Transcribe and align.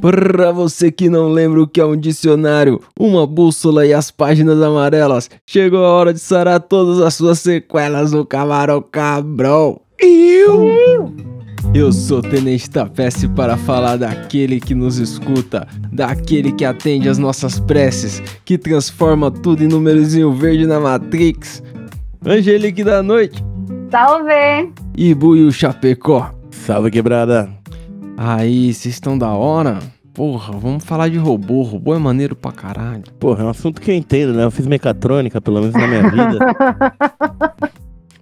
Pra 0.00 0.50
você 0.50 0.90
que 0.90 1.08
não 1.08 1.28
lembra 1.28 1.62
o 1.62 1.68
que 1.68 1.80
é 1.80 1.84
um 1.84 1.96
dicionário, 1.96 2.80
uma 2.98 3.26
bússola 3.26 3.86
e 3.86 3.92
as 3.92 4.10
páginas 4.10 4.60
amarelas, 4.60 5.30
chegou 5.46 5.84
a 5.84 5.90
hora 5.90 6.12
de 6.12 6.18
sarar 6.18 6.58
todas 6.60 7.00
as 7.00 7.14
suas 7.14 7.38
sequelas 7.38 8.10
no 8.10 8.26
Camarão 8.26 8.82
Cabrão. 8.82 9.80
Eu! 9.98 11.29
Eu 11.74 11.92
sou 11.92 12.20
Tenente 12.20 12.68
Tapeste 12.68 13.28
para 13.28 13.56
falar 13.56 13.96
daquele 13.96 14.58
que 14.60 14.74
nos 14.74 14.98
escuta, 14.98 15.68
daquele 15.92 16.50
que 16.52 16.64
atende 16.64 17.08
às 17.08 17.16
nossas 17.18 17.60
preces, 17.60 18.20
que 18.44 18.58
transforma 18.58 19.30
tudo 19.30 19.62
em 19.62 19.68
númerozinho 19.68 20.32
verde 20.32 20.66
na 20.66 20.80
Matrix. 20.80 21.62
Angelique 22.26 22.82
da 22.82 23.02
Noite 23.02 23.44
Salve! 23.90 24.72
e 24.96 25.14
Buiu 25.14 25.50
Chapecó. 25.52 26.32
Salve, 26.50 26.90
quebrada. 26.90 27.48
Aí, 28.16 28.74
vocês 28.74 28.94
estão 28.94 29.16
da 29.16 29.28
hora? 29.30 29.78
Porra, 30.12 30.52
vamos 30.58 30.84
falar 30.84 31.08
de 31.08 31.16
robô. 31.16 31.62
Robô 31.62 31.94
é 31.94 31.98
maneiro 31.98 32.34
pra 32.36 32.52
caralho. 32.52 33.04
Porra, 33.18 33.42
é 33.44 33.46
um 33.46 33.50
assunto 33.50 33.80
que 33.80 33.90
eu 33.90 33.94
entendo, 33.94 34.34
né? 34.34 34.44
Eu 34.44 34.50
fiz 34.50 34.66
mecatrônica, 34.66 35.40
pelo 35.40 35.60
menos 35.60 35.74
na 35.74 35.86
minha 35.86 36.02
vida. 36.10 36.38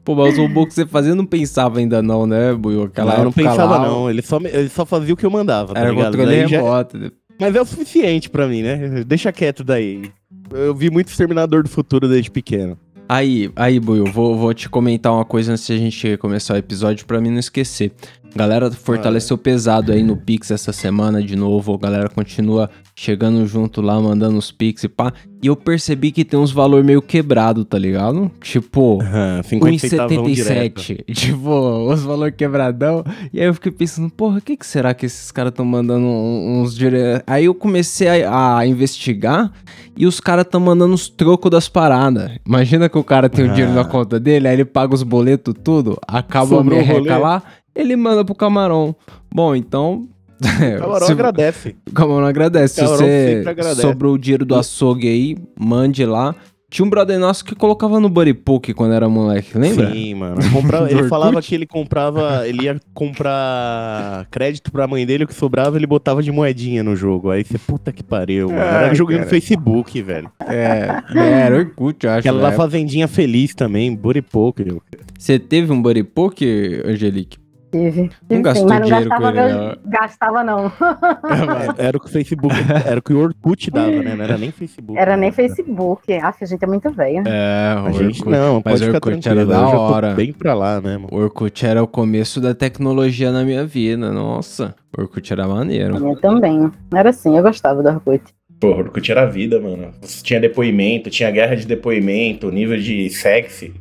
Pô, 0.08 0.14
mas 0.14 0.32
os 0.32 0.38
robôs 0.38 0.68
que 0.68 0.74
você 0.74 0.86
fazia 0.86 1.14
não 1.14 1.26
pensava 1.26 1.80
ainda 1.80 2.00
não, 2.00 2.26
né, 2.26 2.54
Buiu? 2.54 2.84
Aquela 2.84 3.10
Não, 3.12 3.18
eu 3.18 3.24
não 3.24 3.32
pensava, 3.32 3.76
lá, 3.76 3.86
não. 3.86 4.08
Ele 4.08 4.22
só, 4.22 4.38
ele 4.42 4.70
só 4.70 4.86
fazia 4.86 5.12
o 5.12 5.16
que 5.18 5.26
eu 5.26 5.30
mandava, 5.30 5.74
tá 5.74 5.80
Era 5.80 5.90
ligado? 5.90 6.16
controle 6.16 6.26
Daí 6.40 6.48
já- 6.48 6.56
remoto. 6.62 6.96
né? 6.96 7.10
Mas 7.38 7.54
é 7.54 7.60
o 7.60 7.66
suficiente 7.66 8.30
pra 8.30 8.46
mim, 8.48 8.62
né? 8.62 9.04
Deixa 9.06 9.30
quieto 9.30 9.62
daí. 9.62 10.10
Eu 10.50 10.74
vi 10.74 10.88
muito 10.90 11.08
Exterminador 11.08 11.62
do 11.62 11.68
Futuro 11.68 12.08
desde 12.08 12.30
pequeno. 12.30 12.78
Aí, 13.06 13.50
aí, 13.54 13.78
Buiu, 13.78 14.06
vou, 14.06 14.34
vou 14.36 14.54
te 14.54 14.66
comentar 14.68 15.12
uma 15.12 15.26
coisa 15.26 15.52
antes 15.52 15.66
de 15.66 15.74
a 15.74 15.76
gente 15.76 16.16
começar 16.16 16.54
o 16.54 16.56
episódio 16.56 17.04
pra 17.04 17.20
mim 17.20 17.30
não 17.30 17.38
esquecer. 17.38 17.92
Galera 18.36 18.70
fortaleceu 18.70 19.36
pesado 19.38 19.90
aí 19.90 20.02
no 20.02 20.16
Pix 20.16 20.50
essa 20.50 20.72
semana 20.72 21.22
de 21.22 21.34
novo. 21.34 21.74
A 21.74 21.78
galera 21.78 22.08
continua 22.08 22.70
chegando 22.94 23.44
junto 23.46 23.80
lá, 23.80 24.00
mandando 24.00 24.38
os 24.38 24.52
Pix 24.52 24.84
e 24.84 24.88
pá. 24.88 25.12
E 25.42 25.46
eu 25.46 25.56
percebi 25.56 26.10
que 26.12 26.24
tem 26.24 26.38
uns 26.38 26.50
valor 26.52 26.84
meio 26.84 27.00
quebrado, 27.00 27.64
tá 27.64 27.78
ligado? 27.78 28.30
Tipo, 28.40 29.00
Aham, 29.02 29.42
50 29.42 29.78
centavão 29.88 30.24
direto. 30.30 30.80
1,77. 30.80 31.04
Tipo, 31.14 31.90
os 31.90 32.02
valor 32.02 32.30
quebradão. 32.32 33.04
E 33.32 33.40
aí 33.40 33.46
eu 33.46 33.54
fiquei 33.54 33.72
pensando, 33.72 34.10
porra, 34.10 34.38
o 34.38 34.42
que, 34.42 34.56
que 34.56 34.66
será 34.66 34.92
que 34.94 35.06
esses 35.06 35.30
caras 35.32 35.50
estão 35.50 35.64
mandando 35.64 36.06
uns 36.06 36.74
dire... 36.76 37.22
Aí 37.26 37.46
eu 37.46 37.54
comecei 37.54 38.24
a, 38.24 38.58
a 38.58 38.66
investigar 38.66 39.50
e 39.96 40.06
os 40.06 40.20
caras 40.20 40.44
estão 40.44 40.60
mandando 40.60 40.94
os 40.94 41.08
trocos 41.08 41.50
das 41.50 41.68
paradas. 41.68 42.30
Imagina 42.46 42.88
que 42.88 42.98
o 42.98 43.04
cara 43.04 43.28
tem 43.28 43.44
o 43.46 43.48
dinheiro 43.48 43.72
na 43.72 43.80
Ah. 43.82 43.84
conta 43.84 44.20
dele, 44.20 44.46
aí 44.48 44.54
ele 44.54 44.64
paga 44.64 44.94
os 44.94 45.02
boletos 45.02 45.54
tudo, 45.64 45.98
acaba 46.06 46.56
a 46.56 46.58
Sobrou 46.58 46.78
merreca 46.78 46.98
rolê. 47.14 47.16
lá, 47.22 47.42
ele 47.74 47.96
manda 47.96 48.24
pro 48.24 48.34
camarão. 48.34 48.94
Bom, 49.32 49.54
então... 49.54 50.08
O 50.40 50.78
Camarão 50.78 51.06
se- 51.06 51.12
agradece. 51.12 51.76
o 51.88 51.90
Camarão 51.94 52.26
agradece. 52.26 52.74
Se 52.76 52.80
Camarão 52.80 52.98
você 52.98 53.34
sempre 53.34 53.50
agradece. 53.50 53.80
sobrou 53.82 54.14
o 54.14 54.18
dinheiro 54.18 54.44
do 54.44 54.54
açougue 54.54 55.08
aí, 55.08 55.36
mande 55.58 56.04
lá. 56.04 56.34
Tinha 56.70 56.84
um 56.84 56.90
brother 56.90 57.18
nosso 57.18 57.44
que 57.46 57.54
colocava 57.54 57.98
no 57.98 58.10
Buddy 58.10 58.34
Poke 58.34 58.74
quando 58.74 58.92
era 58.92 59.08
moleque, 59.08 59.56
lembra? 59.56 59.90
Sim, 59.90 60.14
mano. 60.16 60.36
Comprava- 60.52 60.88
ele 60.92 61.08
falava 61.08 61.40
que 61.40 61.54
ele 61.54 61.66
comprava. 61.66 62.46
Ele 62.46 62.64
ia 62.64 62.78
comprar 62.92 64.26
crédito 64.30 64.70
pra 64.70 64.86
mãe 64.86 65.06
dele, 65.06 65.24
o 65.24 65.26
que 65.26 65.34
sobrava 65.34 65.76
ele 65.76 65.86
botava 65.86 66.22
de 66.22 66.30
moedinha 66.30 66.82
no 66.84 66.94
jogo. 66.94 67.30
Aí 67.30 67.42
você, 67.42 67.58
puta 67.58 67.90
que 67.90 68.02
pariu, 68.02 68.48
mano. 68.48 68.60
Era 68.60 68.88
Ai, 68.88 68.94
jogando 68.94 69.20
no. 69.22 69.26
Facebook, 69.26 70.00
velho. 70.02 70.30
É, 70.46 70.88
é, 71.16 71.30
era 71.46 71.56
Orkut, 71.56 72.04
eu 72.04 72.10
acho. 72.12 72.18
Aquela 72.20 72.48
época. 72.48 72.56
Fazendinha 72.56 73.08
Feliz 73.08 73.54
também, 73.54 73.94
Buripoker. 73.96 74.76
Você 75.18 75.38
teve 75.38 75.72
um 75.72 75.80
Buddy 75.80 76.04
Poke, 76.04 76.82
Angelique? 76.84 77.38
Tive. 77.70 78.10
Não 78.30 78.40
gastou 78.42 78.66
sim, 78.66 78.74
mas 78.74 78.80
não 78.80 78.86
dinheiro 78.88 79.10
com 79.10 79.20
gastava, 79.22 79.40
ele, 79.46 79.54
meu- 79.54 79.62
né? 79.68 79.74
gastava 79.86 80.44
não. 80.44 80.72
Era 81.76 81.96
o 81.96 82.00
que 82.00 82.06
o 82.06 82.10
Facebook, 82.10 82.54
era 82.86 82.98
o 82.98 83.02
que 83.02 83.12
o 83.12 83.18
Orkut 83.20 83.70
dava, 83.70 83.90
né? 83.90 84.14
Não 84.16 84.24
era 84.24 84.38
nem 84.38 84.50
Facebook. 84.50 84.98
Era 84.98 85.16
nem 85.16 85.30
Facebook. 85.32 86.12
Acho 86.14 86.38
que 86.38 86.44
a 86.44 86.46
gente 86.46 86.64
é 86.64 86.66
muito 86.66 86.90
velho. 86.90 87.22
É, 87.26 87.74
o 87.82 87.86
A 87.86 87.92
gente 87.92 88.20
Orkut. 88.22 88.30
não, 88.30 88.54
Mas 88.64 88.80
pode 88.80 88.82
o 88.82 88.86
ficar 88.86 88.96
Orkut 89.08 89.22
tranquilo. 89.22 89.52
era 89.52 89.60
da 89.60 89.68
hora. 89.68 90.14
bem 90.14 90.32
pra 90.32 90.54
lá, 90.54 90.80
né, 90.80 90.96
mano? 90.96 91.08
O 91.12 91.16
Orkut 91.18 91.66
era 91.66 91.82
o 91.82 91.86
começo 91.86 92.40
da 92.40 92.54
tecnologia 92.54 93.30
na 93.30 93.44
minha 93.44 93.64
vida, 93.66 94.10
nossa. 94.12 94.74
O 94.96 95.02
Orkut 95.02 95.30
era 95.32 95.46
maneiro. 95.46 95.96
Eu 95.96 96.16
também. 96.20 96.70
Era 96.94 97.10
assim, 97.10 97.36
eu 97.36 97.42
gostava 97.42 97.82
do 97.82 97.88
Orkut. 97.90 98.22
Pô, 98.60 98.68
Orkut 98.68 99.12
era 99.12 99.22
a 99.22 99.26
vida, 99.26 99.60
mano. 99.60 99.92
Tinha 100.22 100.40
depoimento, 100.40 101.10
tinha 101.10 101.30
guerra 101.30 101.54
de 101.54 101.66
depoimento, 101.66 102.50
nível 102.50 102.78
de 102.78 103.08
sexy. 103.10 103.74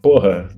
Porra. 0.00 0.48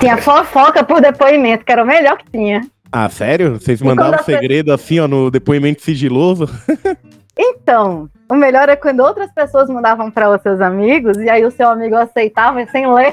Tinha 0.00 0.16
fofoca 0.18 0.84
por 0.84 1.00
depoimento, 1.00 1.64
que 1.64 1.72
era 1.72 1.82
o 1.82 1.86
melhor 1.86 2.18
que 2.18 2.30
tinha. 2.30 2.60
Ah, 2.92 3.08
sério? 3.08 3.58
Vocês 3.58 3.82
mandavam 3.82 4.22
segredo 4.22 4.72
assim, 4.72 4.98
ó, 5.00 5.08
no 5.08 5.30
depoimento 5.30 5.82
sigiloso? 5.82 6.48
Então, 7.38 8.08
o 8.30 8.34
melhor 8.34 8.66
é 8.70 8.76
quando 8.76 9.00
outras 9.00 9.30
pessoas 9.30 9.68
mandavam 9.68 10.10
para 10.10 10.34
os 10.34 10.40
seus 10.40 10.58
amigos 10.58 11.18
e 11.18 11.28
aí 11.28 11.44
o 11.44 11.50
seu 11.50 11.68
amigo 11.68 11.94
aceitava 11.94 12.64
sem 12.68 12.90
ler. 12.90 13.12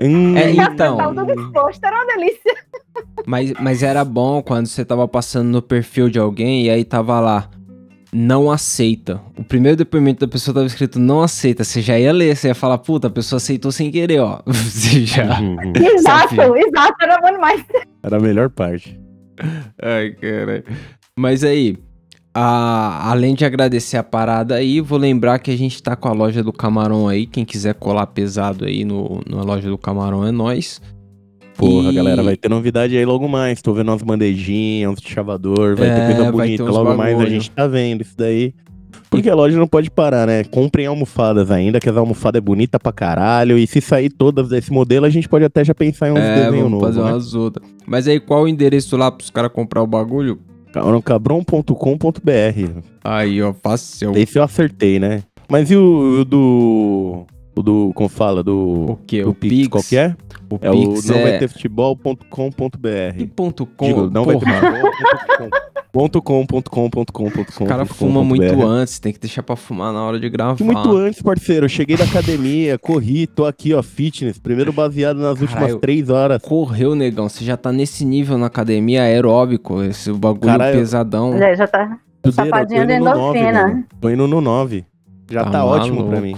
Hum, 0.00 0.36
É, 0.36 0.50
Então. 0.54 1.12
tudo 1.12 1.32
exposto, 1.32 1.84
era 1.84 1.96
uma 1.96 2.06
delícia. 2.06 2.54
Mas, 3.26 3.52
mas 3.54 3.82
era 3.82 4.04
bom 4.04 4.40
quando 4.40 4.66
você 4.66 4.84
tava 4.84 5.08
passando 5.08 5.48
no 5.48 5.60
perfil 5.60 6.08
de 6.08 6.16
alguém 6.16 6.62
e 6.66 6.70
aí 6.70 6.84
tava 6.84 7.18
lá, 7.18 7.50
não 8.18 8.50
aceita. 8.50 9.20
O 9.36 9.44
primeiro 9.44 9.76
depoimento 9.76 10.20
da 10.26 10.30
pessoa 10.32 10.54
tava 10.54 10.66
escrito 10.66 10.98
não 10.98 11.20
aceita. 11.22 11.62
Você 11.64 11.82
já 11.82 11.98
ia 11.98 12.12
ler, 12.12 12.34
você 12.34 12.48
ia 12.48 12.54
falar, 12.54 12.78
puta, 12.78 13.08
a 13.08 13.10
pessoa 13.10 13.36
aceitou 13.36 13.70
sem 13.70 13.90
querer, 13.90 14.20
ó. 14.20 14.40
Você 14.46 15.04
já. 15.04 15.38
Uhum. 15.38 15.72
Exato, 15.76 16.34
Sabia. 16.34 16.66
exato, 16.66 16.94
era 17.02 17.20
bom 17.20 17.30
demais. 17.32 17.62
Era 18.02 18.16
a 18.16 18.20
melhor 18.20 18.48
parte. 18.48 18.98
Ai, 19.82 20.12
cara. 20.12 20.64
Mas 21.18 21.44
aí, 21.44 21.76
a- 22.34 23.10
além 23.10 23.34
de 23.34 23.44
agradecer 23.44 23.98
a 23.98 24.02
parada 24.02 24.54
aí, 24.54 24.80
vou 24.80 24.98
lembrar 24.98 25.38
que 25.38 25.50
a 25.50 25.56
gente 25.56 25.82
tá 25.82 25.94
com 25.94 26.08
a 26.08 26.12
loja 26.12 26.42
do 26.42 26.52
Camarão 26.52 27.06
aí. 27.08 27.26
Quem 27.26 27.44
quiser 27.44 27.74
colar 27.74 28.06
pesado 28.06 28.64
aí 28.64 28.82
no, 28.84 29.20
na 29.28 29.42
loja 29.42 29.68
do 29.68 29.76
Camarão 29.76 30.26
é 30.26 30.30
nós. 30.30 30.80
Porra, 31.56 31.90
E- 31.90 31.94
galera, 31.94 32.22
vai 32.22 32.36
ter 32.36 32.48
novidade 32.48 32.96
aí 32.96 33.04
logo 33.04 33.26
mais. 33.28 33.62
Tô 33.62 33.72
vendo 33.72 33.88
umas 33.90 34.02
bandejinhas, 34.02 34.92
uns 34.92 35.00
chavador, 35.02 35.76
vai 35.76 35.88
É, 35.88 35.94
ter 35.94 36.06
coisa 36.14 36.24
ter 36.24 36.32
bonita. 36.32 36.64
uns 36.64 36.68
Logo 36.70 36.94
mais 36.96 37.14
a 37.14 37.16
bagulho. 37.18 37.30
gente 37.30 37.50
tá 37.50 37.66
vendo 37.66 38.02
isso 38.02 38.14
daí. 38.16 38.52
Porque 39.08 39.30
a 39.30 39.34
loja 39.34 39.56
não 39.56 39.66
pode 39.68 39.90
parar, 39.90 40.26
né? 40.26 40.42
Comprem 40.44 40.86
almofadas 40.86 41.50
ainda, 41.50 41.78
que 41.78 41.88
as 41.88 41.96
almofadas 41.96 42.38
é 42.38 42.40
bonita 42.42 42.78
pra 42.78 42.92
caralho. 42.92 43.56
E 43.56 43.66
se 43.66 43.80
sair 43.80 44.10
todas 44.10 44.48
desse 44.48 44.72
modelo, 44.72 45.06
a 45.06 45.10
gente 45.10 45.28
pode 45.28 45.44
até 45.44 45.64
já 45.64 45.74
pensar 45.74 46.08
em 46.08 46.12
uns 46.12 46.18
É, 46.18 46.44
desenhos 46.44 46.70
novos. 46.70 46.86
fazer 46.88 47.00
Né? 47.02 47.12
umas 47.12 47.32
outras. 47.34 47.66
Mas 47.86 48.08
aí, 48.08 48.18
qual 48.18 48.42
o 48.42 48.48
endereço 48.48 48.96
lá 48.96 49.10
pros 49.10 49.30
caras 49.30 49.52
comprar 49.52 49.82
o 49.82 49.86
bagulho? 49.86 50.38
Cabron.com.br. 51.04 52.80
Aí, 53.04 53.42
ó, 53.42 53.52
fácil. 53.54 54.12
Esse 54.16 54.38
eu 54.38 54.42
acertei, 54.42 54.98
né? 54.98 55.22
Mas 55.48 55.70
e 55.70 55.76
o, 55.76 56.20
o 56.20 56.24
do. 56.24 57.24
O 57.56 57.62
do. 57.62 57.92
Como 57.94 58.08
fala? 58.08 58.42
Do. 58.42 58.58
O 58.92 58.98
quê? 59.06 59.22
do 59.22 59.30
O 59.30 59.34
Pix, 59.34 59.54
Pix? 59.54 59.68
qual 59.68 59.82
que 59.82 59.96
é? 59.96 60.14
O 60.50 60.56
É 60.60 60.70
Pix 60.70 61.04
o 61.08 61.12
não 61.12 61.22
vai 61.22 61.32
é... 61.32 61.38
ter 61.38 61.48
futebol.com.br. 61.48 62.88
E 63.18 63.26
ponto 63.26 63.64
com, 63.66 63.86
Digo, 63.86 64.10
não 64.10 64.24
vai 64.24 64.36
ter 64.38 64.44
porra, 64.44 64.60
ponto 65.92 66.20
com, 66.22 66.46
ponto 66.46 66.70
com, 66.70 66.90
ponto 66.90 67.12
com, 67.12 67.30
ponto 67.30 67.52
com, 67.54 67.64
O 67.64 67.66
cara 67.66 67.86
fuma 67.86 68.22
muito 68.22 68.62
antes, 68.66 68.98
tem 68.98 69.12
que 69.12 69.18
deixar 69.18 69.42
pra 69.42 69.56
fumar 69.56 69.92
na 69.92 70.02
hora 70.04 70.20
de 70.20 70.28
gravar. 70.28 70.62
Muito 70.62 70.96
antes, 70.96 71.22
parceiro. 71.22 71.64
Eu 71.64 71.68
cheguei 71.70 71.96
da 71.96 72.04
academia, 72.04 72.76
corri, 72.78 73.26
tô 73.26 73.46
aqui, 73.46 73.72
ó, 73.72 73.82
fitness. 73.82 74.38
Primeiro 74.38 74.72
baseado 74.72 75.16
nas 75.16 75.40
últimas 75.40 75.54
Caralho. 75.54 75.78
três 75.78 76.10
horas. 76.10 76.42
Correu, 76.42 76.94
negão. 76.94 77.28
Você 77.28 77.42
já 77.44 77.56
tá 77.56 77.72
nesse 77.72 78.04
nível 78.04 78.36
na 78.36 78.46
academia 78.46 79.02
aeróbico, 79.02 79.82
esse 79.82 80.12
bagulho 80.12 80.52
Caralho. 80.52 80.78
pesadão. 80.78 81.38
Já, 81.38 81.54
já 81.54 81.66
tá 81.66 81.98
tô 82.22 82.30
de 82.30 82.74
indo 82.76 82.98
no 82.98 83.04
nove, 83.04 83.38
endorfina. 83.38 83.84
Tô 84.00 84.10
indo 84.10 84.26
no 84.28 84.40
9. 84.40 84.84
Já 85.30 85.44
Tá 85.44 85.50
tá, 85.50 85.64
ótimo 85.64 86.06
pra 86.08 86.20
mim. 86.20 86.36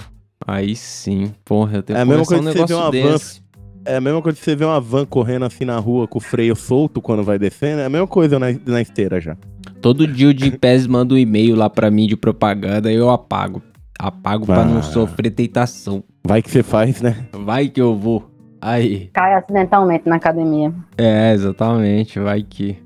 Aí 0.48 0.74
sim, 0.74 1.30
porra, 1.44 1.76
eu 1.76 1.82
tenho 1.82 1.98
É 1.98 2.00
a 2.00 2.04
mesma 2.06 2.24
começar 2.24 2.40
um 2.40 2.42
coisa 2.54 2.58
que 2.64 2.66
você 2.68 2.72
negócio 2.74 2.90
vê 2.90 3.06
um 3.06 3.12
desse. 3.12 3.42
É 3.84 3.96
a 3.96 4.00
mesma 4.00 4.22
coisa 4.22 4.38
que 4.38 4.44
você 4.44 4.56
vê 4.56 4.64
uma 4.64 4.80
van 4.80 5.04
correndo 5.04 5.44
assim 5.44 5.66
na 5.66 5.78
rua 5.78 6.08
com 6.08 6.16
o 6.16 6.22
freio 6.22 6.56
solto 6.56 7.02
quando 7.02 7.22
vai 7.22 7.38
descendo. 7.38 7.82
É 7.82 7.84
a 7.84 7.90
mesma 7.90 8.06
coisa 8.06 8.38
na, 8.38 8.46
na 8.66 8.80
esteira 8.80 9.20
já. 9.20 9.36
Todo 9.82 10.06
dia 10.06 10.28
o 10.28 10.32
Gimpass 10.36 10.86
manda 10.86 11.14
um 11.14 11.18
e-mail 11.18 11.54
lá 11.54 11.68
pra 11.68 11.90
mim 11.90 12.06
de 12.06 12.16
propaganda 12.16 12.90
e 12.90 12.94
eu 12.96 13.10
apago. 13.10 13.62
Apago 13.98 14.46
pra 14.46 14.64
não 14.64 14.78
Ah. 14.78 14.82
sofrer 14.82 15.30
tentação. 15.30 16.02
Vai 16.26 16.40
que 16.40 16.50
você 16.50 16.62
faz, 16.62 17.02
né? 17.02 17.26
Vai 17.32 17.68
que 17.68 17.80
eu 17.80 17.94
vou. 17.94 18.30
Aí. 18.60 19.10
Cai 19.12 19.34
acidentalmente 19.34 20.08
na 20.08 20.16
academia. 20.16 20.72
É, 20.96 21.32
exatamente, 21.34 22.18
vai 22.18 22.42
que. 22.42 22.76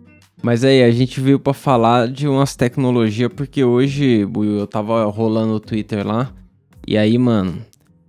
Mas 0.43 0.65
aí, 0.65 0.83
a 0.83 0.91
gente 0.91 1.21
veio 1.21 1.39
pra 1.39 1.53
falar 1.55 2.09
de 2.09 2.27
umas 2.27 2.57
tecnologias, 2.57 3.31
porque 3.35 3.63
hoje, 3.63 4.27
eu 4.59 4.67
tava 4.67 5.05
rolando 5.05 5.53
o 5.55 5.61
Twitter 5.61 6.05
lá, 6.07 6.31
e 6.87 6.97
aí, 6.99 7.17
mano, 7.19 7.59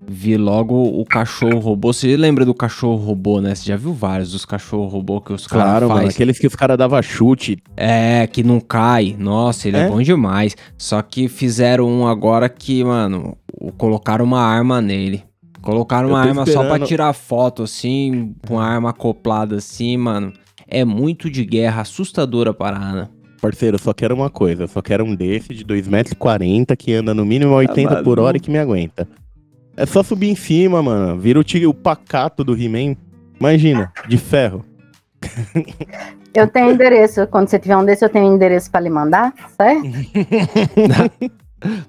vi 0.05 0.35
logo 0.37 0.75
o 0.75 1.05
cachorro 1.05 1.59
robô. 1.59 1.93
Você 1.93 2.15
lembra 2.17 2.45
do 2.45 2.53
cachorro 2.53 3.03
robô, 3.03 3.39
né? 3.39 3.55
Você 3.55 3.65
já 3.65 3.75
viu 3.77 3.93
vários 3.93 4.31
dos 4.31 4.45
cachorro 4.45 4.87
robô 4.87 5.21
que 5.21 5.31
os 5.33 5.47
caras 5.47 5.65
Claro, 5.65 5.87
mano, 5.87 6.01
fazem? 6.01 6.13
aqueles 6.15 6.39
que 6.39 6.47
os 6.47 6.55
caras 6.55 6.77
davam 6.77 7.01
chute. 7.01 7.57
É, 7.77 8.27
que 8.27 8.43
não 8.43 8.59
cai. 8.59 9.15
Nossa, 9.17 9.67
ele 9.67 9.77
é? 9.77 9.81
É? 9.81 9.89
bom 9.89 10.01
demais. 10.01 10.55
Só 10.77 11.01
que 11.01 11.27
fizeram 11.27 11.87
um 11.87 12.07
agora 12.07 12.49
que, 12.49 12.83
mano, 12.83 13.37
colocaram 13.77 14.25
uma 14.25 14.41
arma 14.41 14.81
nele. 14.81 15.23
Colocaram 15.61 16.09
uma 16.09 16.19
arma 16.19 16.45
só 16.45 16.59
pra 16.59 16.63
esperando- 16.63 16.87
tirar 16.87 17.13
foto, 17.13 17.63
assim, 17.63 18.35
com 18.45 18.59
a 18.59 18.65
arma 18.65 18.89
acoplada 18.89 19.55
assim, 19.55 19.95
mano. 19.95 20.33
É 20.67 20.83
muito 20.83 21.29
de 21.29 21.45
guerra, 21.45 21.81
assustadora 21.83 22.49
a 22.49 22.53
parada. 22.53 23.09
Parceiro, 23.43 23.75
eu 23.75 23.79
só 23.79 23.93
quero 23.93 24.15
uma 24.15 24.29
coisa. 24.29 24.63
Eu 24.63 24.67
só 24.69 24.81
quero 24.81 25.03
um 25.03 25.13
desse 25.13 25.53
de 25.53 25.65
2,40m 25.65 26.77
que 26.77 26.93
anda 26.93 27.13
no 27.13 27.25
mínimo 27.25 27.51
a 27.53 27.57
80 27.57 28.01
por 28.01 28.17
hora 28.17 28.37
e 28.37 28.39
que 28.39 28.49
me 28.49 28.57
aguenta. 28.57 29.05
É 29.75 29.85
só 29.85 30.01
subir 30.01 30.29
em 30.29 30.35
cima, 30.35 30.81
mano. 30.81 31.19
Vira 31.19 31.37
o, 31.37 31.43
tigre, 31.43 31.67
o 31.67 31.73
pacato 31.73 32.41
do 32.41 32.55
He-Man. 32.55 32.95
Imagina, 33.37 33.91
de 34.07 34.17
ferro. 34.17 34.63
Eu 36.33 36.47
tenho 36.47 36.71
endereço. 36.71 37.27
Quando 37.27 37.49
você 37.49 37.59
tiver 37.59 37.75
um 37.75 37.83
desse, 37.83 38.05
eu 38.05 38.09
tenho 38.09 38.33
endereço 38.33 38.71
pra 38.71 38.79
lhe 38.79 38.89
mandar, 38.89 39.33
certo? 39.57 39.83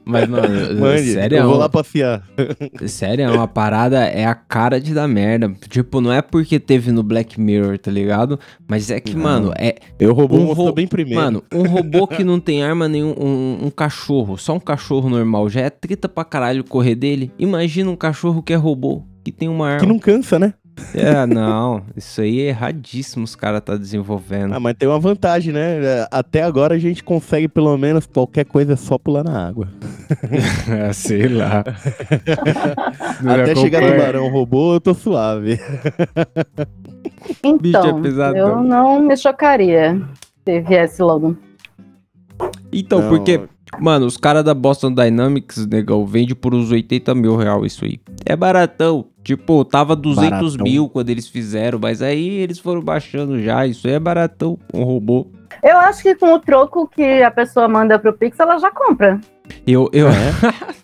Mas, 0.05 0.29
mano, 0.29 0.47
Mande, 0.81 1.13
sério, 1.13 1.39
eu 1.39 1.49
vou 1.49 1.59
lá 1.59 1.69
passear. 1.69 2.23
sério, 2.87 3.25
é 3.25 3.31
uma 3.31 3.49
parada, 3.49 4.05
é 4.05 4.25
a 4.25 4.35
cara 4.35 4.81
de 4.81 4.93
dar 4.95 5.09
merda. 5.09 5.53
Tipo, 5.69 6.01
não 6.01 6.13
é 6.13 6.21
porque 6.23 6.59
teve 6.61 6.93
no 6.93 7.03
Black 7.03 7.41
Mirror, 7.41 7.79
tá 7.79 7.91
ligado? 7.91 8.39
Mas 8.69 8.91
é 8.91 9.01
que, 9.01 9.15
Não. 9.15 9.23
mano, 9.23 9.53
é, 9.59 9.77
Eu 9.99 10.13
roubou 10.13 10.39
Um 10.41 10.45
mostrou 10.47 10.67
ro- 10.69 10.73
bem 10.75 10.87
primeiro. 10.87 11.21
Mano, 11.23 11.43
um 11.53 11.67
robô 11.67 12.07
que 12.07 12.23
não 12.25 12.39
tem 12.41 12.63
arma 12.63 12.89
nenhum, 12.89 13.15
um, 13.19 13.67
um 13.67 13.71
cachorro, 13.71 14.37
só 14.37 14.55
um 14.55 14.61
cachorro 14.61 15.09
normal, 15.09 15.49
já 15.49 15.63
é 15.63 15.71
treta 15.71 16.09
pra 16.09 16.25
caralho 16.25 16.65
correr 16.65 16.95
dele. 16.95 17.31
Imagina 17.39 17.91
um 17.91 17.97
cachorro 17.97 18.43
que 18.43 18.53
é 18.53 18.57
robô, 18.57 19.03
que 19.25 19.33
tem 19.33 19.49
uma 19.49 19.67
arma. 19.69 19.81
que 19.81 19.87
não 19.87 19.99
cansa, 19.99 20.39
né? 20.39 20.55
É, 20.95 21.25
não, 21.27 21.83
isso 21.97 22.21
aí 22.21 22.41
é 22.41 22.49
erradíssimo 22.49 23.25
os 23.25 23.37
caras 23.37 23.61
tá 23.61 23.77
desenvolvendo. 23.77 24.55
Ah, 24.55 24.61
mas 24.61 24.75
tem 24.75 24.89
uma 24.89 24.99
vantagem, 24.99 25.53
né? 25.53 26.07
Até 26.11 26.43
agora 26.43 26.75
a 26.75 26.79
gente 26.79 27.03
consegue 27.03 27.47
pelo 27.49 27.77
menos 27.77 28.07
qualquer 28.07 28.45
coisa 28.45 28.77
só 28.77 28.99
pular 28.99 29.23
na 29.23 29.47
água. 29.47 29.69
É, 30.69 30.91
sei 30.95 31.29
lá. 31.29 31.65
Até 33.25 33.55
chegar 33.55 33.81
no 33.83 33.97
barão 33.97 34.29
robô, 34.31 34.75
eu 34.75 34.81
tô 34.81 34.95
suave. 34.95 35.61
É 36.17 36.67
Então, 37.43 38.03
pesadão. 38.03 38.49
eu 38.49 38.63
não 38.63 39.01
me 39.01 39.17
chocaria 39.17 40.01
se 40.45 40.61
viesse 40.61 41.03
logo. 41.03 41.37
Então, 42.73 43.01
Não, 43.01 43.09
porque, 43.09 43.41
mano, 43.81 44.07
os 44.07 44.17
caras 44.17 44.45
da 44.45 44.55
Boston 44.55 44.93
Dynamics, 44.93 45.67
negão, 45.67 46.07
vende 46.07 46.35
por 46.35 46.55
uns 46.55 46.71
80 46.71 47.15
mil 47.15 47.37
real 47.37 47.65
isso 47.65 47.85
aí. 47.85 48.01
É 48.25 48.37
baratão. 48.37 49.07
Tipo, 49.23 49.65
tava 49.65 49.97
200 49.97 50.31
Baratão. 50.31 50.65
mil 50.65 50.89
quando 50.89 51.09
eles 51.09 51.27
fizeram, 51.27 51.79
mas 51.79 52.03
aí 52.03 52.29
eles 52.29 52.59
foram 52.59 52.83
baixando 52.83 53.41
já. 53.43 53.67
Isso 53.67 53.87
aí 53.87 53.95
é 53.95 53.99
baratão, 53.99 54.59
um 54.73 54.83
robô. 54.85 55.29
Eu 55.63 55.79
acho 55.79 56.03
que 56.03 56.15
com 56.15 56.35
o 56.35 56.39
troco 56.39 56.87
que 56.87 57.23
a 57.23 57.31
pessoa 57.31 57.67
manda 57.67 57.99
pro 57.99 58.13
Pix, 58.13 58.39
ela 58.39 58.59
já 58.59 58.71
compra. 58.71 59.19
Eu, 59.67 59.89
eu, 59.95 60.09
É? 60.09 60.75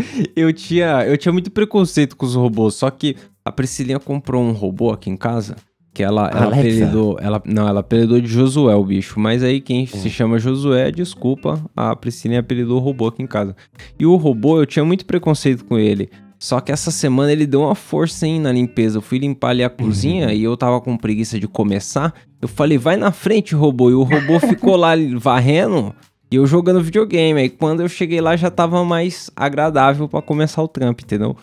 eu, 0.34 0.50
tinha, 0.52 1.06
eu 1.06 1.18
tinha 1.18 1.32
muito 1.32 1.50
preconceito 1.50 2.16
com 2.16 2.24
os 2.24 2.34
robôs, 2.34 2.74
só 2.74 2.90
que 2.90 3.16
a 3.44 3.52
Priscilinha 3.52 4.00
comprou 4.00 4.42
um 4.42 4.52
robô 4.52 4.90
aqui 4.90 5.10
em 5.10 5.16
casa, 5.16 5.56
que 5.92 6.02
ela, 6.02 6.30
ela 6.32 6.54
apelidou, 6.54 7.18
ela, 7.20 7.42
não, 7.44 7.66
ela 7.66 7.80
apelidou 7.80 8.20
de 8.20 8.28
Josué 8.28 8.74
o 8.74 8.84
bicho, 8.84 9.18
mas 9.18 9.42
aí 9.42 9.60
quem 9.60 9.86
se 9.86 10.08
chama 10.08 10.38
Josué, 10.38 10.90
desculpa, 10.90 11.60
a 11.76 11.96
Priscilinha 11.96 12.40
apelidou 12.40 12.76
o 12.76 12.84
robô 12.84 13.08
aqui 13.08 13.22
em 13.22 13.26
casa. 13.26 13.56
E 13.98 14.06
o 14.06 14.14
robô, 14.16 14.60
eu 14.60 14.66
tinha 14.66 14.84
muito 14.84 15.04
preconceito 15.04 15.64
com 15.64 15.78
ele, 15.78 16.08
só 16.38 16.60
que 16.60 16.70
essa 16.70 16.90
semana 16.90 17.32
ele 17.32 17.46
deu 17.46 17.62
uma 17.62 17.74
força 17.74 18.26
hein, 18.26 18.40
na 18.40 18.52
limpeza, 18.52 18.98
eu 18.98 19.02
fui 19.02 19.18
limpar 19.18 19.50
ali 19.50 19.64
a 19.64 19.70
cozinha 19.70 20.32
e 20.32 20.42
eu 20.42 20.56
tava 20.56 20.80
com 20.80 20.96
preguiça 20.96 21.38
de 21.38 21.48
começar, 21.48 22.14
eu 22.40 22.48
falei, 22.48 22.78
vai 22.78 22.96
na 22.96 23.10
frente, 23.10 23.54
robô, 23.54 23.90
e 23.90 23.94
o 23.94 24.02
robô 24.02 24.38
ficou 24.46 24.76
lá 24.76 24.92
varrendo, 25.18 25.94
e 26.30 26.36
eu 26.36 26.46
jogando 26.46 26.80
videogame. 26.80 27.40
Aí 27.40 27.48
quando 27.48 27.80
eu 27.80 27.88
cheguei 27.88 28.20
lá 28.20 28.36
já 28.36 28.50
tava 28.50 28.84
mais 28.84 29.30
agradável 29.34 30.08
pra 30.08 30.22
começar 30.22 30.62
o 30.62 30.68
trampo, 30.68 31.02
entendeu? 31.02 31.36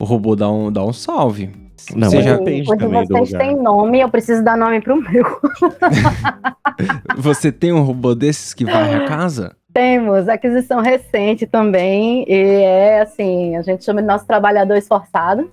O 0.00 0.04
robô 0.04 0.34
dá 0.34 0.50
um, 0.50 0.70
dá 0.70 0.84
um 0.84 0.92
salve. 0.92 1.61
Não, 1.94 2.10
Você 2.10 2.86
mas 2.88 3.08
vocês 3.08 3.30
têm 3.32 3.56
nome, 3.56 4.00
eu 4.00 4.08
preciso 4.08 4.42
dar 4.42 4.56
nome 4.56 4.80
pro 4.80 4.96
meu. 4.96 5.24
Você 7.16 7.52
tem 7.52 7.72
um 7.72 7.82
robô 7.82 8.14
desses 8.14 8.54
que 8.54 8.64
varre 8.64 8.94
a 8.94 9.06
casa? 9.06 9.56
Temos 9.72 10.28
aquisição 10.28 10.80
recente 10.80 11.46
também. 11.46 12.24
E 12.28 12.62
é 12.62 13.00
assim, 13.02 13.56
a 13.56 13.62
gente 13.62 13.84
chama 13.84 14.00
de 14.00 14.08
nosso 14.08 14.26
trabalhador 14.26 14.76
esforçado. 14.76 15.50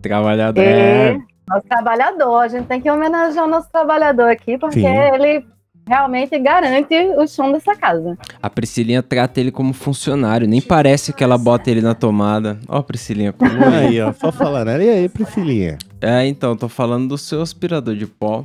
Trabalhador. 0.00 0.60
E 0.62 0.64
É. 0.64 1.18
nosso 1.48 1.66
trabalhador, 1.68 2.40
a 2.40 2.48
gente 2.48 2.66
tem 2.66 2.80
que 2.80 2.90
homenagear 2.90 3.44
o 3.44 3.48
nosso 3.48 3.70
trabalhador 3.70 4.30
aqui, 4.30 4.58
porque 4.58 4.80
Sim. 4.80 4.86
ele 5.14 5.44
realmente 5.86 6.38
garante 6.38 6.94
o 7.16 7.26
chão 7.26 7.52
dessa 7.52 7.74
casa. 7.74 8.16
A 8.42 8.50
Priscilinha 8.50 9.02
trata 9.02 9.40
ele 9.40 9.50
como 9.50 9.72
funcionário. 9.72 10.46
Nem 10.46 10.60
parece 10.60 11.12
que 11.12 11.22
ela 11.22 11.36
bota 11.36 11.70
ele 11.70 11.80
na 11.80 11.94
tomada. 11.94 12.58
Ó, 12.68 12.82
Priscilinha, 12.82 13.32
como 13.32 13.52
Aí, 13.64 14.00
ó, 14.00 14.12
só 14.12 14.32
falar, 14.32 14.64
né? 14.64 14.84
E 14.84 14.88
aí, 14.88 15.08
Priscilinha? 15.08 15.78
É, 16.00 16.26
então, 16.26 16.56
tô 16.56 16.68
falando 16.68 17.08
do 17.08 17.18
seu 17.18 17.42
aspirador 17.42 17.94
de 17.94 18.06
pó. 18.06 18.44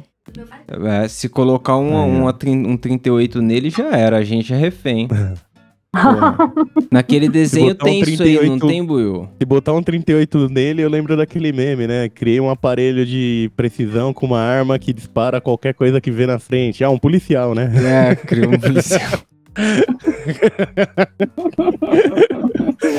É, 0.67 1.07
se 1.07 1.29
colocar 1.29 1.77
um, 1.77 1.93
ó. 1.93 2.05
um, 2.05 2.27
um 2.71 2.77
38 2.77 3.41
nele, 3.41 3.69
já 3.69 3.95
era. 3.95 4.17
A 4.17 4.23
gente 4.23 4.53
é 4.53 4.57
refém. 4.57 5.07
Naquele 6.91 7.29
desenho 7.29 7.69
botar 7.69 7.85
um 7.85 7.89
tem 7.89 8.01
isso 8.01 8.23
aí, 8.23 8.33
não 8.35 8.59
38 8.59 8.67
tem, 8.67 8.85
Buiu? 8.85 9.29
Se 9.39 9.45
botar 9.45 9.73
um 9.73 9.81
38 9.81 10.49
nele, 10.49 10.81
eu 10.81 10.89
lembro 10.89 11.15
daquele 11.15 11.51
meme, 11.51 11.87
né? 11.87 12.09
Criei 12.09 12.39
um 12.39 12.49
aparelho 12.49 13.05
de 13.05 13.51
precisão 13.55 14.13
com 14.13 14.25
uma 14.25 14.39
arma 14.39 14.77
que 14.77 14.93
dispara 14.93 15.41
qualquer 15.41 15.73
coisa 15.73 16.01
que 16.01 16.11
vê 16.11 16.25
na 16.25 16.39
frente. 16.39 16.83
Ah, 16.83 16.89
um 16.89 16.97
policial, 16.97 17.55
né? 17.55 17.71
É, 18.11 18.15
criou 18.15 18.53
um 18.53 18.59
policial. 18.59 19.19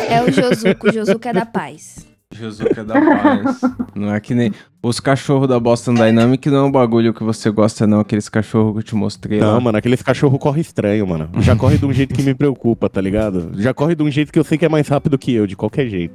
É 0.08 0.22
o 0.22 0.32
Josuco, 0.32 0.88
o 0.88 0.92
Josuco 0.92 1.28
é 1.28 1.32
da 1.32 1.46
paz. 1.46 2.07
Josuka 2.38 2.84
da 2.84 2.94
paz. 3.00 3.60
Não 3.94 4.14
é 4.14 4.20
que 4.20 4.34
nem. 4.34 4.52
Os 4.82 5.00
cachorros 5.00 5.48
da 5.48 5.58
Boston 5.58 5.94
Dynamic 5.94 6.48
não 6.48 6.58
é 6.58 6.62
um 6.62 6.70
bagulho 6.70 7.12
que 7.12 7.22
você 7.24 7.50
gosta, 7.50 7.86
não. 7.86 8.00
Aqueles 8.00 8.28
cachorros 8.28 8.72
que 8.72 8.78
eu 8.78 8.82
te 8.82 8.94
mostrei 8.94 9.40
Não, 9.40 9.54
lá. 9.54 9.60
mano, 9.60 9.78
aqueles 9.78 10.02
cachorro 10.02 10.38
corre 10.38 10.60
estranho, 10.60 11.06
mano. 11.06 11.28
Já 11.40 11.56
corre 11.56 11.76
de 11.78 11.84
um 11.84 11.92
jeito 11.92 12.14
que 12.14 12.22
me 12.22 12.34
preocupa, 12.34 12.88
tá 12.88 13.00
ligado? 13.00 13.50
Já 13.56 13.74
corre 13.74 13.94
de 13.94 14.02
um 14.02 14.10
jeito 14.10 14.32
que 14.32 14.38
eu 14.38 14.44
sei 14.44 14.56
que 14.56 14.64
é 14.64 14.68
mais 14.68 14.86
rápido 14.88 15.18
que 15.18 15.32
eu, 15.32 15.46
de 15.46 15.56
qualquer 15.56 15.88
jeito. 15.88 16.14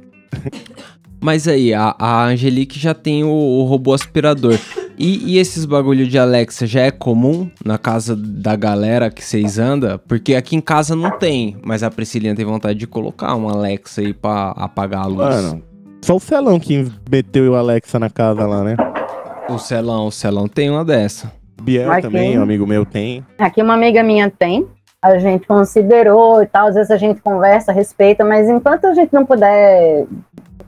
Mas 1.20 1.48
aí, 1.48 1.72
a, 1.72 1.94
a 1.98 2.26
Angelique 2.26 2.78
já 2.78 2.92
tem 2.92 3.24
o, 3.24 3.28
o 3.30 3.64
robô 3.64 3.94
aspirador. 3.94 4.58
E, 4.98 5.32
e 5.34 5.38
esses 5.38 5.64
bagulho 5.64 6.06
de 6.06 6.18
Alexa 6.18 6.66
já 6.66 6.82
é 6.82 6.90
comum 6.90 7.50
na 7.64 7.78
casa 7.78 8.14
da 8.14 8.54
galera 8.54 9.10
que 9.10 9.24
vocês 9.24 9.58
andam? 9.58 9.98
Porque 10.06 10.34
aqui 10.34 10.54
em 10.54 10.60
casa 10.60 10.94
não 10.94 11.10
tem, 11.18 11.56
mas 11.64 11.82
a 11.82 11.90
Priscilinha 11.90 12.34
tem 12.34 12.44
vontade 12.44 12.78
de 12.78 12.86
colocar 12.86 13.34
um 13.36 13.48
Alexa 13.48 14.02
aí 14.02 14.12
pra 14.12 14.50
apagar 14.50 15.02
a 15.04 15.06
luz. 15.06 15.34
Mano, 15.34 15.62
só 16.04 16.16
o 16.16 16.20
Celão 16.20 16.60
que 16.60 16.86
meteu 17.10 17.52
o 17.52 17.56
Alexa 17.56 17.98
na 17.98 18.10
casa 18.10 18.46
lá, 18.46 18.62
né? 18.62 18.76
O 19.48 19.58
Celão, 19.58 20.06
o 20.06 20.12
Celão 20.12 20.46
tem 20.46 20.70
uma 20.70 20.84
dessa. 20.84 21.32
Biel 21.62 21.88
Mas 21.88 22.02
também, 22.04 22.38
um 22.38 22.42
amigo 22.42 22.66
meu 22.66 22.84
tem. 22.84 23.24
Aqui 23.38 23.62
uma 23.62 23.72
amiga 23.72 24.02
minha 24.02 24.30
tem, 24.30 24.66
a 25.00 25.18
gente 25.18 25.46
considerou 25.46 26.42
e 26.42 26.46
tal, 26.46 26.66
às 26.68 26.74
vezes 26.74 26.90
a 26.90 26.98
gente 26.98 27.22
conversa, 27.22 27.72
respeita, 27.72 28.22
mas 28.22 28.48
enquanto 28.50 28.84
a 28.86 28.92
gente 28.94 29.12
não 29.14 29.24
puder 29.24 30.04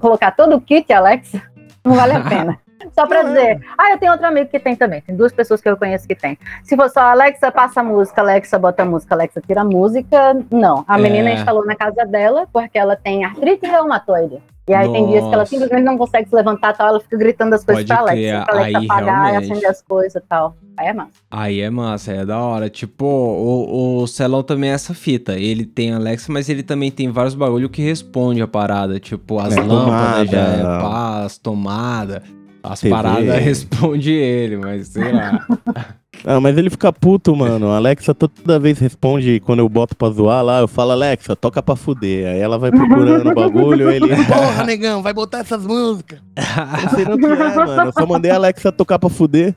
colocar 0.00 0.30
todo 0.30 0.56
o 0.56 0.60
kit 0.60 0.90
Alexa, 0.92 1.42
não 1.84 1.94
vale 1.94 2.12
a 2.14 2.20
pena. 2.20 2.58
Só 2.94 3.06
pra 3.06 3.22
Não, 3.22 3.30
dizer, 3.32 3.60
ah, 3.76 3.90
eu 3.90 3.98
tenho 3.98 4.12
outro 4.12 4.26
amigo 4.26 4.48
que 4.48 4.58
tem 4.60 4.74
também, 4.76 5.00
tem 5.02 5.14
duas 5.16 5.32
pessoas 5.32 5.60
que 5.60 5.68
eu 5.68 5.76
conheço 5.76 6.06
que 6.06 6.14
tem. 6.14 6.38
Se 6.62 6.76
for 6.76 6.88
só 6.88 7.00
Alexa, 7.00 7.50
passa 7.50 7.80
a 7.80 7.84
música, 7.84 8.20
Alexa, 8.20 8.58
bota 8.58 8.82
a 8.82 8.86
música, 8.86 9.14
Alexa, 9.14 9.40
tira 9.40 9.62
a 9.62 9.64
música, 9.64 10.36
não. 10.50 10.84
A 10.86 10.98
É. 10.98 11.02
menina 11.02 11.32
instalou 11.32 11.64
na 11.66 11.74
casa 11.74 12.04
dela 12.06 12.46
porque 12.52 12.78
ela 12.78 12.94
tem 12.94 13.24
artrite 13.24 13.66
reumatoide. 13.66 14.38
E 14.68 14.74
aí 14.74 14.90
tem 14.90 15.06
dias 15.06 15.20
que 15.22 15.28
ela 15.28 15.36
Nossa. 15.38 15.50
simplesmente 15.50 15.84
não 15.84 15.96
consegue 15.96 16.28
se 16.28 16.34
levantar 16.34 16.72
tal, 16.76 16.88
ela 16.88 16.98
fica 17.00 17.16
gritando 17.16 17.54
as 17.54 17.64
coisas 17.64 17.84
Pode 17.84 17.86
pra 17.86 17.98
Alexa, 18.00 18.16
crer, 18.20 18.44
pra 18.44 18.54
Alexa 18.54 18.78
aí 18.78 18.84
apagar 18.84 19.06
e 19.06 19.30
realmente. 19.30 19.52
acender 19.52 19.70
as 19.70 19.82
coisas 19.82 20.14
e 20.22 20.26
tal. 20.26 20.56
Aí 20.76 20.86
é 20.88 20.92
massa. 20.92 21.10
Aí 21.30 21.60
é 21.60 21.70
massa, 21.70 22.10
aí 22.12 22.18
é 22.18 22.24
da 22.26 22.38
hora. 22.40 22.68
Tipo, 22.68 23.06
o, 23.06 24.02
o 24.02 24.06
Celão 24.08 24.42
também 24.42 24.70
é 24.70 24.72
essa 24.74 24.92
fita. 24.92 25.38
Ele 25.38 25.64
tem 25.64 25.92
Alexa, 25.94 26.32
mas 26.32 26.48
ele 26.48 26.62
também 26.64 26.90
tem 26.90 27.10
vários 27.10 27.34
bagulho 27.36 27.68
que 27.70 27.80
responde 27.80 28.42
a 28.42 28.48
parada. 28.48 28.98
Tipo, 28.98 29.38
as 29.38 29.56
É, 29.56 29.60
lâmpadas 29.60 30.30
já 30.30 30.38
é 30.40 30.56
tomada. 30.62 31.24
as 31.24 31.38
tomadas. 31.38 32.22
As 32.62 32.80
TV. 32.80 32.92
paradas 32.94 33.38
responde 33.44 34.10
ele, 34.12 34.56
mas 34.56 34.88
sei 34.88 35.12
lá. 35.12 35.46
Ah, 36.24 36.40
mas 36.40 36.56
ele 36.56 36.70
fica 36.70 36.92
puto, 36.92 37.34
mano. 37.34 37.70
A 37.70 37.76
Alexa 37.76 38.14
toda 38.14 38.58
vez 38.58 38.78
responde 38.78 39.40
quando 39.40 39.60
eu 39.60 39.68
boto 39.68 39.96
pra 39.96 40.10
zoar 40.10 40.44
lá, 40.44 40.60
eu 40.60 40.68
falo, 40.68 40.92
Alexa, 40.92 41.36
toca 41.36 41.62
pra 41.62 41.76
fuder. 41.76 42.28
Aí 42.28 42.40
ela 42.40 42.58
vai 42.58 42.70
procurando 42.70 43.30
o 43.30 43.34
bagulho, 43.34 43.90
ele. 43.90 44.08
Porra, 44.26 44.64
negão, 44.64 45.02
vai 45.02 45.12
botar 45.12 45.38
essas 45.38 45.64
músicas. 45.64 46.20
Não 46.82 46.90
sei 46.90 47.04
nem 47.04 47.14
o 47.14 47.18
que 47.18 47.26
é, 47.26 47.54
mano. 47.54 47.82
Eu 47.82 47.92
só 47.92 48.06
mandei 48.06 48.30
a 48.30 48.36
Alexa 48.36 48.72
tocar 48.72 48.98
pra 48.98 49.08
fuder. 49.08 49.54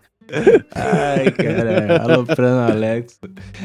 Ai, 0.76 1.32
cara, 1.32 2.04
aloprando 2.04 2.60
a 2.60 2.72
Alexa. 2.72 3.18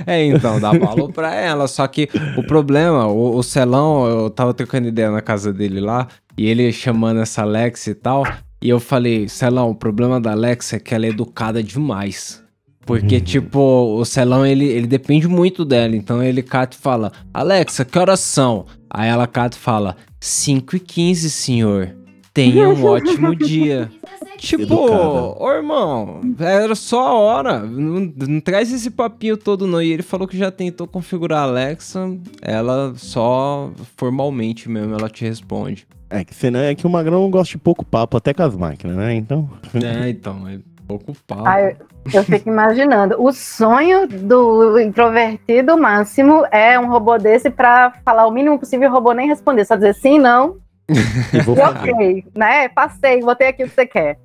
É, 0.06 0.24
então, 0.24 0.58
dá 0.60 0.70
pra 0.70 0.88
aloprar 0.88 1.34
ela, 1.34 1.68
só 1.68 1.86
que 1.86 2.08
o 2.36 2.42
problema, 2.42 3.06
o, 3.06 3.36
o 3.36 3.42
Celão, 3.42 4.06
eu 4.06 4.30
tava 4.30 4.54
trocando 4.54 4.88
ideia 4.88 5.10
na 5.10 5.20
casa 5.20 5.52
dele 5.52 5.80
lá, 5.80 6.08
e 6.36 6.46
ele 6.46 6.72
chamando 6.72 7.20
essa 7.20 7.42
Alexa 7.42 7.90
e 7.90 7.94
tal, 7.94 8.24
e 8.62 8.68
eu 8.68 8.80
falei, 8.80 9.28
Celão, 9.28 9.70
o 9.70 9.74
problema 9.74 10.20
da 10.20 10.32
Alexa 10.32 10.76
é 10.76 10.78
que 10.78 10.94
ela 10.94 11.04
é 11.04 11.10
educada 11.10 11.62
demais. 11.62 12.42
Porque, 12.86 13.20
tipo, 13.20 13.60
o 13.98 14.04
Celão, 14.04 14.44
ele, 14.44 14.66
ele 14.66 14.86
depende 14.86 15.26
muito 15.26 15.64
dela. 15.64 15.96
Então 15.96 16.22
ele 16.22 16.42
cata 16.42 16.76
e 16.76 16.80
fala, 16.80 17.12
Alexa, 17.32 17.84
que 17.84 17.98
horas 17.98 18.20
são? 18.20 18.66
Aí 18.90 19.08
ela 19.08 19.26
cata 19.26 19.56
e 19.56 19.60
fala, 19.60 19.96
5 20.20 20.76
e 20.76 20.80
15, 20.80 21.30
senhor. 21.30 21.94
Tenha 22.32 22.68
um 22.68 22.84
ótimo 22.84 23.34
dia. 23.36 23.90
Tipo, 24.36 24.74
ô 25.38 25.50
irmão, 25.52 26.20
era 26.38 26.74
só 26.74 27.06
a 27.06 27.14
hora. 27.14 27.60
Não, 27.60 28.12
não 28.16 28.40
traz 28.40 28.72
esse 28.72 28.90
papinho 28.90 29.36
todo, 29.36 29.66
não. 29.66 29.80
E 29.80 29.92
ele 29.92 30.02
falou 30.02 30.26
que 30.26 30.36
já 30.36 30.50
tentou 30.50 30.86
configurar 30.86 31.40
a 31.40 31.42
Alexa. 31.44 32.10
Ela 32.42 32.92
só 32.96 33.70
formalmente 33.96 34.68
mesmo 34.68 34.94
ela 34.94 35.08
te 35.08 35.24
responde. 35.24 35.86
É 36.10 36.24
que 36.24 36.34
senão 36.34 36.60
é 36.60 36.74
que 36.74 36.86
o 36.86 36.90
Magrão 36.90 37.30
gosta 37.30 37.52
de 37.52 37.58
pouco 37.58 37.84
papo, 37.84 38.16
até 38.16 38.34
com 38.34 38.42
as 38.42 38.56
máquinas, 38.56 38.96
né? 38.96 39.14
Então. 39.14 39.48
É, 39.74 40.08
então, 40.08 40.46
é 40.46 40.58
papo. 41.26 41.46
Ai, 41.46 41.76
eu 42.12 42.24
fico 42.24 42.48
imaginando. 42.48 43.16
O 43.22 43.32
sonho 43.32 44.06
do 44.06 44.78
introvertido 44.78 45.76
máximo 45.76 46.44
é 46.50 46.78
um 46.78 46.88
robô 46.88 47.18
desse 47.18 47.50
pra 47.50 47.92
falar 48.04 48.26
o 48.26 48.30
mínimo 48.30 48.58
possível 48.58 48.88
e 48.88 48.90
o 48.90 48.94
robô 48.94 49.12
nem 49.12 49.28
responder. 49.28 49.64
Só 49.64 49.74
dizer 49.74 49.94
sim, 49.94 50.18
não, 50.18 50.58
E 51.32 51.40
vou 51.40 51.56
e 51.56 51.60
ok, 51.60 52.24
né? 52.34 52.68
Passei, 52.68 53.20
botei 53.20 53.48
aqui 53.48 53.64
o 53.64 53.68
que 53.68 53.74
você 53.74 53.86
quer. 53.86 54.18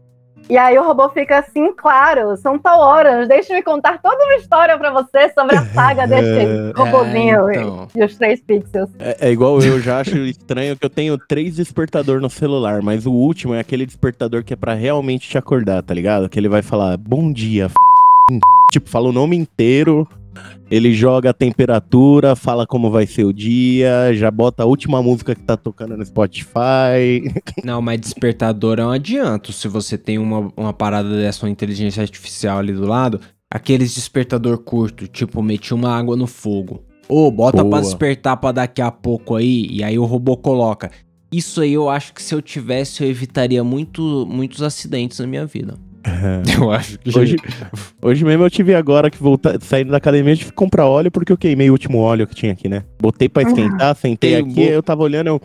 E 0.50 0.58
aí 0.58 0.78
o 0.78 0.84
robô 0.84 1.10
fica 1.10 1.40
assim, 1.40 1.72
claro, 1.74 2.36
são 2.38 2.58
tal 2.58 2.80
horas, 2.80 3.28
deixa-me 3.28 3.62
contar 3.62 4.02
toda 4.02 4.24
uma 4.24 4.36
história 4.36 4.78
pra 4.78 4.92
você 4.92 5.30
sobre 5.34 5.56
a 5.56 5.66
saga 5.66 6.06
desse 6.10 6.72
robozinho 6.76 7.50
É, 7.50 7.56
então. 7.56 7.88
e 7.96 8.04
os 8.04 8.16
três 8.18 8.42
pixels. 8.42 8.90
É, 8.98 9.28
é 9.28 9.32
igual 9.32 9.62
eu, 9.62 9.80
já 9.80 10.00
acho 10.00 10.18
estranho 10.18 10.76
que 10.76 10.86
eu 10.86 10.90
tenho 10.90 11.18
três 11.18 11.56
despertador 11.56 12.20
no 12.20 12.30
celular, 12.30 12.82
mas 12.82 13.06
o 13.06 13.12
último 13.12 13.54
é 13.54 13.60
aquele 13.60 13.86
despertador 13.86 14.44
que 14.44 14.54
é 14.54 14.56
pra 14.56 14.74
realmente 14.74 15.30
te 15.30 15.38
acordar, 15.38 15.84
tá 15.84 15.94
ligado? 15.94 16.28
Que 16.28 16.40
ele 16.40 16.50
vai 16.50 16.62
falar 16.62 16.98
bom 16.98 17.32
dia, 17.32 17.66
f... 17.66 17.76
tipo, 18.72 18.90
fala 18.90 19.10
o 19.10 19.14
nome 19.14 19.36
inteiro, 19.38 20.08
ele 20.70 20.94
joga 20.94 21.32
a 21.32 21.34
temperatura, 21.34 22.36
fala 22.36 22.66
como 22.66 22.92
vai 22.92 23.08
ser 23.08 23.26
o 23.26 23.34
dia, 23.34 24.14
já 24.14 24.30
bota 24.30 24.64
a 24.64 24.66
última 24.66 25.02
música 25.02 25.34
que 25.34 25.42
tá 25.42 25.58
tocando 25.58 25.98
no 25.98 26.06
Spotify. 26.06 27.24
Não, 27.64 27.82
mas 27.82 28.00
despertador 28.00 28.80
é 28.80 28.86
um 28.86 28.92
adianto. 28.92 29.52
Se 29.52 29.68
você 29.68 29.98
tem 29.98 30.18
uma, 30.18 30.52
uma 30.56 30.74
parada 30.74 31.10
dessa, 31.10 31.46
uma 31.46 31.52
inteligência 31.52 32.02
artificial 32.02 32.60
ali 32.60 32.74
do 32.74 32.86
lado, 32.86 33.20
aqueles 33.50 33.94
despertador 33.96 34.58
curto, 34.60 35.08
tipo, 35.08 35.42
meti 35.42 35.74
uma 35.74 35.96
água 35.96 36.16
no 36.16 36.28
fogo. 36.28 36.84
Ô, 37.08 37.32
bota 37.32 37.64
Boa. 37.64 37.70
pra 37.70 37.82
despertar 37.82 38.38
pra 38.38 38.52
daqui 38.52 38.82
a 38.82 38.92
pouco 38.92 39.36
aí, 39.36 39.68
e 39.72 39.84
aí 39.84 39.98
o 39.98 40.06
robô 40.06 40.38
coloca. 40.38 40.92
Isso 41.32 41.62
aí 41.62 41.74
eu 41.74 41.90
acho 41.90 42.14
que 42.14 42.22
se 42.22 42.34
eu 42.34 42.42
tivesse, 42.42 43.04
eu 43.04 43.10
evitaria 43.10 43.64
muito, 43.64 44.26
muitos 44.28 44.62
acidentes 44.62 45.20
na 45.20 45.28
minha 45.28 45.46
vida. 45.46 45.78
Eu 46.58 46.72
acho 46.72 46.98
que 47.00 47.18
Hoje, 47.18 47.36
hoje 48.02 48.26
mesmo 48.26 48.44
eu 48.44 48.50
tive 48.50 48.76
agora 48.76 49.10
que 49.10 49.22
voltar, 49.22 49.60
saindo 49.62 49.92
da 49.92 49.98
academia, 49.98 50.34
eu 50.34 50.38
tive 50.38 50.50
que 50.52 50.56
comprar 50.56 50.86
óleo 50.86 51.12
porque 51.12 51.32
eu 51.32 51.38
queimei 51.38 51.70
o 51.70 51.74
último 51.74 52.00
óleo 52.00 52.28
que 52.28 52.36
tinha 52.36 52.52
aqui, 52.54 52.68
né? 52.68 52.84
Botei 53.02 53.30
pra 53.30 53.44
esquentar, 53.44 53.96
sentei 53.96 54.34
Queimou. 54.34 54.52
aqui, 54.52 54.62
eu 54.64 54.84
tava 54.84 55.04
olhando, 55.04 55.28
eu... 55.28 55.42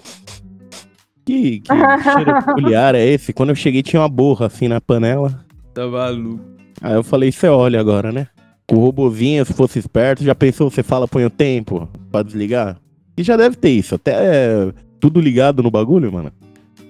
Que, 1.25 1.61
que 1.61 1.73
cheiro 2.03 2.35
peculiar 2.45 2.95
é 2.95 3.07
esse? 3.07 3.33
Quando 3.33 3.51
eu 3.51 3.57
cheguei 3.57 3.83
tinha 3.83 4.03
uma 4.03 4.09
borra 4.09 4.47
assim 4.47 4.69
na 4.69 4.81
panela. 4.81 5.45
tá 5.73 5.87
maluco. 5.87 6.45
Aí 6.83 6.95
eu 6.95 7.03
falei, 7.03 7.31
isso 7.31 7.47
é 7.47 7.51
óleo 7.51 7.81
agora, 7.81 8.13
né? 8.13 8.29
O 8.71 8.77
robozinho, 8.77 9.45
se 9.45 9.53
fosse 9.53 9.79
esperto, 9.79 10.25
já 10.25 10.35
pensou, 10.35 10.71
você 10.71 10.83
fala, 10.83 11.09
põe 11.09 11.25
o 11.25 11.31
tempo 11.31 11.89
pra 12.11 12.23
desligar? 12.23 12.77
E 13.17 13.23
já 13.23 13.37
deve 13.37 13.57
ter 13.57 13.71
isso, 13.71 13.95
até 13.95 14.13
é, 14.13 14.73
tudo 14.99 15.21
ligado 15.21 15.63
no 15.63 15.71
bagulho, 15.71 16.13
mano. 16.13 16.33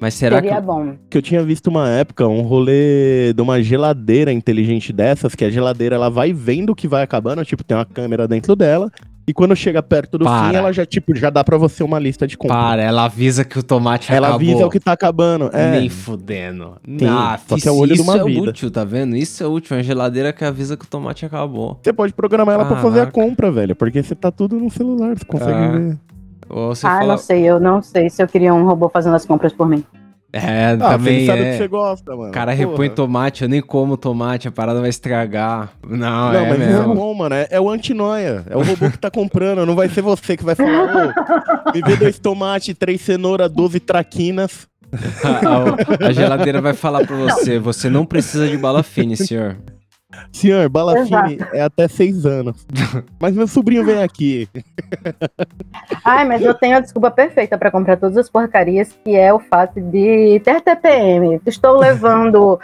Mas 0.05 0.13
será 0.13 0.37
Seria 0.37 0.57
que. 0.57 0.61
bom. 0.61 0.97
que 1.09 1.17
eu 1.17 1.23
tinha 1.23 1.43
visto 1.43 1.69
uma 1.69 1.89
época 1.89 2.29
um 2.29 2.43
rolê 2.43 3.33
de 3.33 3.41
uma 3.41 3.63
geladeira 3.63 4.31
inteligente 4.31 4.93
dessas, 4.93 5.35
que 5.35 5.43
a 5.47 5.49
geladeira 5.51 5.95
ela 5.97 6.11
vai 6.11 6.31
vendo 6.31 6.71
o 6.71 6.75
que 6.75 6.87
vai 6.87 7.03
acabando, 7.03 7.43
tipo, 7.43 7.65
tem 7.65 7.75
uma 7.75 7.87
câmera 7.87 8.29
dentro 8.29 8.55
dela, 8.55 8.91
e 9.27 9.33
quando 9.33 9.57
chega 9.57 9.83
perto 9.83 10.19
do 10.19 10.27
Para. 10.27 10.51
fim, 10.51 10.57
ela 10.57 10.71
já, 10.75 10.85
tipo, 10.85 11.17
já 11.17 11.31
dá 11.31 11.43
pra 11.43 11.57
você 11.57 11.83
uma 11.83 11.99
lista 11.99 12.27
de 12.27 12.37
compras. 12.37 12.61
Para, 12.61 12.83
ela 12.83 13.05
avisa 13.07 13.47
que 13.47 13.59
o 13.59 13.63
tomate 13.63 14.13
ela 14.13 14.29
acabou. 14.29 14.47
avisa 14.47 14.67
o 14.67 14.71
que 14.71 14.79
tá 14.79 14.93
acabando. 14.93 15.49
É. 15.55 15.71
Nem 15.71 15.89
fudendo. 15.89 16.75
Sim, 16.87 17.07
Ah, 17.09 17.41
só 17.49 17.57
que 17.57 17.67
é 17.67 17.71
o 17.73 17.77
olho 17.77 17.95
de 17.95 18.03
isso 18.03 18.11
uma 18.11 18.21
é 18.21 18.25
vida. 18.25 18.51
útil, 18.51 18.71
tá 18.71 18.85
vendo? 18.85 19.17
Isso 19.17 19.43
é 19.43 19.47
útil. 19.47 19.75
É 19.75 19.79
uma 19.79 19.83
geladeira 19.83 20.35
que 20.35 20.45
avisa 20.45 20.77
que 20.77 20.85
o 20.85 20.89
tomate 20.89 21.25
acabou. 21.25 21.81
Você 21.83 21.95
pode 21.95 22.13
programar 22.13 22.57
ela 22.57 22.67
pra 22.67 22.77
fazer 22.77 23.01
a 23.01 23.07
Caraca. 23.07 23.13
compra, 23.13 23.51
velho, 23.51 23.75
porque 23.75 24.03
você 24.03 24.15
tá 24.15 24.31
tudo 24.31 24.57
no 24.61 24.69
celular, 24.69 25.17
você 25.17 25.25
consegue 25.25 25.53
Ah. 25.53 25.69
ver. 25.69 25.99
Ou 26.49 26.75
você 26.75 26.87
ah, 26.87 26.99
fala. 26.99 27.07
não 27.13 27.19
sei, 27.19 27.43
eu 27.43 27.59
não 27.61 27.83
sei 27.83 28.09
se 28.11 28.23
eu 28.23 28.29
queria 28.29 28.53
um 28.55 28.65
robô 28.65 28.89
fazendo 28.89 29.17
as 29.17 29.25
compras 29.25 29.53
por 29.53 29.69
mim. 29.69 29.85
É, 30.37 30.77
Ah, 30.81 30.91
também 30.91 31.21
você 31.21 31.27
sabe 31.27 31.41
o 31.43 31.45
é. 31.45 31.51
que 31.53 31.57
você 31.59 31.69
gosta, 31.69 32.17
mano. 32.17 32.29
O 32.31 32.33
cara 32.33 32.51
Porra. 32.51 32.67
repõe 32.69 32.91
tomate, 32.91 33.45
eu 33.45 33.49
nem 33.49 33.61
como 33.63 33.97
tomate, 33.97 34.49
a 34.49 34.51
parada 34.51 34.81
vai 34.81 34.91
estragar. 34.91 35.71
Não, 35.89 36.33
Não, 36.33 36.35
é 36.35 36.49
mas 36.49 36.61
é 36.61 36.67
mesmo. 36.67 36.95
bom, 36.95 37.15
mano. 37.15 37.35
É, 37.37 37.47
é 37.51 37.61
o 37.61 37.71
antinoia. 37.71 38.45
É 38.51 38.57
o 38.57 38.63
robô 38.63 38.91
que 38.91 38.99
tá 38.99 39.11
comprando. 39.13 39.65
Não 39.65 39.77
vai 39.77 39.89
ser 39.89 40.03
você 40.03 40.37
que 40.37 40.45
vai 40.45 40.57
falar, 40.57 41.13
ô, 41.15 41.73
me 41.73 41.81
vê 41.83 41.97
dois 41.97 42.19
tomates, 42.19 42.75
três 42.77 43.01
cenouras, 43.01 43.49
12 43.49 43.79
traquinas. 43.79 44.67
a, 45.25 46.07
a 46.09 46.13
geladeira 46.13 46.61
vai 46.61 46.73
falar 46.75 47.07
pra 47.07 47.17
você: 47.17 47.59
você 47.61 47.89
não 47.89 48.05
precisa 48.05 48.49
de 48.49 48.57
bala 48.57 48.83
fine, 48.83 49.17
senhor. 49.17 49.57
Senhor, 50.33 50.69
bala 50.69 51.05
fine 51.05 51.39
é 51.53 51.63
até 51.63 51.89
seis 51.89 52.27
anos. 52.27 52.67
Mas 53.21 53.35
meu 53.35 53.47
sobrinho 53.47 53.85
vem 53.85 54.03
aqui. 54.03 54.49
Ai, 56.05 56.25
mas 56.25 56.43
eu 56.43 56.55
tenho 56.55 56.77
a 56.77 56.81
desculpa 56.81 57.11
perfeita 57.11 57.57
pra 57.57 57.71
comprar 57.71 57.97
todas 57.97 58.17
as 58.17 58.29
porcarias, 58.29 58.97
que 59.05 59.17
é 59.17 59.33
o 59.33 59.39
fato 59.39 59.81
de 59.81 60.41
ter 60.45 60.61
TPM. 60.61 61.41
Estou 61.47 61.79
levando 61.79 62.61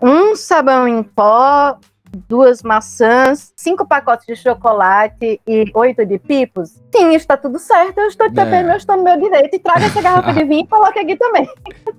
um 0.00 0.36
sabão 0.36 0.86
em 0.86 1.02
pó, 1.02 1.78
duas 2.14 2.62
maçãs, 2.62 3.52
cinco 3.56 3.86
pacotes 3.86 4.26
de 4.26 4.36
chocolate 4.36 5.40
e 5.46 5.64
oito 5.74 6.04
de 6.06 6.18
pipos. 6.18 6.70
Sim, 6.94 7.14
está 7.14 7.36
tudo 7.36 7.58
certo. 7.58 7.98
Eu 7.98 8.08
estou 8.08 8.28
de 8.28 8.34
TPM, 8.34 8.68
É. 8.68 8.72
eu 8.72 8.76
estou 8.76 8.96
no 8.96 9.02
meu 9.04 9.20
direito. 9.20 9.54
E 9.56 9.58
traga 9.58 9.84
essa 9.86 10.00
garrafa 10.00 10.32
de 10.32 10.44
vinho 10.44 10.64
e 10.64 10.66
coloque 10.66 10.98
aqui 10.98 11.16
também. 11.16 11.48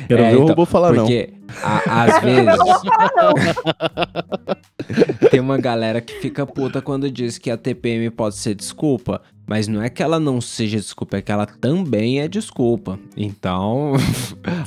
Quero 0.07 0.21
É, 0.23 0.29
ver 0.31 0.35
o 0.37 0.43
então, 0.43 0.47
robô 0.47 0.65
falar 0.65 0.93
não. 0.93 1.03
Porque 1.05 1.33
a- 1.63 2.03
às 2.03 2.15
Eu 2.17 2.21
vezes 2.21 2.45
não 2.45 2.65
vou 2.65 2.79
falar, 2.79 3.11
não. 3.15 3.33
tem 5.29 5.39
uma 5.39 5.57
galera 5.57 6.01
que 6.01 6.13
fica 6.19 6.45
puta 6.45 6.81
quando 6.81 7.09
diz 7.09 7.37
que 7.37 7.49
a 7.51 7.57
TPM 7.57 8.09
pode 8.09 8.35
ser 8.35 8.55
desculpa. 8.55 9.21
Mas 9.47 9.67
não 9.67 9.79
é 9.79 9.89
que 9.89 10.01
ela 10.01 10.19
não 10.19 10.41
seja 10.41 10.77
desculpa, 10.77 11.17
é 11.17 11.21
que 11.21 11.31
ela 11.31 11.45
também 11.45 12.19
é 12.19 12.27
desculpa. 12.27 12.97
Então, 13.15 13.93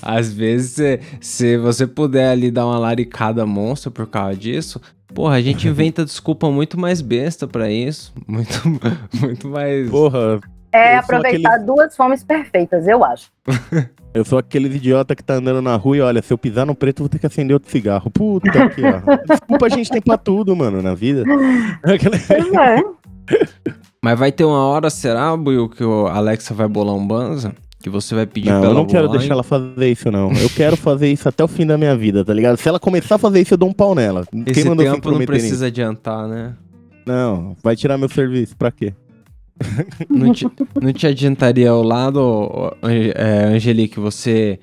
às 0.01 0.33
vezes, 0.33 0.71
se, 0.71 1.01
se 1.21 1.57
você 1.59 1.85
puder 1.85 2.31
ali 2.31 2.49
dar 2.49 2.65
uma 2.65 2.79
laricada 2.79 3.45
monstro 3.45 3.91
por 3.91 4.07
causa 4.07 4.37
disso, 4.37 4.81
porra, 5.15 5.37
a 5.37 5.41
gente 5.43 5.67
inventa 5.69 6.05
desculpa 6.05 6.51
muito 6.51 6.79
mais 6.79 7.01
besta 7.01 7.47
pra 7.47 7.71
isso. 7.71 8.13
Muito, 8.27 8.51
muito 9.21 9.49
mais. 9.49 9.89
Porra, 9.91 10.41
É 10.73 10.97
aproveitar 10.97 11.59
duas 11.59 11.97
fomes 11.97 12.23
perfeitas, 12.23 12.87
eu 12.87 13.03
acho. 13.05 13.31
eu 14.15 14.25
sou 14.25 14.39
aqueles 14.39 14.75
idiota 14.75 15.15
que 15.17 15.23
tá 15.25 15.35
andando 15.35 15.63
na 15.63 15.77
rua 15.77 15.97
e 15.97 16.01
olha, 16.01 16.23
se 16.23 16.33
eu 16.33 16.39
pisar 16.39 16.67
no 16.67 16.75
preto, 16.75 17.01
eu 17.01 17.05
vou 17.05 17.09
ter 17.09 17.19
que 17.19 17.27
acender 17.27 17.55
outro 17.55 17.71
cigarro. 17.71 18.11
Puta 18.11 18.69
que 18.71 18.83
ó. 18.85 19.01
Desculpa 19.29 19.67
a 19.67 19.69
gente 19.71 19.91
tem 19.91 20.01
pra 20.03 20.19
tudo, 20.19 20.55
mano, 20.55 20.83
na 20.83 20.95
vida. 20.95 21.25
Aquela- 21.83 22.17
Pois 22.19 22.53
é. 22.53 22.83
Mas 24.03 24.19
vai 24.19 24.31
ter 24.31 24.45
uma 24.45 24.65
hora, 24.67 24.89
será, 24.91 25.37
Buiu, 25.37 25.69
que 25.69 25.83
o 25.85 26.07
Alexa 26.07 26.55
vai 26.55 26.69
bolar 26.69 26.95
um 26.95 27.07
banza? 27.07 27.53
Que 27.89 27.93
você 27.93 28.15
vai 28.15 28.27
pedir 28.27 28.51
Não, 28.51 28.61
pra 28.61 28.69
eu 28.69 28.73
ela 28.73 28.81
não 28.81 28.87
quero 28.87 29.09
deixar 29.09 29.33
ela 29.33 29.43
fazer 29.43 29.91
isso, 29.91 30.11
não. 30.11 30.31
Eu 30.33 30.51
quero 30.51 30.77
fazer 30.77 31.11
isso 31.11 31.29
até 31.29 31.43
o 31.43 31.49
fim 31.49 31.67
da 31.67 31.79
minha 31.79 31.97
vida, 31.97 32.25
tá 32.25 32.35
ligado? 32.35 32.57
Se 32.59 32.69
ela 32.69 32.79
começar 32.79 33.15
a 33.15 33.19
fazer 33.19 33.41
isso, 33.41 33.55
eu 33.55 33.59
dou 33.59 33.69
um 33.69 33.73
pau 33.73 33.95
nela. 33.95 34.21
Esse 34.21 34.45
Quem 34.45 34.65
tempo 34.65 34.75
não 34.75 34.97
intrometer 34.97 35.19
nisso? 35.19 35.27
precisa 35.27 35.67
adiantar, 35.67 36.29
né? 36.29 36.55
Não, 37.07 37.57
vai 37.63 37.75
tirar 37.75 37.97
meu 37.97 38.09
serviço, 38.09 38.55
pra 38.57 38.71
quê? 38.71 38.93
Não 40.09 40.33
te, 40.33 40.47
não 40.81 40.93
te 40.93 41.07
adiantaria 41.07 41.71
ao 41.71 41.83
lado, 41.83 42.77
é, 42.83 43.45
Angelique, 43.47 43.99
você 43.99 44.61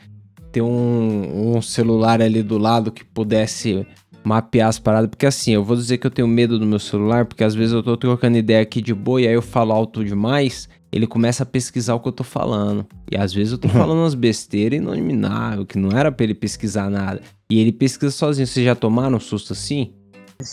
ter 0.51 0.61
um, 0.61 1.55
um 1.57 1.61
celular 1.61 2.21
ali 2.21 2.41
do 2.41 2.57
lado 2.57 2.91
que 2.91 3.03
pudesse 3.03 3.85
mapear 4.23 4.69
as 4.69 4.79
paradas? 4.79 5.09
Porque 5.09 5.25
assim, 5.25 5.51
eu 5.51 5.63
vou 5.63 5.75
dizer 5.75 5.97
que 5.97 6.07
eu 6.07 6.11
tenho 6.11 6.27
medo 6.27 6.57
do 6.57 6.65
meu 6.65 6.79
celular, 6.79 7.25
porque 7.25 7.43
às 7.43 7.53
vezes 7.53 7.73
eu 7.73 7.83
tô 7.83 7.97
trocando 7.97 8.37
ideia 8.37 8.61
aqui 8.61 8.81
de 8.81 8.93
boa 8.93 9.21
e 9.21 9.27
aí 9.27 9.33
eu 9.33 9.41
falo 9.41 9.73
alto 9.73 10.05
demais, 10.05 10.69
ele 10.95 11.05
começa 11.05 11.43
a 11.43 11.45
pesquisar 11.45 11.93
o 11.93 11.99
que 11.99 12.07
eu 12.07 12.13
tô 12.13 12.23
falando. 12.23 12.85
E 13.11 13.17
às 13.17 13.33
vezes 13.33 13.51
eu 13.51 13.57
tô 13.57 13.67
falando 13.67 13.99
umas 13.99 14.15
besteiras 14.15 14.79
inomináveis, 14.79 15.67
que 15.67 15.77
não 15.77 15.91
era 15.91 16.09
pra 16.09 16.23
ele 16.23 16.33
pesquisar 16.33 16.89
nada. 16.89 17.19
E 17.49 17.59
ele 17.59 17.73
pesquisa 17.73 18.11
sozinho. 18.11 18.47
Vocês 18.47 18.65
já 18.65 18.73
tomaram 18.73 19.17
um 19.17 19.19
susto 19.19 19.51
assim? 19.51 19.91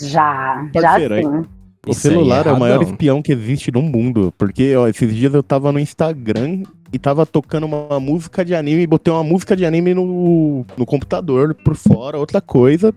Já, 0.00 0.68
já 0.74 0.98
sim. 0.98 1.46
O 1.86 1.90
Isso 1.90 2.08
aí 2.08 2.14
celular 2.14 2.46
é, 2.46 2.52
o 2.52 2.58
maior 2.58 2.82
espião 2.82 3.22
que 3.22 3.32
existe 3.32 3.70
no 3.70 3.82
mundo. 3.82 4.34
Porque, 4.36 4.74
ó, 4.74 4.88
esses 4.88 5.14
dias 5.14 5.32
eu 5.32 5.44
tava 5.44 5.70
no 5.70 5.78
Instagram 5.78 6.64
e 6.92 6.98
tava 6.98 7.24
tocando 7.24 7.66
uma 7.66 8.00
música 8.00 8.44
de 8.44 8.52
anime 8.54 8.82
e 8.82 8.86
botei 8.86 9.12
uma 9.12 9.24
música 9.24 9.56
de 9.56 9.64
anime 9.64 9.94
no, 9.94 10.66
no 10.76 10.84
computador 10.84 11.54
por 11.54 11.76
fora, 11.76 12.18
outra 12.18 12.40
coisa. 12.40 12.92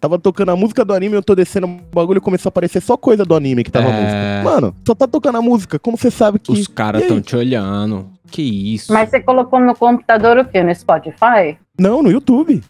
Tava 0.00 0.18
tocando 0.18 0.50
a 0.50 0.56
música 0.56 0.82
do 0.82 0.94
anime, 0.94 1.14
eu 1.14 1.22
tô 1.22 1.34
descendo 1.34 1.66
o 1.66 1.80
bagulho 1.94 2.18
e 2.18 2.20
começou 2.22 2.48
a 2.48 2.50
aparecer 2.50 2.80
só 2.80 2.96
coisa 2.96 3.22
do 3.24 3.34
anime 3.34 3.62
que 3.62 3.70
tava 3.70 3.88
a 3.88 3.92
É. 3.92 4.00
música. 4.42 4.42
Mano, 4.44 4.74
só 4.86 4.94
tá 4.94 5.06
tocando 5.06 5.36
a 5.36 5.42
música. 5.42 5.78
Como 5.78 5.96
você 5.98 6.10
sabe 6.10 6.38
que. 6.38 6.50
Os 6.50 6.66
caras 6.66 7.06
tão 7.06 7.20
te 7.20 7.36
olhando. 7.36 8.08
Que 8.30 8.40
isso? 8.74 8.92
Mas 8.92 9.10
você 9.10 9.20
colocou 9.20 9.60
no 9.60 9.74
computador 9.74 10.38
o 10.38 10.44
quê? 10.46 10.62
No 10.62 10.74
Spotify? 10.74 11.58
Não, 11.78 12.02
no 12.02 12.10
YouTube. 12.10 12.62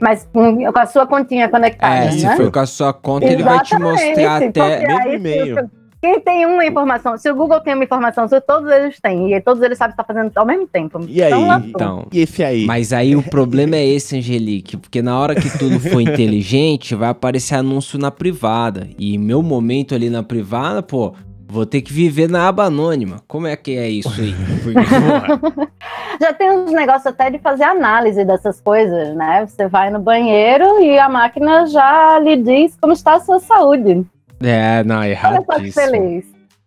Mas 0.00 0.28
com, 0.32 0.70
com 0.72 0.78
a 0.78 0.86
sua 0.86 1.06
continha 1.06 1.48
conectada, 1.48 2.06
É, 2.06 2.10
se 2.10 2.24
né? 2.26 2.36
for 2.36 2.50
com 2.50 2.58
a 2.58 2.66
sua 2.66 2.92
conta, 2.92 3.26
ele 3.26 3.42
vai 3.42 3.60
te 3.62 3.78
mostrar 3.78 4.42
Exatamente, 4.42 4.60
até. 4.60 4.92
aí, 5.08 5.14
e-mail. 5.16 5.70
Quem 6.04 6.20
tem 6.20 6.44
uma 6.44 6.66
informação, 6.66 7.16
se 7.16 7.30
o 7.30 7.34
Google 7.34 7.60
tem 7.60 7.72
uma 7.72 7.82
informação, 7.82 8.28
se 8.28 8.38
todos 8.38 8.70
eles 8.70 9.00
têm, 9.00 9.34
e 9.34 9.40
todos 9.40 9.62
eles 9.62 9.78
sabem 9.78 9.92
que 9.92 9.96
tá 9.96 10.04
fazendo 10.04 10.30
ao 10.36 10.44
mesmo 10.44 10.66
tempo. 10.66 11.00
E 11.08 11.22
aí? 11.22 11.32
Então. 11.32 11.62
Então. 11.64 12.06
E 12.12 12.20
esse 12.20 12.44
aí? 12.44 12.66
Mas 12.66 12.92
aí 12.92 13.16
o 13.16 13.22
problema 13.22 13.76
é 13.76 13.86
esse, 13.86 14.18
Angelique, 14.18 14.76
porque 14.76 15.00
na 15.00 15.18
hora 15.18 15.34
que 15.34 15.48
tudo 15.58 15.80
for 15.80 16.02
inteligente, 16.04 16.94
vai 16.94 17.08
aparecer 17.08 17.54
anúncio 17.54 17.98
na 17.98 18.10
privada. 18.10 18.86
E 18.98 19.16
meu 19.16 19.42
momento 19.42 19.94
ali 19.94 20.10
na 20.10 20.22
privada, 20.22 20.82
pô, 20.82 21.14
vou 21.48 21.64
ter 21.64 21.80
que 21.80 21.90
viver 21.90 22.28
na 22.28 22.48
aba 22.48 22.64
anônima. 22.64 23.22
Como 23.26 23.46
é 23.46 23.56
que 23.56 23.74
é 23.74 23.88
isso 23.88 24.20
aí? 24.20 24.34
Porque, 24.62 24.80
porra, 24.80 25.70
Já 26.20 26.34
tem 26.34 26.50
uns 26.50 26.70
negócios 26.70 27.06
até 27.06 27.30
de 27.30 27.38
fazer 27.38 27.64
análise 27.64 28.22
dessas 28.26 28.60
coisas, 28.60 29.16
né? 29.16 29.46
Você 29.46 29.68
vai 29.68 29.88
no 29.88 30.00
banheiro 30.00 30.82
e 30.82 30.98
a 30.98 31.08
máquina 31.08 31.64
já 31.66 32.18
lhe 32.18 32.36
diz 32.36 32.76
como 32.78 32.92
está 32.92 33.14
a 33.14 33.20
sua 33.20 33.40
saúde. 33.40 34.04
É, 34.44 34.84
não, 34.84 34.98
Olha 35.00 35.16
só 35.20 35.28
que 35.30 35.36
erradíssimo. 35.46 35.72
feliz. 35.86 36.24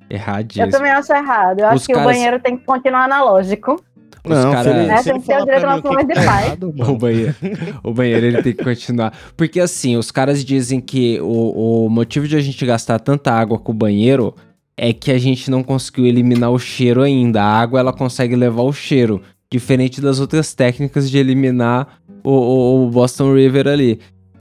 Eu 0.09 0.15
Erradíssimo. 0.15 0.69
também 0.71 0.91
acho 0.91 1.13
errado. 1.13 1.59
Eu 1.59 1.65
Os 1.67 1.73
acho 1.73 1.85
que 1.87 1.93
caras- 1.93 2.07
o 2.07 2.13
banheiro 2.13 2.39
tem 2.39 2.57
que 2.57 2.65
continuar 2.65 3.03
analógico. 3.05 3.81
Os 4.23 4.33
cara- 4.33 4.63
se 4.63 4.69
ele, 4.69 4.89
É, 4.91 4.97
se 4.97 5.03
tem 5.11 5.21
que 5.21 5.27
ter 5.27 5.37
o 5.41 5.45
direito 5.45 5.67
de 5.79 5.81
paz. 5.83 6.09
errado, 6.09 6.73
O 6.89 6.97
banheiro, 6.97 7.35
o 7.83 7.93
banheiro 7.93 8.25
ele 8.25 8.43
tem 8.43 8.53
que 8.53 8.63
continuar. 8.63 9.13
Porque 9.37 9.59
assim, 9.59 9.95
os 9.95 10.11
caras 10.11 10.43
dizem 10.43 10.81
que 10.81 11.19
o, 11.21 11.85
o 11.85 11.89
motivo 11.89 12.27
de 12.27 12.35
a 12.35 12.39
gente 12.41 12.65
gastar 12.65 12.99
tanta 12.99 13.31
água 13.31 13.57
com 13.57 13.71
o 13.71 13.75
banheiro 13.75 14.33
é 14.77 14.91
que 14.93 15.11
a 15.11 15.17
gente 15.17 15.49
não 15.49 15.63
conseguiu 15.63 16.05
eliminar 16.05 16.51
o 16.51 16.59
cheiro 16.59 17.01
ainda. 17.03 17.41
A 17.41 17.59
água 17.59 17.79
ela 17.79 17.93
consegue 17.93 18.35
levar 18.35 18.63
o 18.63 18.73
cheiro, 18.73 19.21
diferente 19.51 20.01
das 20.01 20.19
outras 20.19 20.53
técnicas 20.53 21.09
de 21.09 21.17
eliminar 21.17 21.99
o, 22.23 22.31
o- 22.31 22.85
o 22.85 22.89
Boston 22.89 23.33
River 23.33 23.67
ali. 23.67 23.99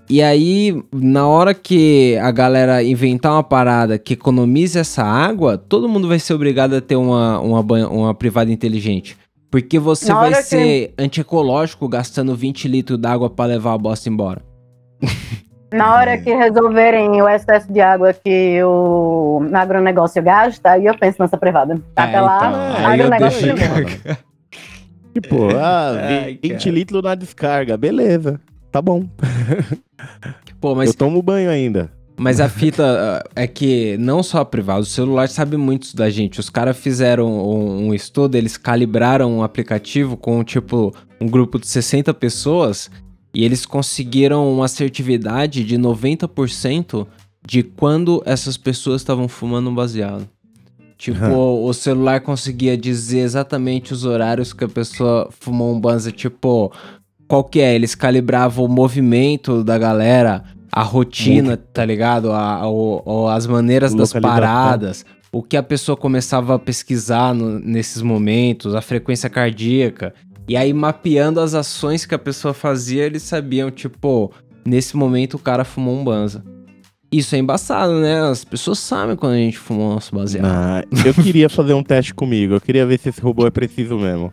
E 0.09 0.23
aí, 0.23 0.83
na 0.95 1.27
hora 1.27 1.53
que 1.53 2.17
a 2.23 2.31
galera 2.31 2.83
inventar 2.83 3.33
uma 3.33 3.43
parada 3.43 3.99
que 3.99 4.15
economize 4.15 4.79
essa 4.79 5.03
água, 5.03 5.59
todo 5.59 5.89
mundo 5.89 6.07
vai 6.07 6.19
ser 6.19 6.35
obrigado 6.35 6.75
a 6.75 6.81
ter 6.81 6.97
uma, 6.97 7.41
uma, 7.41 7.63
banha- 7.63 7.89
uma 7.89 8.15
privada 8.15 8.51
inteligente. 8.53 9.17
Porque 9.51 9.79
você 9.79 10.13
Na 10.13 10.21
vai 10.21 10.31
que- 10.35 10.43
ser 10.43 10.95
antiecológico 10.99 11.89
gastando 11.89 12.35
20 12.37 12.69
litros 12.69 12.99
d'água 12.99 13.29
pra 13.31 13.47
levar 13.47 13.73
a 13.75 13.79
bosta 13.79 14.09
embora. 14.09 14.43
Na 15.73 15.97
hora 15.97 16.17
que 16.17 16.33
resolverem 16.33 17.21
o 17.21 17.29
excesso 17.29 17.73
de 17.73 17.81
água 17.81 18.13
que 18.13 18.63
o 18.63 19.43
agronegócio 19.53 20.23
gasta, 20.23 20.71
aí 20.71 20.87
eu 20.87 20.97
penso 20.97 21.17
nessa 21.21 21.37
privada. 21.37 21.81
Até 21.97 22.17
É, 22.17 22.21
lá, 22.21 22.37
então, 22.39 22.87
agronegócio 22.93 23.55
deixo-. 23.55 24.17
Tipo, 25.13 25.49
ah, 25.57 25.93
Ai, 26.25 26.39
20 26.41 26.59
cara. 26.59 26.71
litros 26.71 27.03
na 27.03 27.15
descarga. 27.17 27.77
Beleza. 27.77 28.41
Tá 28.76 28.83
bom. 28.83 29.09
Pô, 30.61 30.75
mas 30.75 30.90
Eu 30.90 30.95
tomo 30.95 31.23
banho 31.23 31.49
ainda. 31.49 31.90
Mas 32.14 32.40
a 32.40 32.49
fita 32.50 33.25
é 33.35 33.47
que 33.47 33.97
não 33.97 34.23
só 34.23 34.40
a 34.40 34.45
privada, 34.45 34.80
o 34.80 34.85
celular 34.85 35.30
sabe 35.30 35.56
muito 35.56 35.97
da 35.97 36.11
gente. 36.11 36.38
Os 36.38 36.50
caras 36.50 36.76
fizeram 36.76 37.26
um, 37.26 37.87
um 37.87 37.95
estudo, 37.95 38.35
eles 38.35 38.59
calibraram 38.59 39.38
um 39.38 39.42
aplicativo 39.42 40.14
com 40.14 40.45
tipo 40.45 40.95
um 41.18 41.26
grupo 41.26 41.59
de 41.59 41.66
60 41.66 42.12
pessoas 42.12 42.90
e 43.33 43.47
eles 43.47 43.64
conseguiram 43.64 44.52
uma 44.52 44.66
assertividade 44.66 45.64
de 45.64 45.78
90% 45.78 47.06
de 47.47 47.62
quando 47.62 48.23
essas 48.26 48.59
pessoas 48.59 49.00
estavam 49.00 49.26
fumando 49.26 49.71
um 49.71 49.75
baseado. 49.75 50.28
Tipo, 50.99 51.66
o 51.66 51.73
celular 51.73 52.21
conseguia 52.21 52.76
dizer 52.76 53.21
exatamente 53.21 53.95
os 53.95 54.04
horários 54.04 54.52
que 54.52 54.64
a 54.64 54.68
pessoa 54.68 55.30
fumou 55.30 55.75
um 55.75 55.80
banza, 55.80 56.12
tipo, 56.12 56.71
qual 57.28 57.45
que 57.45 57.61
é? 57.61 57.75
Eles 57.75 57.95
calibravam 57.95 58.64
o 58.64 58.68
movimento 58.68 59.62
da 59.64 59.76
galera, 59.78 60.45
a 60.73 60.83
rotina, 60.83 61.56
tá 61.56 61.85
ligado? 61.85 62.33
A, 62.33 62.68
o- 62.68 63.02
o- 63.04 63.28
as 63.28 63.47
maneiras 63.47 63.92
das 63.99 64.11
paradas, 64.38 65.04
o 65.33 65.42
que 65.42 65.56
a 65.56 65.62
pessoa 65.62 65.97
começava 65.97 66.54
a 66.54 66.59
pesquisar 66.59 67.35
no- 67.35 67.59
nesses 67.59 68.02
momentos, 68.02 68.75
a 68.75 68.80
frequência 68.80 69.28
cardíaca. 69.28 70.14
E 70.49 70.56
aí, 70.56 70.73
mapeando 70.73 71.40
as 71.40 71.54
ações 71.54 72.06
que 72.06 72.14
a 72.14 72.18
pessoa 72.18 72.54
fazia, 72.54 73.04
eles 73.04 73.23
sabiam, 73.23 73.71
tipo, 73.71 74.30
nesse 74.65 74.97
momento 74.97 75.34
o 75.34 75.39
cara 75.39 75.65
fumou 75.65 75.97
um 75.97 76.04
banza. 76.04 76.45
Isso 77.17 77.35
é 77.35 77.39
embaçado, 77.39 77.95
né? 77.95 78.21
As 78.29 78.45
pessoas 78.45 78.79
sabem 78.79 79.17
quando 79.17 79.33
a 79.33 79.37
gente 79.37 79.57
fumou 79.59 79.95
nosso 79.95 80.15
baseado. 80.15 80.45
Ah, 80.47 80.85
eu 81.05 81.15
queria 81.15 81.49
fazer 81.49 81.73
um 81.73 81.83
teste 81.83 82.13
comigo. 82.13 82.55
Eu 82.55 82.61
queria 82.61 82.85
ver 82.85 82.99
se 82.99 83.09
esse 83.09 83.23
robô 83.23 83.47
é 83.47 83.50
preciso 83.50 83.97
mesmo. 83.97 84.31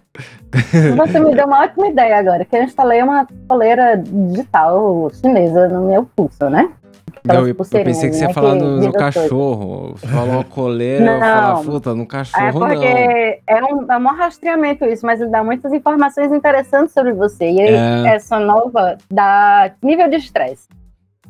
Você 0.98 1.20
me 1.20 1.34
deu 1.34 1.46
uma 1.46 1.62
ótima 1.64 1.88
ideia 1.88 2.18
agora, 2.20 2.44
que 2.44 2.56
eu 2.56 2.64
instalei 2.64 3.02
uma 3.02 3.26
coleira 3.48 3.96
digital 3.96 5.10
chinesa 5.14 5.70
no 5.70 5.88
meu 5.88 6.04
pulso, 6.14 6.50
né? 6.50 6.70
Não, 7.26 7.36
eu, 7.36 7.48
eu 7.48 7.56
pensei 7.56 8.10
que 8.10 8.16
você 8.18 8.24
ia 8.24 8.28
né, 8.28 8.34
falar 8.34 8.56
no, 8.56 8.82
no 8.82 8.92
cachorro. 8.92 9.96
Falou 9.96 10.34
uma 10.34 10.44
coleira, 10.44 11.06
eu 11.06 11.14
Não. 11.14 11.20
falar, 11.22 11.64
puta, 11.64 11.96
no 11.96 12.04
É 12.04 12.06
cachorro 12.06 12.60
porque 12.60 13.40
é 13.48 13.64
um, 13.64 13.90
é 13.90 13.98
um 13.98 14.08
rastreamento 14.08 14.84
isso, 14.84 15.06
mas 15.06 15.22
ele 15.22 15.30
dá 15.30 15.42
muitas 15.42 15.72
informações 15.72 16.34
interessantes 16.34 16.94
sobre 16.94 17.14
você. 17.14 17.50
E 17.50 17.62
aí, 17.62 17.74
É. 17.74 18.16
essa 18.16 18.40
nova 18.40 18.98
dá 19.10 19.72
nível 19.82 20.10
de 20.10 20.18
estresse. 20.18 20.68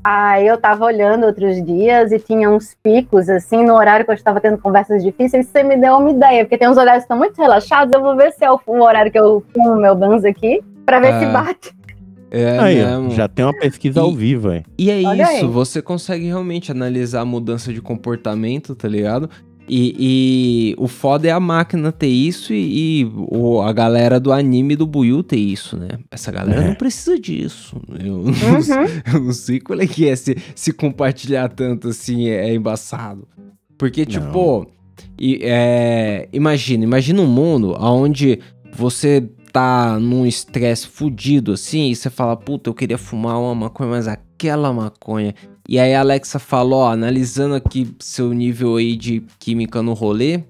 Aí 0.03 0.45
eu 0.47 0.57
tava 0.57 0.83
olhando 0.85 1.25
outros 1.25 1.63
dias 1.65 2.11
e 2.11 2.19
tinha 2.19 2.49
uns 2.49 2.75
picos, 2.83 3.29
assim, 3.29 3.63
no 3.63 3.73
horário 3.73 4.03
que 4.05 4.11
eu 4.11 4.15
estava 4.15 4.41
tendo 4.41 4.57
conversas 4.57 5.01
difíceis, 5.01 5.47
você 5.47 5.63
me 5.63 5.77
deu 5.77 5.95
uma 5.95 6.11
ideia, 6.11 6.43
porque 6.43 6.57
tem 6.57 6.67
uns 6.69 6.75
horários 6.77 7.03
que 7.03 7.05
estão 7.05 7.17
muito 7.17 7.41
relaxados, 7.41 7.93
eu 7.93 8.01
vou 8.01 8.15
ver 8.15 8.31
se 8.33 8.43
é 8.43 8.51
o, 8.51 8.59
o 8.67 8.81
horário 8.81 9.09
que 9.11 9.17
eu 9.19 9.41
fumo 9.53 9.75
meu 9.77 9.95
banzo 9.95 10.27
aqui, 10.27 10.61
pra 10.85 10.99
ver 10.99 11.13
É. 11.13 11.19
se 11.19 11.25
bate. 11.27 11.71
não. 11.77 11.83
É 12.35 12.57
aí, 12.59 12.75
mesmo. 12.83 13.11
já 13.11 13.27
tem 13.27 13.45
uma 13.45 13.53
pesquisa 13.55 13.99
E- 13.99 14.01
ao 14.01 14.11
vivo, 14.11 14.51
hein? 14.51 14.65
E 14.75 14.89
é 14.89 15.07
Olha 15.07 15.21
isso, 15.21 15.45
aí. 15.45 15.47
você 15.47 15.83
consegue 15.83 16.25
realmente 16.25 16.71
analisar 16.71 17.21
a 17.21 17.25
mudança 17.25 17.71
de 17.71 17.79
comportamento, 17.79 18.73
tá 18.75 18.87
ligado? 18.87 19.29
E, 19.67 19.95
e 19.97 20.75
o 20.77 20.87
foda 20.89 21.27
é 21.27 21.31
a 21.31 21.39
máquina 21.39 21.91
ter 21.91 22.07
isso 22.07 22.53
e, 22.53 23.01
e 23.01 23.05
o- 23.15 23.61
a 23.61 23.71
galera 23.71 24.19
do 24.19 24.31
anime 24.33 24.75
do 24.75 24.85
Buiu 24.85 25.23
ter 25.23 25.37
isso, 25.37 25.77
né? 25.77 25.87
Essa 26.11 26.31
galera 26.33 26.61
É. 26.63 26.67
não 26.67 26.75
precisa 26.75 27.17
disso. 27.17 27.77
Eu, 27.97 28.17
não 28.23 28.25
Uhum. 28.55 28.61
sei- 28.61 28.75
eu 29.13 29.19
não 29.21 29.31
sei 29.33 29.59
qual 29.61 29.79
é 29.79 29.87
que 29.87 30.07
é 30.07 30.15
se, 30.15 30.35
se 30.53 30.73
compartilhar 30.73 31.47
tanto 31.49 31.87
assim 31.87 32.27
é, 32.27 32.49
é 32.49 32.53
embaçado. 32.53 33.25
Porque, 33.77 34.05
tipo, 34.05 34.67
e, 35.17 35.39
é, 35.41 36.27
imagina, 36.33 36.83
imagina 36.83 37.21
um 37.21 37.27
mundo 37.27 37.75
onde 37.79 38.39
você 38.73 39.27
tá 39.53 39.97
num 39.99 40.25
estresse 40.25 40.87
fudido 40.87 41.53
assim 41.53 41.89
e 41.89 41.95
você 41.95 42.09
fala, 42.09 42.35
puta, 42.35 42.69
eu 42.69 42.73
queria 42.73 42.97
fumar 42.97 43.39
uma 43.39 43.53
maconha, 43.55 43.89
mas 43.91 44.07
aquela 44.07 44.73
maconha. 44.73 45.33
E 45.67 45.79
aí 45.79 45.93
a 45.95 46.01
Alexa 46.01 46.39
falou, 46.39 46.79
ó, 46.79 46.91
analisando 46.91 47.55
aqui 47.55 47.95
seu 47.99 48.33
nível 48.33 48.75
aí 48.75 48.95
de 48.95 49.23
química 49.39 49.81
no 49.81 49.93
rolê, 49.93 50.41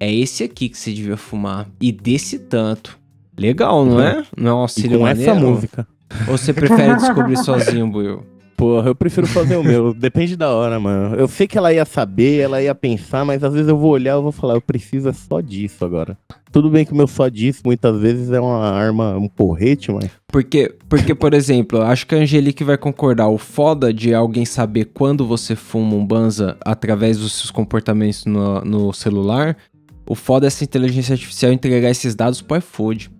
é 0.00 0.12
esse 0.12 0.42
aqui 0.44 0.68
que 0.68 0.78
você 0.78 0.92
devia 0.92 1.16
fumar. 1.16 1.68
E 1.80 1.92
desse 1.92 2.38
tanto. 2.38 2.98
Legal, 3.38 3.84
não 3.84 4.00
é? 4.00 4.24
Não 4.36 4.50
é 4.50 4.54
um 4.54 4.64
E 4.64 4.98
com 4.98 5.06
essa 5.06 5.34
maneiro? 5.34 5.50
música. 5.50 5.86
Ou 6.26 6.38
você 6.38 6.52
prefere 6.52 6.96
descobrir 6.96 7.36
sozinho, 7.36 7.86
Buiu? 7.90 8.24
Porra, 8.56 8.88
eu 8.88 8.94
prefiro 8.94 9.26
fazer 9.26 9.56
o 9.56 9.62
meu. 9.62 9.92
Depende 9.94 10.34
da 10.34 10.50
hora, 10.50 10.80
mano. 10.80 11.14
Eu 11.14 11.28
sei 11.28 11.46
que 11.46 11.58
ela 11.58 11.72
ia 11.72 11.84
saber, 11.84 12.40
ela 12.40 12.62
ia 12.62 12.74
pensar, 12.74 13.24
mas 13.24 13.44
às 13.44 13.52
vezes 13.52 13.68
eu 13.68 13.76
vou 13.76 13.90
olhar 13.90 14.18
e 14.18 14.22
vou 14.22 14.32
falar, 14.32 14.54
eu 14.54 14.60
preciso 14.60 15.08
é 15.08 15.12
só 15.12 15.40
disso 15.40 15.84
agora. 15.84 16.16
Tudo 16.50 16.70
bem 16.70 16.86
que 16.86 16.92
o 16.92 16.96
meu 16.96 17.06
só 17.06 17.28
disso 17.28 17.60
muitas 17.66 18.00
vezes 18.00 18.30
é 18.30 18.40
uma 18.40 18.70
arma, 18.70 19.16
um 19.16 19.28
porrete, 19.28 19.92
mas. 19.92 20.10
Porque, 20.26 20.74
porque, 20.88 21.14
por 21.14 21.34
exemplo, 21.34 21.82
acho 21.82 22.06
que 22.06 22.14
a 22.14 22.18
Angelique 22.18 22.64
vai 22.64 22.78
concordar. 22.78 23.28
O 23.28 23.36
foda 23.36 23.92
de 23.92 24.14
alguém 24.14 24.46
saber 24.46 24.86
quando 24.86 25.26
você 25.26 25.54
fuma 25.54 25.94
um 25.94 26.06
banza 26.06 26.56
através 26.64 27.18
dos 27.18 27.32
seus 27.32 27.50
comportamentos 27.50 28.24
no, 28.24 28.62
no 28.62 28.92
celular, 28.92 29.56
o 30.08 30.14
foda 30.14 30.46
é 30.46 30.48
essa 30.48 30.64
inteligência 30.64 31.12
artificial 31.12 31.52
entregar 31.52 31.90
esses 31.90 32.14
dados 32.14 32.40
pro 32.40 32.56
iFood. 32.56 33.10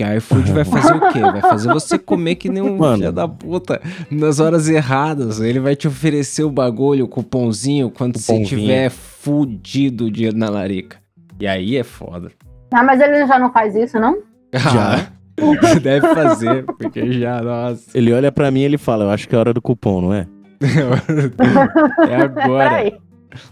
Porque 0.00 0.04
a 0.04 0.16
iFood 0.16 0.52
vai 0.52 0.64
fazer 0.64 0.94
o 0.94 1.12
quê? 1.12 1.20
Vai 1.20 1.40
fazer 1.42 1.72
você 1.72 1.98
comer 1.98 2.36
que 2.36 2.48
nem 2.48 2.62
um 2.62 2.78
Mano. 2.78 2.98
filho 2.98 3.12
da 3.12 3.28
puta 3.28 3.80
nas 4.10 4.40
horas 4.40 4.66
erradas. 4.66 5.40
Ele 5.40 5.60
vai 5.60 5.76
te 5.76 5.86
oferecer 5.86 6.42
o 6.42 6.50
bagulho, 6.50 7.04
o 7.04 7.08
cupomzinho, 7.08 7.90
quando 7.90 8.18
você 8.18 8.42
tiver 8.42 8.88
fudido 8.88 10.10
de, 10.10 10.34
na 10.34 10.48
larica. 10.48 10.96
E 11.38 11.46
aí 11.46 11.76
é 11.76 11.84
foda. 11.84 12.30
Ah, 12.72 12.82
mas 12.82 12.98
ele 13.00 13.26
já 13.26 13.38
não 13.38 13.52
faz 13.52 13.74
isso, 13.74 14.00
não? 14.00 14.16
Já. 14.54 15.08
Deve 15.82 16.14
fazer, 16.14 16.64
porque 16.64 17.12
já, 17.12 17.42
nossa. 17.42 17.90
Ele 17.94 18.12
olha 18.12 18.32
pra 18.32 18.50
mim 18.50 18.60
e 18.60 18.64
ele 18.64 18.78
fala, 18.78 19.04
eu 19.04 19.10
acho 19.10 19.28
que 19.28 19.34
é 19.34 19.38
hora 19.38 19.52
do 19.52 19.60
cupom, 19.60 20.00
não 20.00 20.14
é? 20.14 20.26
é 22.08 22.16
agora. 22.16 22.98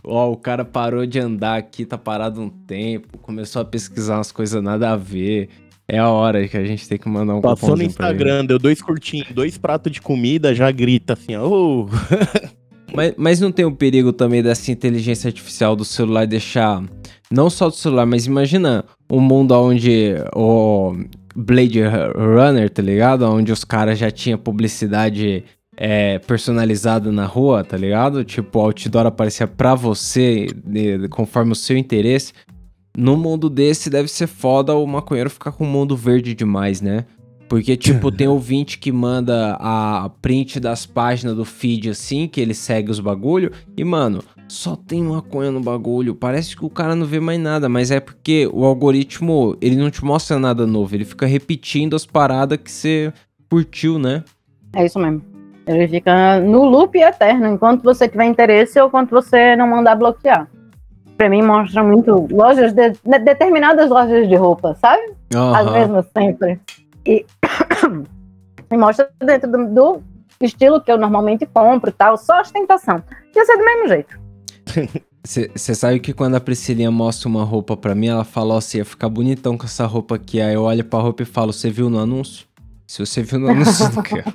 Ó, 0.03 0.33
o 0.33 0.37
cara 0.37 0.65
parou 0.65 1.05
de 1.05 1.19
andar 1.19 1.59
aqui, 1.59 1.85
tá 1.85 1.99
parado 1.99 2.41
um 2.41 2.49
tempo, 2.49 3.19
começou 3.19 3.61
a 3.61 3.65
pesquisar 3.65 4.17
umas 4.17 4.33
coisas 4.33 4.63
nada 4.63 4.91
a 4.91 4.97
ver. 4.97 5.51
É 5.91 5.99
a 5.99 6.09
hora 6.11 6.47
que 6.47 6.57
a 6.57 6.65
gente 6.65 6.87
tem 6.87 6.99
que 6.99 7.09
mandar 7.09 7.35
um 7.35 7.41
Passou 7.41 7.77
no. 7.77 7.83
Instagram, 7.83 8.45
deu 8.45 8.59
dois 8.59 8.83
curtinhos, 8.83 9.29
dois 9.33 9.57
pratos 9.57 9.91
de 9.91 10.03
comida, 10.03 10.55
já 10.55 10.71
grita 10.71 11.15
assim, 11.15 11.35
ó. 11.35 11.47
"Ô". 11.49 11.89
Mas, 12.95 13.13
mas 13.19 13.39
não 13.41 13.53
tem 13.53 13.67
o 13.67 13.71
perigo 13.77 14.15
também 14.15 14.43
dessa 14.43 14.73
inteligência 14.73 15.29
artificial 15.29 15.77
do 15.77 15.85
celular 15.85 16.27
deixar. 16.27 16.83
Não 17.31 17.51
só 17.51 17.69
do 17.69 17.75
celular, 17.75 18.07
mas 18.07 18.25
imagina 18.25 18.83
um 19.11 19.21
mundo 19.21 19.53
onde 19.53 20.15
o 20.35 20.97
Blade 21.37 21.83
Runner, 22.17 22.71
tá 22.71 22.81
ligado? 22.81 23.27
Onde 23.27 23.53
os 23.53 23.63
caras 23.63 23.99
já 23.99 24.11
tinham 24.11 24.39
publicidade 24.39 25.45
é, 25.77 26.19
personalizada 26.21 27.13
na 27.13 27.27
rua, 27.27 27.63
tá 27.63 27.77
ligado? 27.77 28.25
Tipo, 28.25 28.59
o 28.59 28.63
outdoor 28.63 29.05
aparecia 29.07 29.47
pra 29.47 29.75
você, 29.75 30.47
de- 30.65 31.09
conforme 31.11 31.53
o 31.53 31.55
seu 31.55 31.77
interesse. 31.77 32.33
No 33.01 33.17
mundo 33.17 33.49
desse, 33.49 33.89
deve 33.89 34.09
ser 34.09 34.27
foda 34.27 34.75
o 34.75 34.85
maconheiro 34.85 35.31
ficar 35.31 35.53
com 35.53 35.63
o 35.63 35.67
mundo 35.69 35.97
verde 35.97 36.35
demais, 36.35 36.81
né? 36.81 37.05
Porque, 37.49 37.77
tipo, 37.77 38.11
tem 38.11 38.27
ouvinte 38.27 38.77
que 38.77 38.91
manda 38.91 39.57
a 39.61 40.11
print 40.21 40.59
das 40.59 40.85
páginas 40.85 41.37
do 41.37 41.45
feed 41.45 41.91
assim, 41.91 42.27
que 42.27 42.41
ele 42.41 42.53
segue 42.53 42.91
os 42.91 42.99
bagulho, 42.99 43.53
e, 43.77 43.85
mano, 43.85 44.21
só 44.49 44.75
tem 44.75 45.01
maconha 45.01 45.53
no 45.53 45.61
bagulho. 45.61 46.13
Parece 46.13 46.57
que 46.57 46.65
o 46.65 46.69
cara 46.69 46.97
não 46.97 47.07
vê 47.07 47.21
mais 47.21 47.39
nada, 47.39 47.69
mas 47.69 47.93
é 47.93 48.01
porque 48.01 48.51
o 48.53 48.65
algoritmo, 48.65 49.57
ele 49.61 49.77
não 49.77 49.93
te 49.93 50.05
mostra 50.05 50.37
nada 50.37 50.67
novo, 50.67 50.97
ele 50.97 51.05
fica 51.05 51.25
repetindo 51.25 51.95
as 51.95 52.05
paradas 52.05 52.59
que 52.59 52.69
você 52.69 53.13
curtiu, 53.49 53.97
né? 54.01 54.25
É 54.75 54.85
isso 54.85 54.99
mesmo. 54.99 55.23
Ele 55.69 55.87
fica 55.87 56.41
no 56.41 56.65
loop 56.65 56.99
eterno, 56.99 57.47
enquanto 57.47 57.85
você 57.85 58.09
tiver 58.09 58.25
interesse 58.25 58.81
ou 58.81 58.89
enquanto 58.89 59.11
você 59.11 59.55
não 59.55 59.69
mandar 59.69 59.95
bloquear. 59.95 60.49
Pra 61.19 61.29
mim 61.29 61.43
mostra 61.43 61.83
muito 61.83 62.29
lojas 62.31 62.73
de, 62.73 62.91
de- 62.93 63.19
determinadas 63.19 63.91
lojas 63.91 64.29
de 64.29 64.37
roupa, 64.37 64.75
sabe? 64.81 65.03
As 65.35 65.67
Aham. 65.67 65.73
mesmas 65.73 66.07
sempre. 66.17 66.61
E, 67.05 67.27
e 68.71 68.77
mostra 68.77 69.11
dentro 69.23 69.51
do, 69.51 69.67
do 69.75 70.03
estilo 70.41 70.81
que 70.81 70.91
eu 70.91 70.97
normalmente 70.97 71.45
compro 71.45 71.91
e 71.91 71.93
tal, 71.93 72.17
só 72.17 72.41
ostentação. 72.41 73.03
Ia 73.35 73.45
ser 73.45 73.57
do 73.59 73.65
mesmo 73.65 73.89
jeito. 73.89 74.19
Você 75.25 75.75
sabe 75.75 75.99
que 75.99 76.13
quando 76.13 76.37
a 76.37 76.41
Priscilinha 76.41 76.91
mostra 76.91 77.29
uma 77.29 77.43
roupa 77.43 77.77
pra 77.77 77.95
mim, 77.97 78.07
ela 78.07 78.25
fala, 78.25 78.55
ó, 78.55 78.61
você 78.61 78.79
ia 78.79 78.85
ficar 78.85 79.09
bonitão 79.09 79.59
com 79.59 79.67
essa 79.67 79.85
roupa 79.87 80.15
aqui. 80.15 80.41
Aí 80.41 80.55
eu 80.55 80.63
olho 80.63 80.85
pra 80.85 81.01
roupa 81.01 81.23
e 81.23 81.27
falo, 81.27 81.53
você 81.53 81.69
viu 81.69 81.91
no 81.91 81.99
anúncio? 81.99 82.47
Se 82.87 83.05
você 83.05 83.23
viu 83.23 83.41
no 83.41 83.51
anúncio, 83.51 83.85
eu 83.91 83.93
não 83.93 84.03
quero. 84.03 84.33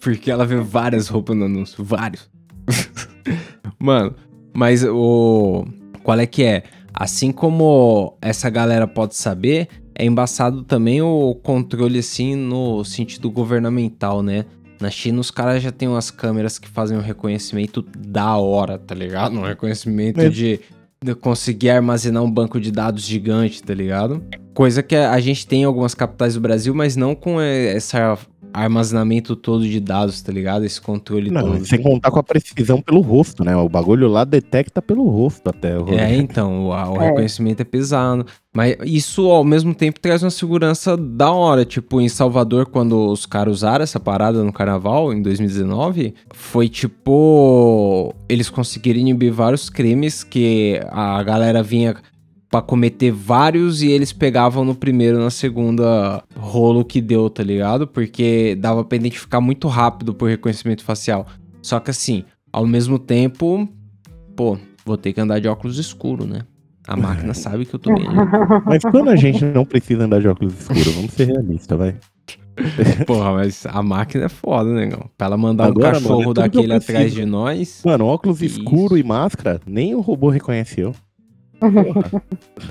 Porque 0.00 0.30
ela 0.30 0.44
vê 0.44 0.56
várias 0.56 1.08
roupas 1.08 1.34
no 1.34 1.46
anúncio, 1.46 1.82
vários. 1.82 2.30
Mano, 3.80 4.14
mas 4.54 4.84
o... 4.84 5.64
Qual 6.04 6.18
é 6.20 6.26
que 6.26 6.44
é? 6.44 6.62
Assim 6.92 7.32
como 7.32 8.16
essa 8.22 8.48
galera 8.48 8.86
pode 8.86 9.16
saber, 9.16 9.66
é 9.98 10.04
embaçado 10.04 10.62
também 10.62 11.02
o 11.02 11.34
controle, 11.42 11.98
assim, 11.98 12.36
no 12.36 12.84
sentido 12.84 13.28
governamental, 13.30 14.22
né? 14.22 14.44
Na 14.80 14.90
China, 14.90 15.20
os 15.20 15.30
caras 15.30 15.62
já 15.62 15.72
tem 15.72 15.88
umas 15.88 16.10
câmeras 16.10 16.58
que 16.58 16.68
fazem 16.68 16.96
um 16.96 17.00
reconhecimento 17.00 17.82
da 17.96 18.36
hora, 18.36 18.78
tá 18.78 18.94
ligado? 18.94 19.36
Um 19.38 19.42
reconhecimento 19.42 20.18
Mas- 20.18 20.34
de, 20.34 20.60
de 21.02 21.14
conseguir 21.14 21.70
armazenar 21.70 22.22
um 22.22 22.30
banco 22.30 22.60
de 22.60 22.70
dados 22.70 23.02
gigante, 23.04 23.62
tá 23.62 23.72
ligado? 23.72 24.22
Coisa 24.52 24.82
que 24.82 24.94
a 24.94 25.18
gente 25.20 25.46
tem 25.46 25.62
em 25.62 25.64
algumas 25.64 25.94
capitais 25.94 26.34
do 26.34 26.40
Brasil, 26.40 26.74
mas 26.74 26.94
não 26.96 27.14
com 27.14 27.40
esse 27.40 27.96
armazenamento 28.54 29.34
todo 29.34 29.66
de 29.66 29.80
dados, 29.80 30.22
tá 30.22 30.32
ligado? 30.32 30.64
Esse 30.64 30.80
controle 30.80 31.30
Não, 31.30 31.42
todo. 31.42 31.66
sem 31.66 31.82
contar 31.82 32.10
com 32.10 32.18
a 32.18 32.22
precisão 32.22 32.80
pelo 32.80 33.00
rosto, 33.00 33.44
né? 33.44 33.54
O 33.56 33.68
bagulho 33.68 34.08
lá 34.08 34.24
detecta 34.24 34.80
pelo 34.80 35.08
rosto 35.08 35.48
até. 35.50 35.78
o 35.78 35.88
É, 35.90 36.14
então, 36.14 36.66
o, 36.66 36.68
o 36.68 37.02
É. 37.02 37.08
reconhecimento 37.08 37.60
é 37.60 37.64
pesado. 37.64 38.24
Mas 38.56 38.76
isso, 38.84 39.28
ao 39.30 39.42
mesmo 39.42 39.74
tempo, 39.74 39.98
traz 39.98 40.22
uma 40.22 40.30
segurança 40.30 40.96
da 40.96 41.32
hora. 41.32 41.64
Tipo, 41.64 42.00
em 42.00 42.08
Salvador, 42.08 42.66
quando 42.66 43.10
os 43.10 43.26
caras 43.26 43.54
usaram 43.54 43.82
essa 43.82 43.98
parada 43.98 44.44
no 44.44 44.52
carnaval, 44.52 45.12
em 45.12 45.20
2019, 45.20 46.14
foi 46.32 46.68
tipo. 46.68 48.14
Eles 48.28 48.48
conseguiram 48.50 49.00
inibir 49.00 49.32
vários 49.32 49.68
crimes 49.68 50.22
que 50.22 50.80
a 50.90 51.22
galera 51.22 51.62
vinha 51.62 51.96
pra 52.54 52.62
cometer 52.62 53.10
vários 53.10 53.82
e 53.82 53.90
eles 53.90 54.12
pegavam 54.12 54.64
no 54.64 54.76
primeiro, 54.76 55.18
na 55.18 55.28
segunda 55.28 56.22
rolo 56.36 56.84
que 56.84 57.00
deu, 57.00 57.28
tá 57.28 57.42
ligado? 57.42 57.84
Porque 57.84 58.54
dava 58.54 58.84
pra 58.84 58.94
identificar 58.94 59.40
muito 59.40 59.66
rápido 59.66 60.14
por 60.14 60.28
reconhecimento 60.28 60.84
facial. 60.84 61.26
Só 61.60 61.80
que 61.80 61.90
assim, 61.90 62.22
ao 62.52 62.64
mesmo 62.64 62.96
tempo, 62.96 63.68
pô, 64.36 64.56
vou 64.86 64.96
ter 64.96 65.12
que 65.12 65.20
andar 65.20 65.40
de 65.40 65.48
óculos 65.48 65.78
escuro, 65.78 66.26
né? 66.26 66.42
A 66.86 66.96
máquina 66.96 67.34
sabe 67.34 67.66
que 67.66 67.74
eu 67.74 67.80
tô 67.80 67.92
bem. 67.92 68.06
Mas 68.64 68.84
quando 68.84 69.10
a 69.10 69.16
gente 69.16 69.44
não 69.44 69.64
precisa 69.64 70.04
andar 70.04 70.20
de 70.20 70.28
óculos 70.28 70.54
escuros, 70.54 70.94
vamos 70.94 71.10
ser 71.10 71.24
realistas, 71.24 71.76
vai. 71.76 71.96
Porra, 73.04 73.32
mas 73.32 73.66
a 73.66 73.82
máquina 73.82 74.26
é 74.26 74.28
foda, 74.28 74.72
negão. 74.72 75.10
Pra 75.18 75.26
ela 75.26 75.36
mandar 75.36 75.64
Agora, 75.64 75.88
um 75.88 75.92
cachorro 75.94 76.18
mano, 76.18 76.30
é 76.30 76.34
daquele 76.34 76.72
atrás 76.72 77.12
de 77.12 77.26
nós. 77.26 77.82
Mano, 77.84 78.06
óculos 78.06 78.42
escuro 78.42 78.96
e 78.96 79.02
máscara, 79.02 79.60
nem 79.66 79.92
o 79.96 80.00
robô 80.00 80.28
reconhece 80.28 80.84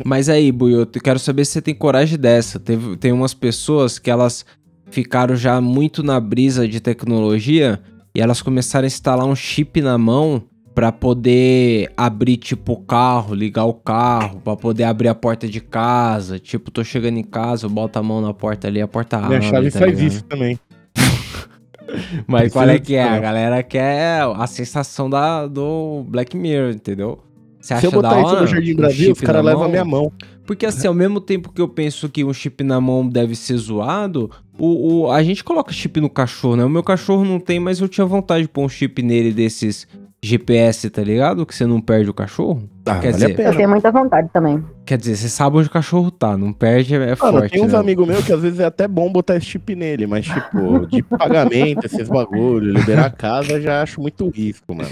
Mas 0.05 0.29
aí, 0.29 0.51
Bui, 0.51 0.73
eu 0.73 0.85
quero 0.85 1.19
saber 1.19 1.45
se 1.45 1.53
você 1.53 1.61
tem 1.61 1.75
coragem 1.75 2.17
dessa. 2.17 2.59
Teve, 2.59 2.95
tem 2.97 3.11
umas 3.11 3.33
pessoas 3.33 3.97
que 3.99 4.09
elas 4.11 4.45
ficaram 4.89 5.35
já 5.35 5.59
muito 5.59 6.03
na 6.03 6.19
brisa 6.19 6.67
de 6.67 6.79
tecnologia 6.79 7.79
e 8.13 8.21
elas 8.21 8.41
começaram 8.41 8.85
a 8.85 8.87
instalar 8.87 9.25
um 9.25 9.35
chip 9.35 9.81
na 9.81 9.97
mão 9.97 10.43
pra 10.75 10.91
poder 10.91 11.91
abrir, 11.95 12.37
tipo, 12.37 12.73
o 12.73 12.77
carro, 12.77 13.35
ligar 13.35 13.65
o 13.65 13.73
carro, 13.73 14.39
pra 14.41 14.55
poder 14.55 14.83
abrir 14.85 15.07
a 15.07 15.15
porta 15.15 15.47
de 15.47 15.59
casa. 15.59 16.39
Tipo, 16.39 16.71
tô 16.71 16.83
chegando 16.83 17.17
em 17.17 17.23
casa, 17.23 17.65
eu 17.67 17.69
boto 17.69 17.97
a 17.99 18.03
mão 18.03 18.21
na 18.21 18.33
porta 18.33 18.67
ali, 18.67 18.81
a 18.81 18.87
porta 18.87 19.17
Minha 19.17 19.37
abre. 19.37 19.49
chave 19.49 19.71
tá 19.71 19.79
faz 19.79 19.91
ligado? 19.93 20.11
isso 20.11 20.23
também. 20.23 20.59
Mas 22.27 22.51
qual 22.51 22.67
é 22.67 22.79
que 22.79 22.95
é? 22.95 23.03
A 23.03 23.19
galera 23.19 23.61
quer 23.61 24.21
a 24.35 24.47
sensação 24.47 25.07
da, 25.09 25.45
do 25.45 26.03
Black 26.07 26.35
Mirror, 26.35 26.71
entendeu? 26.71 27.19
Você 27.63 27.67
Se 27.67 27.73
acha 27.75 27.87
eu 27.87 27.91
botar 27.91 28.09
da 28.15 28.21
isso 28.21 28.35
no 28.41 28.47
Jardim 28.47 28.73
um 28.73 28.75
Brasil, 28.75 29.11
os 29.13 29.17
chip 29.17 29.25
caras 29.25 29.45
levam 29.45 29.61
mão? 29.61 29.67
a 29.69 29.71
minha 29.71 29.85
mão. 29.85 30.11
Porque 30.45 30.65
assim, 30.65 30.85
ao 30.85 30.93
mesmo 30.93 31.21
tempo 31.21 31.49
que 31.49 31.61
eu 31.61 31.67
penso 31.69 32.09
que 32.09 32.21
um 32.25 32.33
chip 32.33 32.61
na 32.61 32.81
mão 32.81 33.07
deve 33.07 33.35
ser 33.35 33.55
zoado, 33.55 34.29
o, 34.59 35.03
o- 35.05 35.11
a 35.11 35.23
gente 35.23 35.41
coloca 35.45 35.71
chip 35.71 36.01
no 36.01 36.09
cachorro, 36.09 36.57
né? 36.57 36.65
O 36.65 36.69
meu 36.69 36.83
cachorro 36.83 37.23
não 37.23 37.39
tem, 37.39 37.61
mas 37.61 37.79
eu 37.79 37.87
tinha 37.87 38.05
vontade 38.05 38.41
de 38.43 38.49
pôr 38.49 38.65
um 38.65 38.69
chip 38.69 39.01
nele 39.01 39.31
desses 39.31 39.87
GPS, 40.21 40.89
tá 40.89 41.01
ligado? 41.01 41.45
Que 41.45 41.55
você 41.55 41.65
não 41.65 41.79
perde 41.79 42.09
o 42.09 42.13
cachorro. 42.13 42.63
Ah, 42.85 42.95
Quer 42.99 43.11
vale 43.11 43.13
dizer, 43.13 43.31
a 43.31 43.35
pena. 43.37 43.49
Eu 43.49 43.55
tenho 43.55 43.69
muita 43.69 43.91
vontade 43.91 44.29
também. 44.33 44.61
Quer 44.85 44.97
dizer, 44.97 45.15
você 45.15 45.29
sabe 45.29 45.55
onde 45.57 45.67
o 45.69 45.71
cachorro 45.71 46.11
tá, 46.11 46.35
não 46.37 46.51
perde, 46.51 46.95
é 46.95 46.99
Mano, 47.15 47.15
forte, 47.15 47.51
tem 47.53 47.63
uns 47.63 47.71
né? 47.71 47.79
amigos 47.79 48.05
meus 48.05 48.25
que 48.25 48.33
às 48.33 48.41
vezes 48.41 48.59
é 48.59 48.65
até 48.65 48.89
bom 48.89 49.09
botar 49.09 49.37
esse 49.37 49.45
chip 49.45 49.73
nele, 49.73 50.05
mas 50.05 50.25
tipo, 50.25 50.85
de 50.87 51.01
pagamento, 51.01 51.85
esses 51.85 52.09
bagulho, 52.09 52.73
liberar 52.73 53.05
a 53.05 53.09
casa, 53.09 53.61
já 53.61 53.81
acho 53.81 54.01
muito 54.01 54.27
risco, 54.29 54.75
mano. 54.75 54.91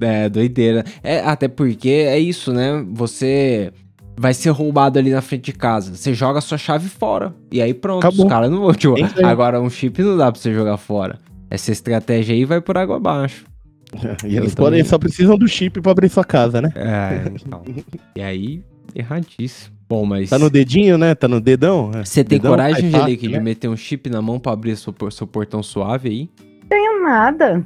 É, 0.00 0.28
doideira. 0.28 0.84
É, 1.02 1.20
até 1.20 1.48
porque 1.48 1.88
é 1.88 2.18
isso, 2.18 2.52
né? 2.52 2.84
Você 2.92 3.72
vai 4.18 4.34
ser 4.34 4.50
roubado 4.50 4.98
ali 4.98 5.10
na 5.10 5.22
frente 5.22 5.46
de 5.46 5.52
casa. 5.52 5.94
Você 5.94 6.12
joga 6.12 6.38
a 6.38 6.42
sua 6.42 6.58
chave 6.58 6.88
fora. 6.88 7.34
E 7.50 7.60
aí 7.62 7.72
pronto, 7.72 8.06
Acabou. 8.06 8.26
os 8.26 8.30
caras 8.30 8.50
não 8.50 8.60
vão. 8.60 8.72
Tipo, 8.74 8.94
É 8.98 9.24
agora 9.24 9.60
um 9.60 9.70
chip 9.70 10.02
não 10.02 10.16
dá 10.16 10.30
pra 10.30 10.40
você 10.40 10.52
jogar 10.52 10.76
fora. 10.76 11.18
Essa 11.50 11.72
estratégia 11.72 12.34
aí 12.34 12.44
vai 12.44 12.60
por 12.60 12.76
água 12.76 12.96
abaixo. 12.96 13.44
E 14.24 14.36
eles 14.36 14.54
também. 14.54 14.70
podem, 14.72 14.84
só 14.84 14.98
precisam 14.98 15.36
do 15.36 15.48
chip 15.48 15.80
pra 15.80 15.90
abrir 15.92 16.08
sua 16.08 16.24
casa, 16.24 16.60
né? 16.62 16.70
É, 16.76 17.22
então. 17.44 17.62
e 18.14 18.22
aí, 18.22 18.62
erradíssimo. 18.94 19.74
Bom, 19.88 20.04
mas. 20.06 20.30
Tá 20.30 20.38
no 20.38 20.48
dedinho, 20.48 20.96
né? 20.96 21.14
Tá 21.16 21.26
no 21.26 21.40
dedão. 21.40 21.90
é. 21.92 22.04
Você 22.04 22.22
tem 22.22 22.38
Dedão, 22.38 22.52
coragem, 22.52 22.86
Angelique, 22.86 23.26
de 23.26 23.32
né? 23.34 23.40
meter 23.40 23.66
um 23.68 23.76
chip 23.76 24.08
na 24.08 24.22
mão 24.22 24.38
pra 24.38 24.52
abrir 24.52 24.76
seu, 24.76 24.94
seu 25.10 25.26
portão 25.26 25.60
suave 25.64 26.08
aí? 26.08 26.30
Tenho 26.68 27.02
nada. 27.02 27.64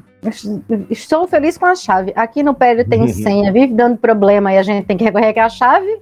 Estou 0.91 1.27
feliz 1.29 1.59
com 1.59 1.67
a 1.67 1.75
chave. 1.75 2.13
Aqui 2.17 2.43
no 2.43 2.55
prédio 2.55 2.89
tem 2.89 3.07
senha, 3.09 3.53
vive 3.53 3.75
dando 3.75 3.97
problema 3.99 4.53
e 4.53 4.59
a 4.59 4.63
gente 4.63 4.87
tem 4.87 4.97
que 4.97 5.05
recorrer 5.05 5.39
à 5.39 5.49
chave. 5.49 6.01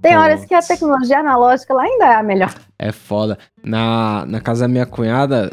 Tem 0.00 0.16
horas 0.16 0.44
que 0.44 0.54
a 0.54 0.62
tecnologia 0.62 1.18
analógica 1.18 1.74
lá 1.74 1.82
ainda 1.82 2.04
é 2.06 2.14
a 2.14 2.22
melhor. 2.22 2.54
É 2.78 2.92
foda. 2.92 3.36
Na, 3.64 4.24
na 4.26 4.40
casa 4.40 4.62
da 4.62 4.68
minha 4.68 4.86
cunhada, 4.86 5.52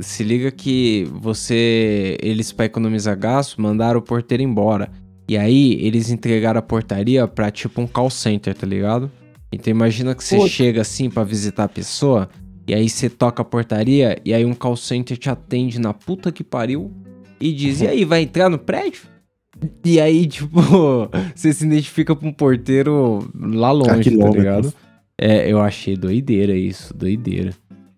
se 0.00 0.24
liga 0.24 0.50
que 0.50 1.08
você. 1.12 2.18
Eles, 2.20 2.52
pra 2.52 2.64
economizar 2.64 3.16
gasto, 3.16 3.60
mandaram 3.60 4.00
o 4.00 4.02
porteiro 4.02 4.42
embora. 4.42 4.90
E 5.28 5.38
aí, 5.38 5.78
eles 5.80 6.10
entregaram 6.10 6.58
a 6.58 6.62
portaria 6.62 7.26
pra 7.26 7.50
tipo 7.50 7.80
um 7.80 7.86
call 7.86 8.10
center, 8.10 8.54
tá 8.54 8.66
ligado? 8.66 9.10
Então 9.52 9.70
imagina 9.70 10.14
que 10.14 10.24
você 10.24 10.36
Putz. 10.36 10.50
chega 10.50 10.80
assim 10.80 11.08
pra 11.08 11.22
visitar 11.22 11.64
a 11.64 11.68
pessoa, 11.68 12.28
e 12.66 12.74
aí 12.74 12.88
você 12.88 13.08
toca 13.08 13.42
a 13.42 13.44
portaria, 13.44 14.18
e 14.24 14.34
aí 14.34 14.44
um 14.44 14.54
call 14.54 14.76
center 14.76 15.16
te 15.16 15.30
atende 15.30 15.78
na 15.78 15.94
puta 15.94 16.32
que 16.32 16.42
pariu 16.42 16.92
e 17.40 17.52
diz: 17.52 17.80
E 17.80 17.86
aí, 17.86 18.04
vai 18.04 18.22
entrar 18.22 18.48
no 18.48 18.58
prédio? 18.58 19.02
E 19.84 20.00
aí, 20.00 20.26
tipo, 20.28 20.48
você 21.34 21.52
se 21.52 21.64
identifica 21.66 22.14
pra 22.14 22.28
um 22.28 22.32
porteiro 22.32 23.28
lá 23.38 23.70
longe, 23.70 23.90
tá 23.90 23.98
quilômetros. 24.00 24.36
ligado? 24.36 24.74
É, 25.20 25.50
eu 25.50 25.60
achei 25.60 25.96
doideira 25.96 26.54
isso, 26.56 26.92
doideira. 26.96 27.52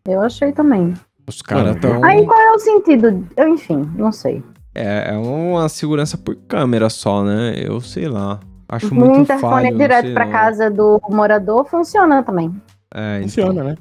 Eu 0.07 0.20
achei 0.20 0.53
também. 0.53 0.92
Os 1.27 1.42
caras 1.42 1.77
tão. 1.81 2.05
Aí 2.05 2.25
qual 2.25 2.38
é 2.38 2.53
o 2.53 2.59
sentido? 2.59 3.27
Eu, 3.37 3.49
enfim, 3.49 3.83
não 3.96 4.12
sei. 4.12 4.42
É, 4.75 5.12
é 5.14 5.16
uma 5.16 5.68
segurança 5.68 6.18
por 6.18 6.37
câmera 6.37 6.90
só, 6.90 7.25
né? 7.25 7.55
Eu 7.57 7.81
sei 7.81 8.07
lá. 8.09 8.38
Acho 8.68 8.92
Um 8.92 8.99
muito 8.99 9.20
interfone 9.20 9.53
falho, 9.53 9.70
não 9.70 9.79
direto 9.79 10.09
não. 10.27 10.31
casa 10.31 10.70
do 10.70 11.01
morador 11.09 11.64
funciona 11.64 12.22
também. 12.22 12.53
É, 12.94 13.16
então. 13.16 13.22
Funciona, 13.29 13.64
né? 13.64 13.77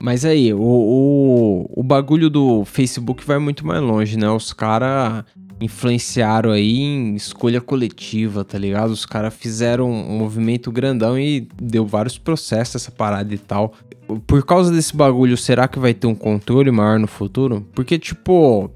Mas 0.00 0.24
aí, 0.24 0.52
o, 0.52 0.60
o, 0.60 1.80
o 1.80 1.82
bagulho 1.82 2.28
do 2.28 2.64
Facebook 2.64 3.24
vai 3.24 3.38
muito 3.38 3.66
mais 3.66 3.80
longe, 3.80 4.18
né? 4.18 4.28
Os 4.28 4.52
caras 4.52 5.24
influenciaram 5.60 6.50
aí 6.50 6.80
em 6.80 7.14
escolha 7.14 7.60
coletiva, 7.60 8.44
tá 8.44 8.58
ligado? 8.58 8.90
Os 8.90 9.06
caras 9.06 9.32
fizeram 9.34 9.90
um 9.90 10.18
movimento 10.18 10.70
grandão 10.70 11.18
e 11.18 11.48
deu 11.60 11.86
vários 11.86 12.18
processos 12.18 12.76
essa 12.76 12.90
parada 12.90 13.32
e 13.32 13.38
tal. 13.38 13.72
Por 14.26 14.44
causa 14.44 14.70
desse 14.70 14.94
bagulho, 14.94 15.36
será 15.36 15.66
que 15.66 15.78
vai 15.78 15.94
ter 15.94 16.06
um 16.06 16.14
controle 16.14 16.70
maior 16.70 16.98
no 16.98 17.06
futuro? 17.06 17.66
Porque, 17.74 17.98
tipo, 17.98 18.70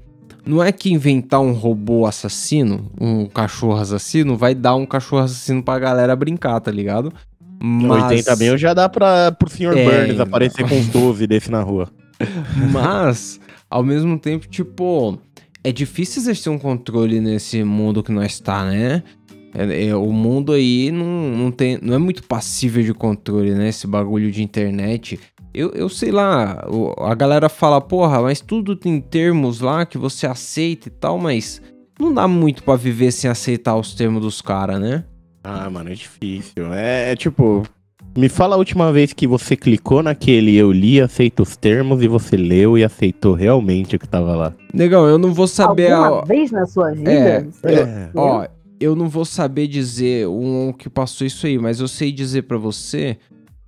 não 0.45 0.63
é 0.63 0.71
que 0.71 0.91
inventar 0.91 1.39
um 1.41 1.51
robô 1.51 2.07
assassino, 2.07 2.91
um 2.99 3.27
cachorro 3.27 3.79
assassino, 3.79 4.35
vai 4.35 4.55
dar 4.55 4.75
um 4.75 4.85
cachorro 4.85 5.23
assassino 5.23 5.61
pra 5.61 5.77
galera 5.77 6.15
brincar, 6.15 6.59
tá 6.59 6.71
ligado? 6.71 7.13
Mas... 7.61 8.11
80 8.25 8.35
mil 8.37 8.57
já 8.57 8.73
dá 8.73 8.87
pra, 8.87 9.31
pro 9.31 9.49
Sr. 9.49 9.77
É, 9.77 10.05
Burns 10.05 10.19
aparecer 10.19 10.67
com 10.67 10.75
uns 10.75 10.87
12 10.87 11.27
desse 11.27 11.51
na 11.51 11.61
rua. 11.61 11.89
Mas, 12.71 13.39
ao 13.69 13.83
mesmo 13.83 14.17
tempo, 14.17 14.47
tipo, 14.47 15.19
é 15.63 15.71
difícil 15.71 16.21
exercer 16.21 16.51
um 16.51 16.57
controle 16.57 17.19
nesse 17.19 17.63
mundo 17.63 18.03
que 18.03 18.11
nós 18.11 18.33
está, 18.33 18.65
né? 18.65 19.03
É- 19.53 19.87
é, 19.87 19.95
o 19.95 20.11
mundo 20.11 20.53
aí 20.53 20.91
não, 20.91 21.05
não, 21.05 21.51
tem, 21.51 21.79
não 21.81 21.95
é 21.95 21.97
muito 21.97 22.23
passível 22.23 22.83
de 22.83 22.93
controle, 22.93 23.51
né? 23.51 23.69
Esse 23.69 23.87
bagulho 23.87 24.31
de 24.31 24.43
internet. 24.43 25.19
Eu, 25.53 25.71
eu 25.71 25.89
sei 25.89 26.11
lá, 26.11 26.63
a 26.99 27.15
galera 27.15 27.49
fala, 27.49 27.81
porra, 27.81 28.21
mas 28.21 28.39
tudo 28.39 28.75
tem 28.75 29.01
termos 29.01 29.59
lá 29.59 29.85
que 29.85 29.97
você 29.97 30.27
aceita 30.27 30.87
e 30.87 30.91
tal, 30.91 31.17
mas 31.17 31.61
não 31.99 32.13
dá 32.13 32.27
muito 32.27 32.63
pra 32.63 32.75
viver 32.75 33.11
sem 33.11 33.29
aceitar 33.29 33.75
os 33.75 33.95
termos 33.95 34.21
dos 34.21 34.41
caras, 34.41 34.79
né? 34.79 35.03
Ah, 35.49 35.69
mano, 35.69 35.89
é 35.89 35.93
difícil. 35.93 36.73
É, 36.73 37.11
é 37.11 37.15
tipo. 37.15 37.63
Me 38.17 38.27
fala 38.27 38.55
a 38.55 38.57
última 38.57 38.91
vez 38.91 39.13
que 39.13 39.27
você 39.27 39.55
clicou 39.55 40.01
naquele 40.01 40.55
eu 40.55 40.71
li, 40.71 40.99
aceito 40.99 41.43
os 41.43 41.55
termos 41.55 42.01
e 42.01 42.07
você 42.07 42.35
leu 42.35 42.77
e 42.77 42.83
aceitou 42.83 43.33
realmente 43.33 43.95
o 43.95 43.99
que 43.99 44.07
tava 44.07 44.35
lá. 44.35 44.53
Negão, 44.73 45.07
eu 45.07 45.17
não 45.17 45.33
vou 45.33 45.47
saber. 45.47 45.91
Alguma 45.91 46.21
a- 46.21 46.25
vez 46.25 46.51
na 46.51 46.65
sua 46.65 46.91
vida? 46.91 47.47
É, 47.63 47.71
é. 47.71 48.09
Ó, 48.15 48.45
eu 48.79 48.95
não 48.95 49.07
vou 49.07 49.25
saber 49.25 49.67
dizer 49.67 50.27
um 50.27 50.73
que 50.73 50.89
passou 50.89 51.25
isso 51.27 51.45
aí, 51.45 51.57
mas 51.59 51.79
eu 51.79 51.87
sei 51.87 52.11
dizer 52.11 52.43
pra 52.43 52.57
você 52.57 53.17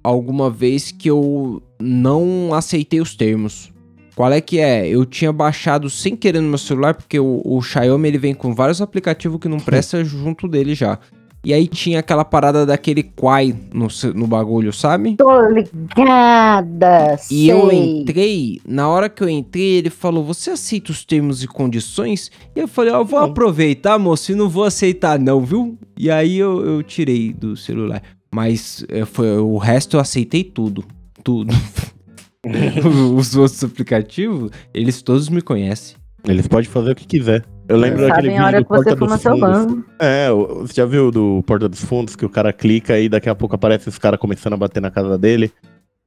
alguma 0.04 0.50
vez 0.50 0.91
que 0.91 1.10
eu 1.10 1.62
não 1.80 2.54
aceitei 2.54 3.00
os 3.00 3.15
termos. 3.15 3.72
Qual 4.15 4.32
é 4.32 4.41
que 4.41 4.60
é? 4.60 4.88
Eu 4.88 5.06
tinha 5.06 5.32
baixado 5.32 5.89
sem 5.89 6.15
querer 6.15 6.41
no 6.41 6.50
meu 6.50 6.58
celular, 6.58 6.96
porque 6.96 7.20
o, 7.20 7.41
o 7.46 7.62
Xiaomi 7.62 8.08
ele 8.08 8.17
vem 8.17 8.34
com 8.34 8.54
vários 8.54 8.82
aplicativos 8.82 9.39
que 9.39 9.48
não 9.48 9.58
presta 9.62 10.04
junto 10.04 10.48
dele 10.48 10.74
já. 10.76 10.98
E 11.43 11.54
aí 11.54 11.67
tinha 11.67 11.99
aquela 11.99 12.23
parada 12.23 12.65
daquele 12.65 13.01
Quai 13.01 13.56
no, 13.73 13.88
no 14.13 14.27
bagulho, 14.27 14.71
sabe? 14.71 15.15
Tô 15.15 15.41
ligada, 15.49 17.17
E 17.32 17.49
eu 17.49 17.67
sei. 17.69 18.01
entrei, 18.01 18.62
na 18.67 18.88
hora 18.88 19.10
que 19.10 19.23
eu 19.23 19.30
entrei, 19.30 19.77
ele 19.77 19.89
falou: 19.89 20.23
Você 20.23 20.51
aceita 20.51 20.91
os 20.91 21.04
termos 21.04 21.43
e 21.43 21.47
condições? 21.47 22.32
E 22.56 22.60
eu 22.60 22.67
falei: 22.67 22.93
Ó, 22.93 22.99
eu 22.99 23.06
vou 23.06 23.23
Sim. 23.23 23.30
aproveitar, 23.32 23.97
moço, 23.97 24.32
e 24.32 24.36
não 24.36 24.47
vou 24.47 24.63
aceitar, 24.63 25.17
não, 25.17 25.41
viu? 25.41 25.77
E 25.97 26.12
aí 26.12 26.38
eu, 26.38 26.63
eu 26.65 26.84
tirei 26.84 27.34
do 27.34 27.58
celular. 27.58 28.01
Mas 28.34 28.86
é, 28.88 29.04
foi, 29.04 29.38
o 29.39 29.58
resto 29.58 29.97
eu 29.97 29.99
aceitei 29.99 30.43
tudo. 30.43 30.84
Tudo. 31.23 31.54
Os 33.15 33.36
outros 33.36 33.63
aplicativos, 33.63 34.51
eles 34.73 35.01
todos 35.01 35.30
me 35.30 35.41
conhecem. 35.41 35.95
Eles 36.27 36.47
podem 36.47 36.69
fazer 36.69 36.91
o 36.91 36.95
que 36.95 37.06
quiser. 37.06 37.43
Eu 37.71 37.77
lembro 37.77 38.01
daquele 38.07 38.29
vídeo 38.29 38.43
hora 38.43 38.60
do 38.60 38.65
que 38.65 38.69
você 38.69 38.84
Porta 38.84 38.97
fuma 38.97 39.13
dos 39.15 39.21
seu 39.21 39.38
Fundos. 39.38 39.84
É, 39.99 40.29
você 40.31 40.73
já 40.73 40.86
viu 40.86 41.10
do 41.12 41.43
Porta 41.47 41.69
dos 41.69 41.84
Fundos 41.84 42.15
que 42.15 42.25
o 42.25 42.29
cara 42.29 42.51
clica 42.51 42.99
e 42.99 43.07
daqui 43.07 43.29
a 43.29 43.36
pouco 43.36 43.55
aparece 43.55 43.88
os 43.88 43.97
caras 43.97 44.19
começando 44.19 44.53
a 44.53 44.57
bater 44.57 44.81
na 44.81 44.91
casa 44.91 45.17
dele? 45.17 45.51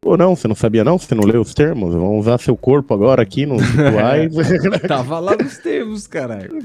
Ou 0.05 0.18
não, 0.18 0.37
você 0.37 0.46
não 0.46 0.55
sabia 0.55 0.85
não? 0.85 0.98
Você 0.98 1.14
não 1.14 1.24
leu 1.24 1.40
os 1.40 1.55
termos? 1.55 1.94
Vão 1.94 2.18
usar 2.18 2.38
seu 2.38 2.55
corpo 2.57 2.92
agora 2.92 3.22
aqui 3.22 3.46
nos 3.46 3.62
rituais. 3.72 4.35
Tava 4.87 5.18
lá 5.18 5.35
nos 5.37 5.57
termos, 5.59 6.07
caralho. 6.07 6.59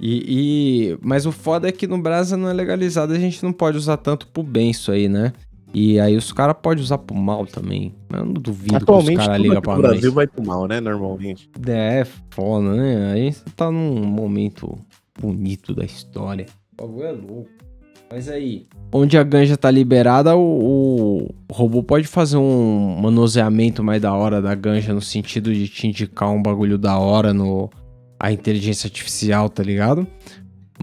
E, 0.00 0.90
e- 0.92 0.98
Mas 1.02 1.26
o 1.26 1.32
foda 1.32 1.68
é 1.68 1.72
que 1.72 1.86
no 1.86 1.98
Brasil 1.98 2.36
não 2.38 2.48
é 2.48 2.52
legalizado, 2.52 3.12
a 3.12 3.18
gente 3.18 3.42
não 3.44 3.52
pode 3.52 3.76
usar 3.76 3.98
tanto 3.98 4.26
pro 4.26 4.42
bem 4.42 4.70
isso 4.70 4.90
aí, 4.90 5.08
né? 5.08 5.32
E 5.74 5.98
aí 5.98 6.16
os 6.16 6.32
caras 6.32 6.56
podem 6.60 6.82
usar 6.82 6.98
pro 6.98 7.16
mal 7.16 7.46
também. 7.46 7.94
Mas 8.08 8.20
eu 8.20 8.26
não 8.26 8.34
duvido 8.34 8.76
que 8.76 8.82
Atualmente, 8.82 9.20
os 9.20 9.26
caras 9.26 9.40
ligam 9.40 9.62
pra 9.62 9.72
nós. 9.74 9.82
Brasil 9.82 10.12
vai 10.12 10.26
pro 10.26 10.44
mal, 10.44 10.66
né? 10.66 10.80
Normalmente. 10.80 11.50
É, 11.66 12.04
foda, 12.30 12.74
né? 12.74 13.12
Aí 13.12 13.32
você 13.32 13.44
tá 13.56 13.70
num 13.70 14.04
momento 14.04 14.78
bonito 15.18 15.74
da 15.74 15.84
história. 15.84 16.46
O 16.72 16.82
bagulho 16.82 17.06
é 17.06 17.12
louco. 17.12 17.62
Mas 18.10 18.28
aí, 18.28 18.66
onde 18.92 19.16
a 19.16 19.22
ganja 19.22 19.56
tá 19.56 19.70
liberada, 19.70 20.36
o, 20.36 21.22
o 21.22 21.28
robô 21.50 21.82
pode 21.82 22.06
fazer 22.06 22.36
um 22.36 22.98
manuseamento 23.00 23.82
mais 23.82 24.02
da 24.02 24.12
hora 24.12 24.42
da 24.42 24.54
ganja 24.54 24.92
no 24.92 25.00
sentido 25.00 25.54
de 25.54 25.66
te 25.66 25.86
indicar 25.86 26.30
um 26.30 26.42
bagulho 26.42 26.76
da 26.76 26.98
hora 26.98 27.32
no 27.32 27.70
a 28.20 28.30
inteligência 28.30 28.86
artificial, 28.86 29.48
tá 29.48 29.62
ligado? 29.62 30.06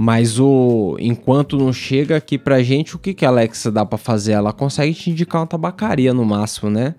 Mas 0.02 0.40
o 0.40 0.96
enquanto 0.98 1.58
não 1.58 1.74
chega 1.74 2.16
aqui 2.16 2.38
pra 2.38 2.64
gente, 2.64 2.96
o 2.96 3.00
que 3.00 3.14
que 3.14 3.26
a 3.26 3.28
Alexa 3.28 3.70
dá 3.70 3.86
pra 3.86 3.98
fazer? 3.98 4.32
Ela 4.32 4.54
consegue 4.54 4.94
te 4.94 5.10
indicar 5.10 5.42
uma 5.42 5.48
tabacaria 5.48 6.14
no 6.14 6.24
máximo, 6.24 6.70
né? 6.70 6.96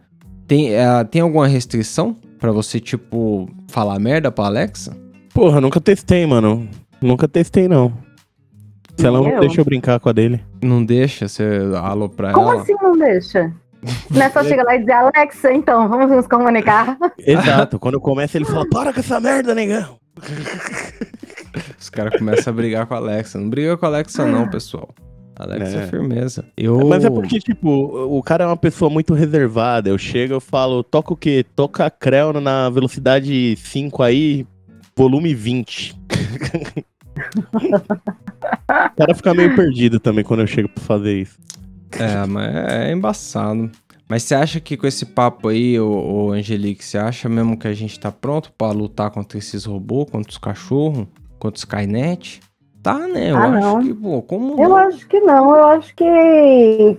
Tem, 0.46 0.74
eh, 0.74 1.04
tem 1.04 1.22
alguma 1.22 1.46
restrição 1.46 2.14
pra 2.38 2.52
você 2.52 2.78
tipo 2.78 3.48
falar 3.68 3.98
merda 3.98 4.30
pra 4.30 4.44
Alexa? 4.44 4.94
Porra, 5.32 5.62
nunca 5.62 5.80
testei, 5.80 6.26
mano. 6.26 6.68
Nunca 7.00 7.26
testei, 7.26 7.68
não. 7.68 7.90
Se 8.98 9.06
ela 9.06 9.18
não 9.18 9.30
Eu? 9.30 9.40
deixa 9.40 9.62
eu 9.62 9.64
brincar 9.64 9.98
com 9.98 10.10
a 10.10 10.12
dele. 10.12 10.44
Não 10.62 10.84
deixa 10.84 11.26
você 11.26 11.42
alô 11.82 12.06
pra 12.06 12.34
Como 12.34 12.52
ela? 12.52 12.60
assim 12.60 12.74
não 12.82 12.98
deixa? 12.98 13.50
Não 14.10 14.20
é 14.20 14.28
só 14.28 14.44
chegar 14.44 14.64
lá 14.64 14.74
e 14.74 14.80
dizer, 14.80 14.92
Alexa, 14.92 15.50
então, 15.54 15.88
vamos 15.88 16.10
nos 16.14 16.26
comunicar. 16.26 16.98
Exato. 17.18 17.78
Quando 17.78 17.98
começa, 17.98 18.36
ele 18.36 18.44
fala: 18.44 18.68
Para 18.68 18.92
com 18.92 19.00
essa 19.00 19.18
merda, 19.18 19.54
negão. 19.54 19.96
Os 21.78 21.88
caras 21.90 22.18
começam 22.18 22.52
a 22.52 22.56
brigar 22.56 22.86
com 22.86 22.94
a 22.94 22.98
Alexa. 22.98 23.38
Não 23.38 23.48
briga 23.48 23.76
com 23.76 23.86
a 23.86 23.88
Alexa, 23.88 24.26
não, 24.26 24.48
pessoal. 24.48 24.88
Alexa 25.36 25.78
é, 25.78 25.82
É. 25.84 25.86
firmeza. 25.86 26.44
Eu... 26.56 26.86
Mas 26.86 27.04
é 27.04 27.10
porque, 27.10 27.38
tipo, 27.38 27.68
o 27.70 28.22
cara 28.22 28.44
é 28.44 28.46
uma 28.46 28.56
pessoa 28.56 28.90
muito 28.90 29.14
reservada. 29.14 29.88
Eu 29.88 29.96
chego 29.98 30.34
eu 30.34 30.40
falo, 30.40 30.82
toca 30.82 31.12
o 31.12 31.16
quê? 31.16 31.44
Toca 31.56 31.86
a 31.86 31.90
Creu 31.90 32.32
na 32.40 32.68
velocidade 32.68 33.56
5 33.56 34.02
aí, 34.02 34.46
volume 34.94 35.34
20. 35.34 35.98
o 38.68 38.96
cara 38.96 39.14
fica 39.14 39.34
meio 39.34 39.54
perdido 39.56 39.98
também 39.98 40.24
quando 40.24 40.40
eu 40.40 40.46
chego 40.46 40.68
pra 40.68 40.82
fazer 40.84 41.20
isso. 41.22 41.38
É, 41.98 42.26
mas 42.26 42.54
é 42.54 42.92
embaçado. 42.92 43.70
Mas 44.08 44.24
você 44.24 44.34
acha 44.34 44.60
que 44.60 44.76
com 44.76 44.86
esse 44.86 45.06
papo 45.06 45.48
aí, 45.48 45.78
ô, 45.78 46.26
ô 46.26 46.32
Angelique, 46.32 46.84
você 46.84 46.98
acha 46.98 47.28
mesmo 47.28 47.56
que 47.56 47.68
a 47.68 47.72
gente 47.72 47.98
tá 47.98 48.10
pronto 48.10 48.52
pra 48.58 48.72
lutar 48.72 49.10
contra 49.10 49.38
esses 49.38 49.64
robôs, 49.64 50.10
contra 50.10 50.30
os 50.30 50.38
cachorros, 50.38 51.06
os 51.48 51.60
Skynet? 51.60 52.40
Tá, 52.82 52.98
né? 52.98 53.30
Eu 53.30 53.36
Ah, 53.36 53.44
acho 53.58 53.60
não. 53.74 53.82
que, 53.82 53.92
pô, 53.94 54.22
como 54.22 54.60
Eu 54.62 54.68
não? 54.70 54.76
acho 54.76 55.06
que 55.06 55.20
não, 55.20 55.54
eu 55.54 55.64
acho 55.66 55.94
que 55.94 56.96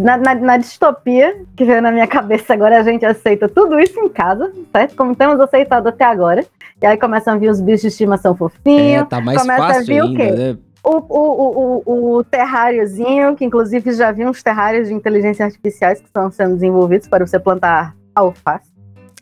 na, 0.00 0.16
na- 0.16 0.34
na 0.34 0.56
distopia 0.56 1.36
que 1.56 1.64
veio 1.64 1.82
na 1.82 1.90
minha 1.90 2.06
cabeça 2.06 2.52
agora, 2.54 2.78
a 2.78 2.82
gente 2.82 3.04
aceita 3.04 3.48
tudo 3.48 3.78
isso 3.80 3.98
em 3.98 4.08
casa, 4.08 4.52
certo? 4.72 4.94
Como 4.94 5.16
temos 5.16 5.40
aceitado 5.40 5.88
até 5.88 6.04
agora. 6.04 6.44
E 6.80 6.86
aí 6.86 6.96
começam 6.98 7.34
a 7.34 7.38
vir 7.38 7.48
os 7.50 7.60
bichos 7.60 7.80
de 7.82 7.86
estimação 7.88 8.32
É, 8.34 8.36
fofinhos. 8.36 9.08
tá 9.08 9.20
mais 9.20 9.40
começa 9.40 9.64
a 9.64 9.66
fácil 9.66 9.86
vir 9.86 10.02
o 10.02 10.06
ainda, 10.08 10.16
quê? 10.24 10.30
né? 10.32 10.56
O, 10.84 10.98
o, 10.98 11.02
o, 11.18 11.82
o, 11.84 12.16
o 12.18 12.24
terráriozinho, 12.24 13.34
que 13.34 13.44
inclusive 13.44 13.92
já 13.92 14.12
vi 14.12 14.24
uns 14.24 14.40
terrários 14.42 14.86
de 14.86 14.94
inteligência 14.94 15.44
artificiais 15.44 15.98
que 16.00 16.06
estão 16.06 16.30
sendo 16.30 16.54
desenvolvidos 16.54 17.08
para 17.08 17.26
você 17.26 17.40
plantar 17.40 17.96
alface. 18.14 18.70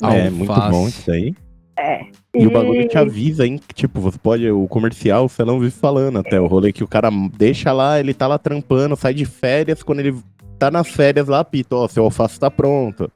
É, 0.03 0.07
Alface. 0.27 0.31
muito 0.33 0.53
bom 0.71 0.89
isso 0.89 1.11
aí. 1.11 1.35
É. 1.77 2.07
E, 2.35 2.47
o 2.47 2.51
bagulho 2.51 2.87
te 2.89 2.97
avisa, 2.97 3.47
hein? 3.47 3.59
que, 3.67 3.75
Tipo, 3.75 4.01
você 4.01 4.19
pode. 4.19 4.49
O 4.51 4.67
comercial, 4.69 5.29
você 5.29 5.45
não 5.45 5.59
vive 5.59 5.73
falando 5.73 6.19
até. 6.19 6.41
O 6.41 6.47
rolê 6.47 6.73
que 6.73 6.85
o 6.85 6.89
cara 6.89 7.11
deixa 7.37 7.73
lá, 7.73 7.99
ele 7.99 8.15
tá 8.15 8.27
lá 8.27 8.39
trampando, 8.39 8.97
sai 8.97 9.13
de 9.15 9.25
férias. 9.25 9.83
Quando 9.83 10.01
ele 10.01 10.17
tá 10.59 10.71
nas 10.71 10.89
férias 10.89 11.27
lá, 11.29 11.41
apita, 11.41 11.75
ó, 11.77 11.89
seu 11.89 12.05
alface 12.05 12.39
tá 12.39 12.51
pronto. 12.51 13.11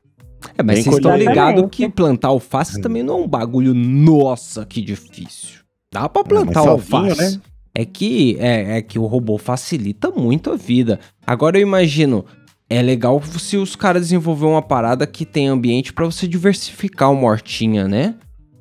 É, 0.56 0.62
mas 0.62 0.76
Bem 0.76 0.84
vocês 0.84 0.96
estão 0.96 1.16
ligados 1.16 1.64
que 1.70 1.88
plantar 1.88 2.28
alface 2.28 2.80
também 2.80 3.02
não 3.02 3.18
é 3.18 3.22
um 3.22 3.28
bagulho, 3.28 3.74
nossa, 3.74 4.64
que 4.64 4.80
difícil. 4.80 5.60
Dá 5.92 6.08
pra 6.08 6.22
É, 6.22 6.24
plantar 6.24 6.62
sozinho, 6.62 6.96
alface. 6.98 7.36
né? 7.36 7.42
É 7.74 7.84
que 7.84 8.36
é, 8.40 8.78
é 8.78 8.82
que 8.82 8.98
o 8.98 9.06
robô 9.06 9.38
facilita 9.38 10.10
muito 10.10 10.50
a 10.50 10.56
vida. 10.56 10.98
Agora 11.26 11.58
eu 11.58 11.62
imagino, 11.62 12.24
é 12.68 12.82
legal 12.82 13.20
se 13.22 13.56
os 13.56 13.74
caras 13.76 14.02
desenvolver 14.02 14.46
uma 14.46 14.62
parada 14.62 15.06
que 15.06 15.24
tem 15.24 15.46
ambiente 15.48 15.92
pra 15.92 16.04
você 16.04 16.26
diversificar 16.26 17.10
uma 17.12 17.28
hortinha, 17.28 17.86
né? 17.88 18.14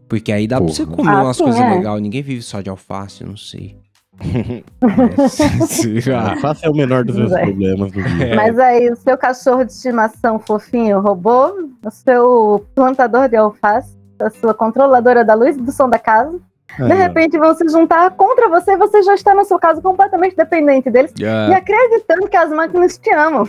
Porque 0.07 0.31
aí 0.31 0.47
dá 0.47 0.57
pra 0.57 0.67
você 0.67 0.83
Porra. 0.85 0.95
comer 0.97 1.11
Ah, 1.11 1.23
umas 1.23 1.37
coisas 1.37 1.59
é. 1.59 1.69
legais. 1.75 2.01
Ninguém 2.01 2.21
vive 2.21 2.41
só 2.41 2.61
de 2.61 2.69
alface, 2.69 3.21
eu 3.23 3.27
não 3.29 3.37
sei. 3.37 3.77
Alface 4.81 6.65
é 6.65 6.69
o 6.69 6.75
menor 6.75 7.03
dos 7.03 7.15
meus 7.15 7.31
problemas 7.31 7.91
do. 7.91 7.99
É. 7.99 8.35
Mas 8.35 8.57
aí, 8.57 8.89
o 8.91 8.95
seu 8.95 9.17
cachorro 9.17 9.63
de 9.63 9.71
estimação 9.71 10.39
fofinho 10.39 10.99
robô, 10.99 11.47
o 11.85 11.91
seu 11.91 12.65
plantador 12.73 13.29
de 13.29 13.35
alface, 13.35 13.95
a 14.19 14.29
sua 14.29 14.53
controladora 14.53 15.23
da 15.23 15.33
luz 15.33 15.55
e 15.55 15.61
do 15.61 15.71
som 15.71 15.89
da 15.89 15.99
casa, 15.99 16.39
de 16.79 16.93
repente 16.93 17.37
vão 17.37 17.55
se 17.55 17.67
juntar 17.69 18.09
contra 18.11 18.49
você 18.49 18.71
e 18.73 18.77
você 18.77 19.01
já 19.03 19.13
está 19.13 19.33
na 19.35 19.43
sua 19.45 19.59
casa 19.59 19.81
completamente 19.81 20.35
dependente 20.35 20.89
deles 20.89 21.13
e 21.19 21.23
É, 21.23 21.55
acreditando 21.55 22.27
que 22.27 22.35
as 22.37 22.49
máquinas 22.49 22.97
te 22.97 23.11
amam. 23.13 23.47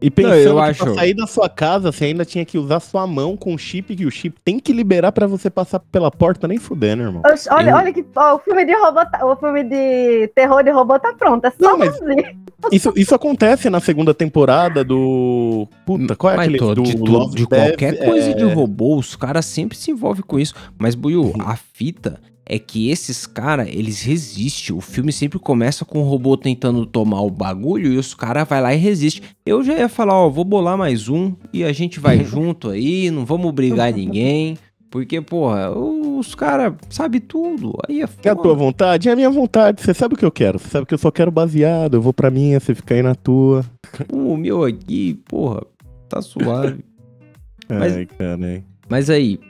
E 0.00 0.10
pensando 0.10 0.32
Não, 0.34 0.38
eu 0.38 0.54
que 0.56 0.60
acho- 0.62 0.84
pra 0.84 0.94
sair 0.94 1.14
da 1.14 1.26
sua 1.26 1.48
casa, 1.48 1.90
você 1.90 2.04
ainda 2.06 2.24
tinha 2.24 2.44
que 2.44 2.58
usar 2.58 2.80
sua 2.80 3.06
mão 3.06 3.34
com 3.36 3.54
o 3.54 3.58
chip, 3.58 3.96
que 3.96 4.04
o 4.04 4.10
chip 4.10 4.36
tem 4.44 4.58
que 4.60 4.72
liberar 4.72 5.10
pra 5.10 5.26
você 5.26 5.48
passar 5.48 5.78
pela 5.80 6.10
porta, 6.10 6.46
nem 6.46 6.58
fudendo, 6.58 7.02
irmão. 7.02 7.22
Oxe, 7.26 7.48
Olha, 7.50 7.70
Eu- 7.70 7.76
olha 7.76 7.92
que 7.92 8.04
ó, 8.14 8.34
o 8.34 8.38
filme 8.38 8.64
de 8.66 8.74
robô, 8.74 9.06
tá- 9.06 9.24
o 9.26 9.36
filme 9.36 9.64
de 9.64 10.28
terror 10.34 10.62
de 10.62 10.70
robô 10.70 10.98
tá 10.98 11.14
pronto. 11.14 11.46
É 11.46 11.50
só 11.50 11.56
Não, 11.60 11.78
mas- 11.78 11.96
fazer. 11.98 12.36
Isso, 12.72 12.92
isso 12.96 13.14
acontece 13.14 13.70
na 13.70 13.80
segunda 13.80 14.12
temporada 14.12 14.82
do. 14.84 15.66
Puta, 15.84 16.14
qual 16.16 16.32
é 16.32 16.36
Mas 16.36 16.46
aquele 16.46 16.58
tô- 16.58 16.74
do 16.74 16.82
de, 16.82 16.96
tudo- 16.96 17.30
de 17.34 17.46
Death? 17.46 17.68
qualquer 17.68 18.04
coisa 18.04 18.30
É, 18.30 18.34
de 18.34 18.44
robô, 18.44 18.96
os 18.98 19.14
caras 19.16 19.44
sempre 19.46 19.76
se 19.76 19.90
envolvem 19.90 20.22
com 20.26 20.38
isso. 20.38 20.54
Mas, 20.78 20.94
Buiu, 20.94 21.32
a 21.40 21.56
fita 21.56 22.18
é 22.48 22.58
que 22.58 22.88
esses 22.90 23.26
caras, 23.26 23.68
eles 23.70 24.02
resistem. 24.02 24.74
O 24.76 24.80
filme 24.80 25.12
sempre 25.12 25.38
começa 25.38 25.84
com 25.84 25.98
o 26.00 26.04
robô 26.08 26.36
tentando 26.36 26.86
tomar 26.86 27.20
o 27.22 27.30
bagulho 27.30 27.92
e 27.92 27.96
os 27.98 28.14
caras 28.14 28.48
vai 28.48 28.60
lá 28.62 28.72
e 28.74 28.78
resistem. 28.78 29.22
Eu 29.44 29.62
já 29.64 29.74
ia 29.74 29.88
falar, 29.88 30.14
ó, 30.14 30.28
vou 30.28 30.44
bolar 30.44 30.78
mais 30.78 31.08
um 31.08 31.34
e 31.52 31.64
a 31.64 31.72
gente 31.72 31.98
vai 31.98 32.22
junto 32.24 32.70
aí, 32.70 33.10
não 33.10 33.24
vamos 33.24 33.52
brigar 33.52 33.92
ninguém. 33.92 34.56
Porque, 34.88 35.20
porra, 35.20 35.70
os 35.76 36.34
caras 36.36 36.72
sabem 36.88 37.20
tudo. 37.20 37.76
Aí 37.88 37.96
é 37.98 38.02
É 38.02 38.04
a 38.04 38.08
foda. 38.08 38.36
tua 38.36 38.54
vontade? 38.54 39.08
É 39.08 39.12
a 39.12 39.16
minha 39.16 39.28
vontade. 39.28 39.82
Você 39.82 39.92
sabe 39.92 40.14
o 40.14 40.16
que 40.16 40.24
eu 40.24 40.30
quero. 40.30 40.58
Você 40.60 40.68
sabe 40.68 40.86
que 40.86 40.94
eu 40.94 40.98
só 40.98 41.10
quero 41.10 41.30
baseado. 41.30 41.94
Eu 41.94 42.00
vou 42.00 42.12
pra 42.14 42.30
minha, 42.30 42.60
você 42.60 42.72
fica 42.74 42.94
aí 42.94 43.02
na 43.02 43.14
tua. 43.14 43.64
O 44.10 44.36
meu 44.36 44.64
aqui, 44.64 45.14
porra, 45.28 45.62
tá 46.08 46.22
suave. 46.22 46.84
Mas- 47.68 47.96
Ai, 47.96 48.06
cara. 48.06 48.64
Mas 48.88 49.10
aí, 49.10 49.40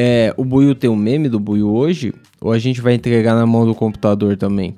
é, 0.00 0.34
o 0.36 0.44
Buiu 0.44 0.74
tem 0.76 0.88
um 0.88 0.94
meme 0.96 1.28
do 1.28 1.40
Buiu 1.40 1.68
hoje? 1.74 2.14
Ou 2.40 2.52
a 2.52 2.58
gente 2.58 2.80
vai 2.80 2.94
entregar 2.94 3.34
na 3.34 3.44
mão 3.44 3.66
do 3.66 3.74
computador 3.74 4.36
também? 4.36 4.76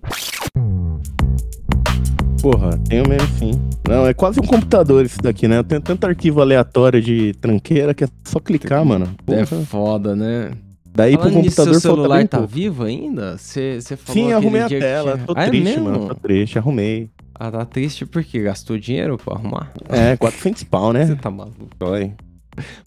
Porra, 2.40 2.78
tenho 2.88 3.06
mesmo 3.06 3.28
sim. 3.38 3.50
Não, 3.86 4.06
é 4.06 4.14
quase 4.14 4.40
um 4.40 4.44
computador 4.44 5.04
isso 5.04 5.20
daqui, 5.20 5.46
né? 5.46 5.58
Eu 5.58 5.64
tenho 5.64 5.80
tanto 5.80 6.06
arquivo 6.06 6.40
aleatório 6.40 7.02
de 7.02 7.34
tranqueira 7.34 7.92
que 7.92 8.04
é 8.04 8.08
só 8.24 8.40
clicar, 8.40 8.82
mano. 8.84 9.08
É 9.26 9.44
Porra. 9.44 9.62
foda, 9.66 10.16
né? 10.16 10.52
Daí 10.92 11.12
pro 11.18 11.28
Falando 11.28 11.42
nisso, 11.42 11.56
computador 11.56 11.80
seu 11.80 11.90
falta 11.90 12.02
celular 12.02 12.28
tá 12.28 12.38
pouco. 12.38 12.52
vivo 12.54 12.84
ainda? 12.84 13.36
Você 13.36 13.78
falou 13.96 14.12
Sim, 14.24 14.32
arrumei 14.32 14.62
a 14.62 14.68
que 14.68 14.78
tela. 14.78 15.12
tinha- 15.14 15.26
Tô 15.26 15.34
Ah, 15.36 15.42
é 15.44 15.48
triste, 15.48 15.64
mesmo? 15.64 15.84
mano. 15.84 16.08
Tô 16.08 16.14
triste, 16.14 16.58
arrumei. 16.58 17.10
Ah, 17.34 17.50
tá 17.50 17.64
triste 17.64 18.06
porque 18.06 18.40
gastou 18.42 18.78
dinheiro 18.78 19.18
pra 19.18 19.34
arrumar? 19.34 19.70
É, 19.88 20.16
400 20.16 20.62
pau, 20.64 20.92
Você 20.92 20.98
né? 21.04 21.18
tá 21.20 21.30
maluco. 21.30 21.68
Dói. 21.78 22.12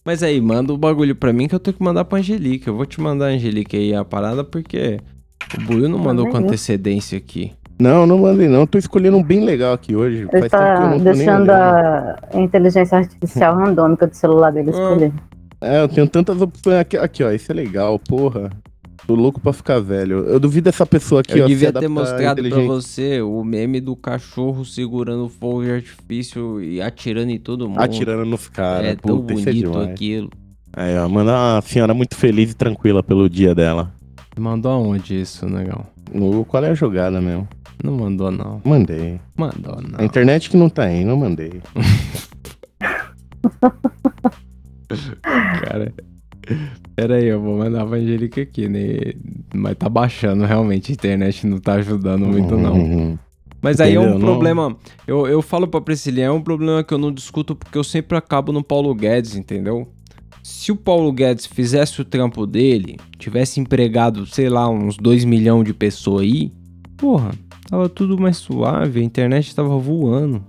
Mas 0.03 0.23
aí, 0.23 0.39
manda 0.41 0.73
o 0.73 0.77
bagulho 0.77 1.15
pra 1.15 1.33
mim 1.33 1.47
que 1.47 1.55
eu 1.55 1.59
tenho 1.59 1.75
que 1.75 1.83
mandar 1.83 2.05
pra 2.05 2.19
Angelique. 2.19 2.67
Eu 2.67 2.75
vou 2.75 2.85
te 2.85 2.99
mandar 3.01 3.27
a 3.27 3.29
Angelique 3.29 3.75
aí 3.75 3.93
a 3.93 4.03
parada 4.03 4.43
porque 4.43 4.99
o 5.57 5.61
Buiu 5.61 5.89
não 5.89 5.99
mandou 5.99 6.25
com 6.27 6.33
Mandei. 6.33 6.47
antecedência 6.49 7.17
aqui. 7.17 7.51
Não, 7.79 8.05
não 8.05 8.19
mandei 8.19 8.47
não. 8.47 8.65
Tô 8.65 8.77
escolhendo 8.77 9.17
um 9.17 9.23
bem 9.23 9.43
legal 9.43 9.73
aqui 9.73 9.95
hoje. 9.95 10.27
Ele 10.31 10.47
Faz 10.47 10.51
tempo 10.51 10.51
que 10.51 10.59
eu 10.59 11.03
tá 11.03 11.11
deixando 11.11 11.49
a 11.49 12.17
inteligência 12.35 12.97
artificial 12.97 13.55
randômica 13.55 14.07
do 14.07 14.15
celular 14.15 14.51
dele 14.51 14.69
escolher. 14.71 15.11
É, 15.59 15.81
eu 15.81 15.87
tenho 15.87 16.07
tantas 16.07 16.41
opções 16.41 16.77
aqui, 16.77 16.97
aqui, 16.97 17.23
ó. 17.23 17.31
Esse 17.31 17.51
é 17.51 17.55
legal, 17.55 17.97
porra. 17.97 18.49
Tô 19.05 19.15
louco 19.15 19.39
pra 19.39 19.51
ficar 19.51 19.79
velho. 19.79 20.19
Eu 20.19 20.39
duvido 20.39 20.69
essa 20.69 20.85
pessoa 20.85 21.21
aqui, 21.21 21.37
eu 21.37 21.45
ó. 21.45 21.47
se 21.47 21.53
devia 21.53 21.73
ter 21.73 21.87
mostrado 21.87 22.41
pra 22.41 22.59
você 22.61 23.21
o 23.21 23.43
meme 23.43 23.81
do 23.81 23.95
cachorro 23.95 24.63
segurando 24.63 25.27
fogo 25.27 25.63
de 25.63 25.71
artifício 25.71 26.61
e 26.61 26.81
atirando 26.81 27.31
em 27.31 27.39
todo 27.39 27.67
mundo. 27.67 27.81
Atirando 27.81 28.25
nos 28.25 28.47
caras. 28.47 28.87
é 28.87 28.95
tão 28.95 29.19
Puta, 29.19 29.33
é 29.33 29.35
bonito 29.35 29.53
demais. 29.53 29.89
aquilo. 29.89 30.29
Aí, 30.71 30.97
ó, 30.97 31.07
manda 31.09 31.31
uma 31.31 31.61
senhora 31.61 31.93
muito 31.93 32.15
feliz 32.15 32.51
e 32.51 32.55
tranquila 32.55 33.03
pelo 33.03 33.29
dia 33.29 33.53
dela. 33.53 33.93
Mandou 34.39 34.71
aonde 34.71 35.19
isso, 35.19 35.47
negão? 35.47 35.85
No, 36.11 36.45
qual 36.45 36.63
é 36.63 36.69
a 36.69 36.73
jogada 36.73 37.21
mesmo? 37.21 37.47
Não 37.83 37.93
mandou, 37.97 38.31
não. 38.31 38.61
Mandei. 38.63 39.19
Mandou, 39.37 39.81
não. 39.81 39.99
A 39.99 40.05
internet 40.05 40.49
que 40.49 40.57
não 40.57 40.69
tá 40.69 40.83
aí, 40.85 41.03
não 41.03 41.17
mandei. 41.17 41.61
Cara. 45.21 45.93
Pera 46.95 47.15
aí, 47.15 47.25
eu 47.25 47.41
vou 47.41 47.57
mandar 47.57 47.85
pra 47.85 47.97
Angelica 47.97 48.41
aqui, 48.41 48.69
né? 48.69 49.13
Mas 49.53 49.75
tá 49.77 49.89
baixando, 49.89 50.45
realmente. 50.45 50.91
A 50.91 50.93
internet 50.93 51.47
não 51.47 51.59
tá 51.59 51.73
ajudando 51.73 52.25
muito, 52.25 52.55
não. 52.55 52.73
Uhum. 52.75 53.17
Mas 53.61 53.79
aí 53.79 53.95
é 53.95 53.99
um 53.99 54.03
Entendeu? 54.03 54.19
Não- 54.19 54.25
problema. 54.27 54.77
Eu, 55.07 55.25
eu 55.25 55.41
falo 55.41 55.67
pra 55.67 55.81
Priscilinha, 55.81 56.27
é 56.27 56.31
um 56.31 56.41
problema 56.41 56.83
que 56.83 56.93
eu 56.93 56.97
não 56.97 57.11
discuto 57.11 57.55
porque 57.55 57.77
eu 57.77 57.83
sempre 57.83 58.17
acabo 58.17 58.51
no 58.51 58.63
Paulo 58.63 58.93
Guedes, 58.93 59.35
entendeu? 59.35 59.87
Se 60.43 60.71
o 60.71 60.75
Paulo 60.75 61.11
Guedes 61.13 61.45
fizesse 61.45 62.01
o 62.01 62.05
trampo 62.05 62.45
dele, 62.45 62.97
tivesse 63.17 63.59
empregado, 63.61 64.25
sei 64.25 64.49
lá, 64.49 64.69
uns 64.69 64.97
2 64.97 65.23
milhões 65.23 65.63
de 65.63 65.73
pessoas 65.73 66.23
aí, 66.23 66.51
porra, 66.97 67.31
tava 67.69 67.87
tudo 67.87 68.19
mais 68.19 68.35
suave, 68.37 68.99
a 68.99 69.03
internet 69.03 69.55
tava 69.55 69.77
voando. 69.77 70.43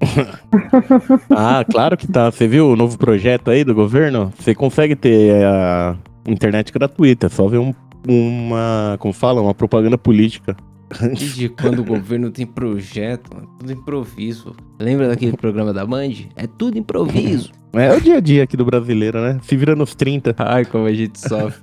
Ah, 1.30 1.64
claro 1.70 1.96
que 1.96 2.06
tá. 2.06 2.30
Você 2.30 2.46
viu 2.48 2.70
o 2.70 2.76
novo 2.76 2.96
projeto 2.98 3.50
aí 3.50 3.64
do 3.64 3.74
governo? 3.74 4.32
Você 4.38 4.54
consegue 4.54 4.96
ter 4.96 5.44
a 5.44 5.96
internet 6.26 6.72
gratuita, 6.72 7.26
é 7.26 7.28
só 7.28 7.46
ver 7.48 7.58
um- 7.58 7.74
uma, 8.08 8.96
como 8.98 9.12
fala, 9.12 9.40
uma 9.42 9.54
propaganda 9.54 9.98
política. 9.98 10.56
Desde 11.00 11.48
quando 11.50 11.80
o 11.80 11.84
governo 11.84 12.30
tem 12.32 12.44
projeto, 12.44 13.32
mano, 13.32 13.46
tudo 13.60 13.70
improviso. 13.72 14.56
Lembra 14.80 15.06
daquele 15.08 15.36
programa 15.36 15.72
da 15.72 15.86
Band? 15.86 16.10
É 16.34 16.46
tudo 16.46 16.78
improviso. 16.78 17.52
É 17.72 17.94
o 17.94 18.00
dia 18.00 18.16
a 18.16 18.20
dia 18.20 18.42
aqui 18.42 18.56
do 18.56 18.64
brasileiro, 18.64 19.20
né? 19.20 19.38
Se 19.44 19.54
vira 19.56 19.76
nos 19.76 19.94
30. 19.94 20.34
Ai, 20.36 20.64
como 20.64 20.86
a 20.86 20.92
gente 20.92 21.20
sofre. 21.20 21.62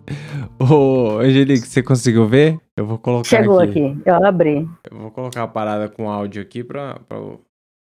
Ô, 0.57 1.17
Angelique, 1.19 1.67
você 1.67 1.83
conseguiu 1.83 2.25
ver? 2.25 2.57
Eu 2.77 2.85
vou 2.85 2.97
colocar 2.97 3.27
Chegou 3.27 3.59
aqui. 3.59 3.83
aqui, 3.87 3.97
eu 4.05 4.25
abri. 4.25 4.65
Eu 4.89 4.97
vou 4.97 5.11
colocar 5.11 5.43
a 5.43 5.47
parada 5.49 5.89
com 5.89 6.09
áudio 6.09 6.41
aqui 6.41 6.63
pra, 6.63 6.97
pra 7.09 7.17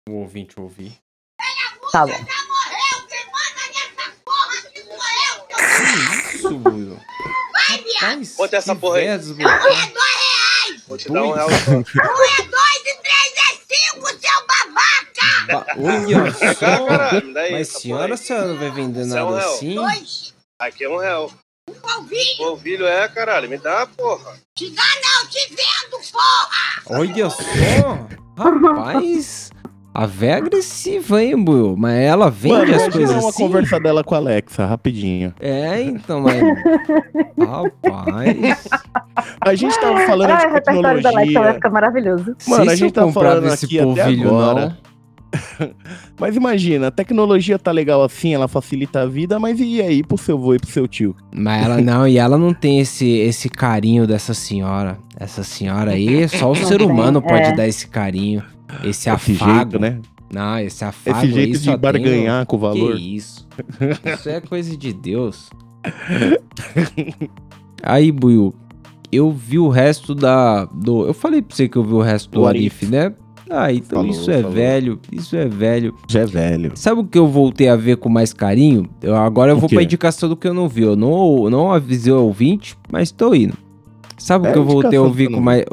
o, 0.09 0.13
ouvinte 0.21 0.59
ouvir. 0.59 0.97
Tá 1.91 2.05
bom. 2.05 2.13
Que 6.29 6.35
isso, 6.37 6.57
Buio? 6.57 6.99
Rapaz, 8.01 8.35
Bota 8.35 8.57
essa 8.57 8.75
que 8.75 8.81
porra 8.81 8.97
aí. 8.97 9.05
véia 9.05 9.17
desbloqueada. 9.17 9.93
Vou 10.87 10.97
te 10.97 11.09
dar 11.11 11.23
um 11.23 11.31
real 11.31 11.47
Dois. 11.49 11.63
só. 11.63 11.71
Ba- 15.47 15.65
Olha 15.77 16.33
Cá, 16.33 16.53
só. 16.55 16.87
caralho, 16.87 17.25
me 17.27 17.33
dá 17.33 17.41
aí 17.41 17.51
Mas 17.51 17.69
essa 17.69 17.79
senhora, 17.79 18.03
porra 18.03 18.13
a 18.13 18.17
senhora 18.17 18.47
não 18.47 18.57
vai 18.57 18.71
vender 18.71 19.05
Isso 19.05 19.17
é 19.17 19.23
um 19.23 19.29
nada 19.31 19.39
real. 19.39 19.53
assim? 19.53 19.75
Aqui 20.59 20.83
é 20.85 20.89
um 20.89 20.97
real. 20.97 21.31
Polvilho 22.37 22.85
é, 22.85 23.07
caralho. 23.09 23.49
Me 23.49 23.57
dá, 23.57 23.85
porra. 23.87 24.37
Olha 26.87 27.29
só. 27.29 27.43
Rapaz. 28.37 29.49
A 29.93 30.05
véia 30.07 30.31
é 30.31 30.37
agressiva, 30.37 31.21
hein, 31.23 31.37
Buio? 31.41 31.75
Mas 31.77 31.99
ela 32.01 32.29
vende 32.31 32.71
Mano, 32.71 32.75
as 32.75 32.87
coisas 32.89 33.15
uma 33.21 33.29
assim? 33.29 33.43
conversa 33.43 33.79
dela 33.79 34.03
com 34.03 34.15
a 34.15 34.17
Alexa, 34.17 34.65
rapidinho. 34.65 35.33
É, 35.39 35.81
então, 35.83 36.19
mas... 36.21 36.41
Rapaz... 37.39 38.67
A 39.39 39.53
gente 39.53 39.79
tava 39.79 39.99
falando 40.07 40.31
Ah, 40.31 40.35
de 40.37 40.45
o 40.47 40.53
repertório 40.53 40.81
da 41.01 41.09
Alexa 41.09 41.13
vai 41.13 41.25
tecnologia. 41.27 41.53
ficar 41.53 41.69
maravilhoso. 41.69 42.35
Mano, 42.47 42.71
a 42.71 42.75
gente 42.75 42.97
eu 42.97 43.05
tá 43.05 43.11
falando 43.11 43.47
esse 43.47 43.65
aqui 43.65 43.79
até 43.79 43.85
polvilho, 44.03 44.27
agora. 44.29 44.65
não. 44.69 44.93
Mas 46.19 46.35
imagina, 46.35 46.87
a 46.87 46.91
tecnologia 46.91 47.57
tá 47.57 47.71
legal 47.71 48.03
assim, 48.03 48.33
ela 48.33 48.47
facilita 48.47 49.01
a 49.01 49.05
vida, 49.07 49.39
mas 49.39 49.59
e 49.59 49.81
aí 49.81 50.03
pro 50.03 50.15
seu 50.15 50.37
avô 50.37 50.53
e 50.53 50.59
pro 50.59 50.69
seu 50.69 50.87
tio? 50.87 51.15
Mas 51.35 51.65
ela 51.65 51.81
não, 51.81 52.07
e 52.07 52.19
ela 52.19 52.37
não 52.37 52.53
tem 52.53 52.79
esse, 52.79 53.09
esse 53.17 53.49
carinho 53.49 54.05
dessa 54.05 54.33
senhora. 54.35 54.97
Essa 55.19 55.41
senhora 55.43 55.91
aí, 55.91 56.27
só 56.29 56.51
o 56.51 56.55
Não 56.55 56.67
ser 56.67 56.77
tem, 56.77 56.87
humano 56.87 57.19
pode 57.19 57.47
é. 57.47 57.55
dar 57.55 57.67
esse 57.67 57.87
carinho, 57.87 58.43
esse 58.81 58.89
Esse 58.89 59.09
afago. 59.09 59.53
jeito, 59.55 59.79
né? 59.79 59.99
Não, 60.33 60.59
esse 60.59 60.83
afago 60.83 61.17
Esse 61.19 61.31
jeito 61.31 61.59
de 61.59 61.77
barganhar 61.77 62.45
com 62.45 62.55
o 62.55 62.59
valor. 62.59 62.95
Que 62.95 63.15
isso? 63.17 63.47
Isso 64.15 64.29
é 64.29 64.41
coisa 64.41 64.75
de 64.75 64.91
Deus. 64.93 65.49
Aí, 67.81 68.11
Buiu, 68.11 68.53
eu 69.11 69.31
vi 69.31 69.59
o 69.59 69.69
resto 69.69 70.15
da... 70.15 70.65
Do... 70.65 71.05
Eu 71.05 71.13
falei 71.13 71.41
pra 71.41 71.55
você 71.55 71.67
que 71.67 71.77
eu 71.77 71.83
vi 71.83 71.93
o 71.93 72.01
resto 72.01 72.29
do 72.31 72.41
Do 72.41 72.47
Arif, 72.47 72.85
né? 72.85 73.13
Ah, 73.49 73.71
então 73.71 73.99
Falou, 73.99 74.11
isso 74.11 74.31
é 74.31 74.37
falou. 74.41 74.51
velho, 74.55 74.99
isso 75.11 75.35
é 75.35 75.45
velho. 75.47 75.93
Já 76.07 76.21
é 76.21 76.25
velho. 76.25 76.71
Sabe 76.75 77.01
o 77.01 77.03
que 77.03 77.19
eu 77.19 77.27
voltei 77.27 77.67
a 77.67 77.75
ver 77.75 77.97
com 77.97 78.09
mais 78.09 78.33
carinho? 78.33 78.89
Eu, 79.01 79.15
agora 79.15 79.51
eu 79.51 79.57
O 79.57 79.59
vou 79.59 79.69
quê? 79.69 79.75
pra 79.75 79.83
indicação 79.83 80.29
do 80.29 80.35
que 80.35 80.47
eu 80.47 80.53
não 80.53 80.67
vi. 80.67 80.81
Eu 80.83 80.95
não, 80.95 81.49
não 81.49 81.71
avisei 81.71 82.11
o 82.11 82.23
ouvinte, 82.23 82.75
mas 82.91 83.11
tô 83.11 83.35
indo. 83.35 83.55
Sabe 84.17 84.47
o 84.47 84.49
É 84.49 84.53
que 84.53 84.57
eu 84.59 84.63
voltei 84.65 84.97
a 84.97 85.01
ouvir 85.01 85.29
com 85.29 85.39
mais, 85.41 85.63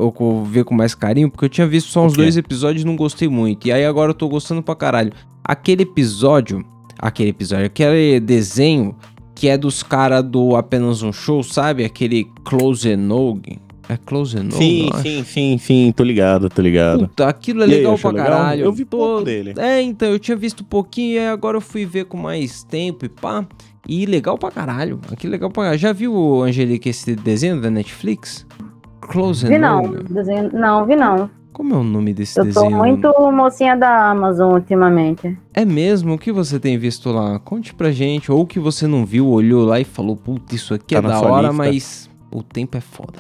ver 0.47 0.65
com 0.65 0.75
mais 0.75 0.95
carinho? 0.95 1.31
Porque 1.31 1.45
eu 1.45 1.49
tinha 1.49 1.67
visto 1.67 1.89
só 1.91 2.05
uns 2.05 2.15
dois 2.15 2.37
episódios 2.37 2.83
e 2.83 2.87
não 2.87 2.97
gostei 2.97 3.29
muito. 3.29 3.67
E 3.69 3.73
aí 3.73 3.85
agora 3.85 4.11
eu 4.11 4.15
tô 4.15 4.29
gostando 4.29 4.63
pra 4.63 4.75
caralho. 4.75 5.13
Aquele 5.45 5.83
episódio, 5.83 6.65
aquele 6.99 7.31
episódio, 7.31 7.67
aquele 7.67 8.19
desenho 8.21 8.95
que 9.35 9.49
é 9.49 9.57
dos 9.57 9.83
caras 9.83 10.23
do 10.25 10.57
Apenas 10.57 11.03
Um 11.03 11.13
Show, 11.13 11.43
sabe? 11.43 11.85
Aquele 11.85 12.27
Close 12.45 12.89
Enough. 12.89 13.41
É 13.89 13.97
Close 13.97 14.37
Enough? 14.37 14.53
Sim, 14.59 14.89
sim, 15.03 15.25
sim, 15.25 15.59
sim, 15.59 15.93
tô 15.97 16.05
ligado, 16.05 16.49
tô 16.49 16.63
ligado. 16.63 17.09
Puta, 17.09 17.27
aquilo 17.27 17.63
é 17.63 17.67
E 17.67 17.71
aí, 17.71 17.77
legal 17.79 17.95
achou 17.95 18.13
pra 18.13 18.23
legal? 18.23 18.39
caralho. 18.39 18.65
Eu 18.65 18.73
vi 18.73 18.85
Tô- 18.85 18.97
pouco 18.99 19.25
dele. 19.25 19.55
É, 19.57 19.81
então, 19.83 20.09
eu 20.11 20.19
tinha 20.19 20.37
visto 20.37 20.61
um 20.61 20.67
pouquinho 20.67 21.15
e 21.15 21.19
aí 21.19 21.29
agora 21.29 21.57
eu 21.57 21.61
fui 21.61 21.85
ver 21.85 22.05
com 22.05 22.17
mais 22.17 22.63
tempo 22.63 23.05
e 23.05 23.09
pá. 23.09 23.45
E 23.89 24.07
legal 24.07 24.37
pra 24.39 24.51
caralho. 24.51 25.01
Aquilo 25.13 25.33
legal 25.33 25.51
pra 25.51 25.63
caralho. 25.65 25.79
Já 25.79 25.93
viu, 25.93 26.43
Angelique, 26.43 26.89
esse 26.89 27.15
desenho 27.17 27.61
da 27.61 27.71
Netflix? 27.71 28.47
Close 29.01 29.47
Vi 29.47 29.55
and 29.55 29.59
não, 29.59 29.83
desenho, 30.05 30.51
não, 30.53 30.87
vi 30.87 30.95
não. 30.95 31.29
Como 31.53 31.75
é 31.75 31.77
o 31.79 31.83
nome 31.83 32.15
desse 32.15 32.39
Eu 32.39 32.45
tô 32.45 32.61
desenho? 32.63 32.77
muito 32.77 33.13
mocinha 33.33 33.77
da 33.77 34.11
Amazon 34.11 34.53
ultimamente. 34.55 35.37
É 35.53 35.65
mesmo? 35.65 36.15
O 36.15 36.19
que 36.19 36.31
você 36.31 36.61
tem 36.61 36.79
visto 36.79 37.11
lá? 37.11 37.39
Conte 37.41 37.75
pra 37.75 37.91
gente. 37.91 38.31
Ou 38.31 38.47
que 38.47 38.61
você 38.61 38.87
não 38.87 39.05
viu, 39.05 39.27
olhou 39.29 39.67
lá 39.67 39.81
e 39.81 39.85
falou, 39.85 40.15
puta, 40.17 40.55
isso 40.55 40.73
aqui 40.73 40.95
Tá 40.95 40.99
é 41.01 41.03
da 41.03 41.21
hora, 41.21 41.49
lista? 41.49 41.53
mas 41.53 42.11
o 42.31 42.43
tempo 42.43 42.77
é 42.77 42.81
foda. 42.81 43.19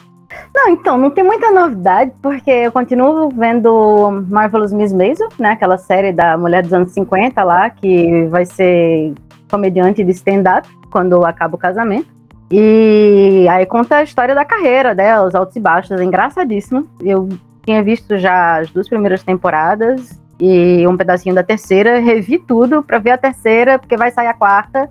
Não, 0.54 0.68
então, 0.72 0.96
não 0.96 1.10
tem 1.10 1.24
muita 1.24 1.50
novidade, 1.50 2.12
porque 2.22 2.50
eu 2.50 2.70
continuo 2.72 3.30
vendo 3.30 4.24
Marvelous 4.28 4.72
Miss 4.72 4.92
Maisel, 4.92 5.28
né? 5.38 5.50
Aquela 5.50 5.76
série 5.76 6.12
da 6.12 6.38
mulher 6.38 6.62
dos 6.62 6.72
anos 6.72 6.92
50 6.92 7.42
lá, 7.42 7.68
que 7.68 8.26
vai 8.30 8.46
ser 8.46 9.12
comediante 9.50 10.04
de 10.04 10.10
stand-up 10.12 10.68
quando 10.90 11.24
acaba 11.26 11.56
o 11.56 11.58
casamento. 11.58 12.08
E 12.50 13.46
aí 13.48 13.64
conta 13.66 13.96
a 13.96 14.02
história 14.02 14.34
da 14.34 14.44
carreira 14.44 14.94
dela, 14.94 15.26
os 15.26 15.34
altos 15.34 15.54
e 15.54 15.60
baixos, 15.60 15.92
é 15.92 16.02
engraçadíssimo. 16.02 16.88
Eu 17.00 17.28
tinha 17.64 17.82
visto 17.82 18.18
já 18.18 18.58
as 18.58 18.70
duas 18.70 18.88
primeiras 18.88 19.22
temporadas 19.22 20.20
e 20.40 20.86
um 20.86 20.96
pedacinho 20.96 21.34
da 21.34 21.42
terceira, 21.42 22.00
revi 22.00 22.38
tudo 22.38 22.82
pra 22.82 22.98
ver 22.98 23.10
a 23.10 23.18
terceira, 23.18 23.78
porque 23.78 23.96
vai 23.96 24.10
sair 24.10 24.26
a 24.28 24.34
quarta. 24.34 24.88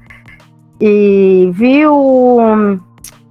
E 0.80 1.50
vi 1.54 1.86
o 1.86 2.78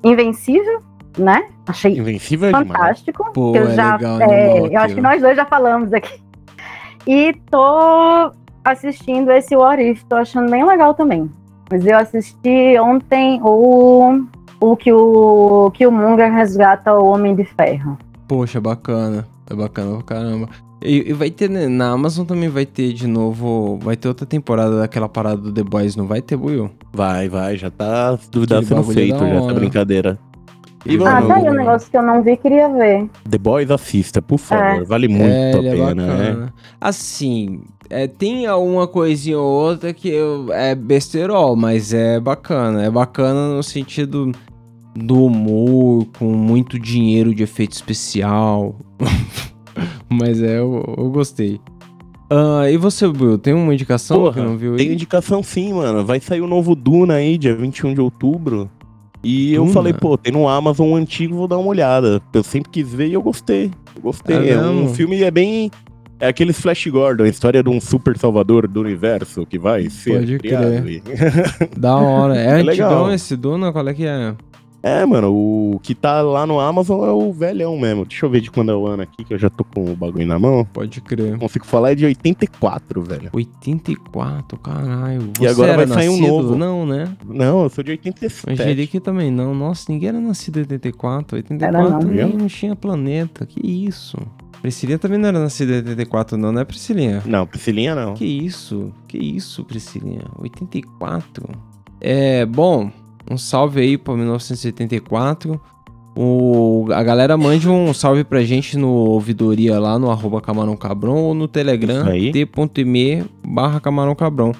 Invencível, 0.04 0.82
né? 1.16 1.48
Achei 1.66 1.96
Invencível 1.96 2.48
é 2.48 2.52
demais. 2.52 2.68
fantástico. 2.68 3.32
Pô, 3.32 3.52
que 3.52 3.58
eu 3.58 3.68
é 3.68 3.74
já, 3.74 3.96
legal, 3.96 4.20
é, 4.20 4.58
eu 4.60 4.80
acho 4.80 4.94
que 4.94 5.00
nós 5.00 5.22
dois 5.22 5.36
já 5.36 5.46
falamos 5.46 5.92
aqui. 5.92 6.20
E 7.06 7.32
tô 7.50 8.32
assistindo 8.68 9.30
esse 9.30 9.56
What 9.56 9.82
If, 9.82 10.02
tô 10.04 10.16
achando 10.16 10.50
bem 10.50 10.64
legal 10.66 10.94
também. 10.94 11.30
Mas 11.70 11.84
eu 11.86 11.96
assisti 11.96 12.78
ontem 12.80 13.40
o, 13.42 14.24
o 14.60 14.76
que 14.76 14.92
o 14.92 15.70
Killmonger 15.74 16.32
resgata 16.32 16.94
o 16.94 17.06
Homem 17.06 17.34
de 17.34 17.44
Ferro. 17.44 17.98
Poxa, 18.26 18.60
bacana. 18.60 19.26
É 19.50 19.54
bacana 19.54 19.96
pra 19.96 20.02
caramba. 20.16 20.48
E, 20.82 21.10
e 21.10 21.12
vai 21.12 21.30
ter, 21.30 21.50
né, 21.50 21.66
na 21.66 21.90
Amazon 21.90 22.24
também 22.24 22.48
vai 22.48 22.64
ter 22.64 22.92
de 22.92 23.06
novo, 23.08 23.78
vai 23.82 23.96
ter 23.96 24.06
outra 24.06 24.24
temporada 24.24 24.78
daquela 24.78 25.08
parada 25.08 25.36
do 25.38 25.52
The 25.52 25.64
Boys, 25.64 25.96
não 25.96 26.06
vai 26.06 26.22
ter, 26.22 26.36
Will? 26.36 26.70
Vai, 26.92 27.28
vai, 27.28 27.56
já 27.56 27.68
tá 27.68 28.16
duvidado 28.30 28.64
Aquele 28.64 28.82
sendo 28.84 28.94
feito 28.94 29.18
da 29.18 29.28
já 29.28 29.34
essa 29.34 29.44
hora. 29.44 29.54
brincadeira. 29.54 30.18
E, 30.86 30.96
Ah, 31.04 31.22
tá 31.22 31.34
aí 31.36 31.48
um 31.50 31.54
negócio 31.54 31.90
que 31.90 31.96
eu 31.96 32.02
não 32.02 32.22
vi 32.22 32.36
queria 32.36 32.68
ver. 32.68 33.08
The 33.28 33.36
Boys 33.38 33.70
assista, 33.70 34.22
por 34.22 34.38
favor. 34.38 34.84
Vale 34.86 35.08
muito 35.08 35.24
É, 35.32 35.52
a 35.54 35.58
ele 35.58 35.68
é 35.68 35.72
pena, 35.74 35.94
né? 35.94 36.16
bacana. 36.30 36.54
Assim, 36.80 37.60
é, 37.90 38.06
tem 38.06 38.46
alguma 38.46 38.86
coisinha 38.86 39.38
ou 39.38 39.44
outra 39.44 39.92
que 39.92 40.08
eu- 40.08 40.52
é 40.52 40.74
besterol, 40.74 41.56
mas 41.56 41.92
é 41.92 42.18
bacana. 42.20 42.84
É 42.84 42.90
bacana 42.90 43.54
no 43.56 43.62
sentido 43.62 44.32
do 44.94 45.24
humor, 45.26 46.06
com 46.18 46.26
muito 46.26 46.78
dinheiro 46.78 47.34
de 47.34 47.42
efeito 47.42 47.72
especial. 47.72 48.76
mas 50.08 50.42
é, 50.42 50.58
eu, 50.58 50.82
eu 50.96 51.10
gostei. 51.10 51.60
Ah, 52.30 52.70
e 52.70 52.76
você, 52.76 53.06
Will, 53.06 53.38
tem 53.38 53.54
uma 53.54 53.72
indicação 53.72 54.18
Porra, 54.18 54.34
que 54.34 54.40
não 54.40 54.56
viu 54.56 54.76
Tem 54.76 54.88
aí? 54.88 54.94
indicação 54.94 55.42
sim, 55.42 55.72
mano. 55.72 56.04
Vai 56.04 56.20
sair 56.20 56.40
o 56.42 56.46
novo 56.46 56.74
Duna 56.74 57.14
aí, 57.14 57.38
dia 57.38 57.54
21 57.54 57.94
de 57.94 58.00
outubro. 58.00 58.70
E 59.22 59.52
eu 59.54 59.66
falei, 59.68 59.92
pô, 59.92 60.16
tem 60.16 60.32
no 60.32 60.48
Amazon 60.48 60.94
antigo, 60.94 61.34
vou 61.34 61.48
dar 61.48 61.58
uma 61.58 61.68
olhada. 61.68 62.22
Eu 62.32 62.42
sempre 62.42 62.70
quis 62.70 62.92
ver 62.94 63.08
e 63.08 63.14
eu 63.14 63.22
gostei. 63.22 63.70
Eu 63.96 64.02
gostei. 64.02 64.36
É 64.36 64.52
É 64.52 64.60
um 64.60 64.94
filme 64.94 65.22
é 65.22 65.30
bem. 65.30 65.70
É 66.20 66.26
aquele 66.28 66.52
Flash 66.52 66.86
Gordon, 66.88 67.24
a 67.24 67.28
história 67.28 67.62
de 67.62 67.68
um 67.68 67.80
super 67.80 68.18
salvador 68.18 68.66
do 68.66 68.80
universo 68.80 69.46
que 69.46 69.56
vai 69.58 69.88
ser 69.88 70.18
Pode 70.18 70.38
criado. 70.38 70.82
crer. 70.82 71.02
Da 71.78 71.96
hora. 71.96 72.36
É, 72.36 72.44
É 72.46 72.50
antigão 72.54 72.66
legal. 72.66 73.12
esse 73.12 73.36
Duna? 73.36 73.72
Qual 73.72 73.86
é 73.88 73.94
que 73.94 74.04
é? 74.04 74.34
É, 74.82 75.04
mano, 75.04 75.32
o 75.32 75.80
que 75.82 75.94
tá 75.94 76.22
lá 76.22 76.46
no 76.46 76.60
Amazon 76.60 77.04
é 77.04 77.10
o 77.10 77.32
velhão 77.32 77.76
mesmo. 77.78 78.04
Deixa 78.04 78.24
eu 78.24 78.30
ver 78.30 78.40
de 78.40 78.50
quando 78.50 78.70
é 78.70 78.74
o 78.74 78.86
ano 78.86 79.02
aqui, 79.02 79.24
que 79.24 79.34
eu 79.34 79.38
já 79.38 79.50
tô 79.50 79.64
com 79.64 79.92
o 79.92 79.96
bagulho 79.96 80.26
na 80.26 80.38
mão. 80.38 80.64
Pode 80.72 81.00
crer. 81.00 81.36
Consigo 81.38 81.66
falar, 81.66 81.92
é 81.92 81.94
de 81.94 82.04
84, 82.06 83.02
velho. 83.02 83.30
84, 83.32 84.58
caralho. 84.58 85.32
E 85.40 85.46
agora 85.46 85.72
era 85.72 85.86
vai 85.86 85.96
sair 85.96 86.08
um 86.08 86.20
novo. 86.20 86.56
Não, 86.56 86.86
né? 86.86 87.12
Não, 87.24 87.64
eu 87.64 87.68
sou 87.70 87.82
de 87.82 87.90
87. 87.92 88.52
Angelique 88.52 89.00
também 89.00 89.30
não. 89.30 89.54
Nossa, 89.54 89.90
ninguém 89.90 90.10
era 90.10 90.20
nascido 90.20 90.58
em 90.58 90.60
84. 90.60 91.36
84 91.36 91.78
Era 91.78 91.90
não. 91.90 91.98
nem 92.00 92.36
não 92.36 92.46
tinha 92.46 92.76
planeta. 92.76 93.44
Que 93.46 93.60
isso? 93.66 94.16
Priscilinha 94.60 94.98
também 94.98 95.18
não 95.18 95.28
era 95.28 95.38
nascida 95.38 95.72
em 95.72 95.76
84, 95.76 96.36
não, 96.36 96.50
né, 96.52 96.64
Priscilinha? 96.64 97.22
Não, 97.24 97.46
Priscilinha 97.46 97.94
não. 97.94 98.14
Que 98.14 98.24
isso? 98.24 98.92
Que 99.06 99.16
isso, 99.16 99.64
Priscilinha? 99.64 100.24
84? 100.36 101.48
É, 102.00 102.44
bom, 102.44 102.90
um 103.30 103.36
salve 103.38 103.80
aí 103.80 103.98
pra 103.98 104.14
1984. 104.14 105.60
O, 106.16 106.86
a 106.92 107.02
galera 107.02 107.36
mande 107.36 107.68
um 107.68 107.94
salve 107.94 108.24
pra 108.24 108.42
gente 108.42 108.76
no 108.76 108.88
ouvidoria 108.88 109.78
lá 109.78 109.98
no 109.98 110.10
arroba 110.10 110.40
Camarão 110.40 110.76
Cabron 110.76 111.14
ou 111.16 111.34
no 111.34 111.46
Telegram 111.46 112.04
t.me 112.32 113.24
barra 113.46 113.78
Camarão 113.78 114.16
Cabron. 114.16 114.52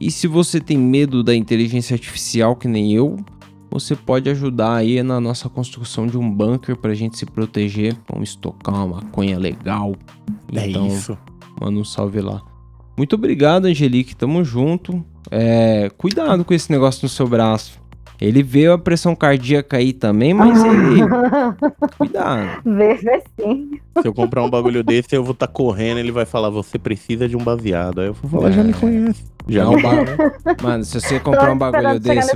E 0.00 0.10
se 0.10 0.26
você 0.26 0.60
tem 0.60 0.76
medo 0.76 1.22
da 1.22 1.34
inteligência 1.34 1.94
artificial 1.94 2.56
que 2.56 2.66
nem 2.66 2.92
eu, 2.92 3.16
você 3.70 3.94
pode 3.94 4.28
ajudar 4.28 4.74
aí 4.74 5.02
na 5.02 5.20
nossa 5.20 5.48
construção 5.48 6.06
de 6.06 6.18
um 6.18 6.30
bunker 6.30 6.76
pra 6.76 6.94
gente 6.94 7.16
se 7.16 7.24
proteger. 7.24 7.96
Vamos 8.10 8.30
estocar 8.30 8.74
uma 8.74 8.96
maconha 9.00 9.38
legal. 9.38 9.94
É 10.52 10.68
Então, 10.68 10.86
isso. 10.88 11.16
Manda 11.60 11.78
um 11.78 11.84
salve 11.84 12.20
lá. 12.20 12.42
Muito 12.96 13.14
obrigado, 13.14 13.66
Angelique. 13.66 14.16
Tamo 14.16 14.42
junto. 14.42 15.04
É, 15.30 15.90
cuidado 15.96 16.44
com 16.44 16.52
esse 16.52 16.70
negócio 16.70 17.00
no 17.04 17.08
seu 17.08 17.28
braço. 17.28 17.78
Ele 18.20 18.42
vê 18.42 18.66
a 18.66 18.78
pressão 18.78 19.14
cardíaca 19.14 19.76
aí 19.76 19.92
também, 19.92 20.32
mas 20.32 20.62
ele. 20.64 21.02
Cuidado. 21.98 22.62
Vê, 22.64 22.94
vê 22.94 23.22
sim. 23.40 23.70
Se 24.00 24.08
eu 24.08 24.14
comprar 24.14 24.42
um 24.42 24.50
bagulho 24.50 24.82
desse, 24.82 25.14
eu 25.14 25.22
vou 25.22 25.32
estar 25.32 25.46
correndo, 25.46 25.98
ele 25.98 26.12
vai 26.12 26.24
falar, 26.24 26.48
você 26.50 26.78
precisa 26.78 27.28
de 27.28 27.36
um 27.36 27.42
baseado. 27.42 28.00
Aí 28.00 28.06
eu 28.08 28.14
vou 28.14 28.30
falar, 28.40 28.50
É. 28.50 28.52
já 28.52 28.62
me 28.64 28.72
conhece. 28.72 29.24
Já 29.48 29.64
Não, 29.64 29.74
me 29.74 29.82
ba- 29.82 29.94
Mano, 30.62 30.84
se 30.84 31.00
você 31.00 31.20
comprar 31.20 31.52
um 31.52 31.58
bagulho 31.58 32.00
desse, 32.00 32.32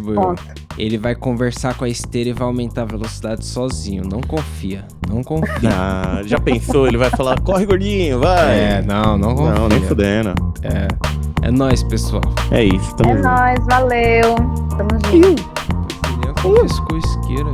ele 0.79 0.97
vai 0.97 1.15
conversar 1.15 1.75
com 1.77 1.85
a 1.85 1.89
esteira 1.89 2.31
e 2.31 2.33
vai 2.33 2.47
aumentar 2.47 2.83
a 2.83 2.85
velocidade 2.85 3.45
sozinho. 3.45 4.05
Não 4.09 4.21
confia. 4.21 4.85
Não 5.09 5.23
confia. 5.25 5.71
Ah, 5.75 6.21
já 6.25 6.39
pensou? 6.39 6.87
Ele 6.87 6.97
vai 6.99 7.11
falar, 7.11 7.41
corre 7.41 7.67
gordinho, 7.67 8.21
vai. 8.21 8.61
É, 8.61 8.83
não, 8.83 9.19
não 9.19 9.35
confia. 9.35 9.55
não, 9.55 9.69
nem 9.69 9.83
fudendo. 9.83 10.35
É, 10.63 10.87
é 11.49 11.51
nóis, 11.51 11.83
pessoal. 11.83 12.23
É 12.53 12.63
isso, 12.65 12.95
tamo 12.95 13.11
É 13.11 13.17
junto. 13.17 13.29
nóis, 13.29 13.67
valeu. 13.69 14.35
Tamo 14.77 14.91
junto. 15.11 15.60
Ele 16.43 16.57
confiscou 16.57 16.97
isqueira. 16.97 17.53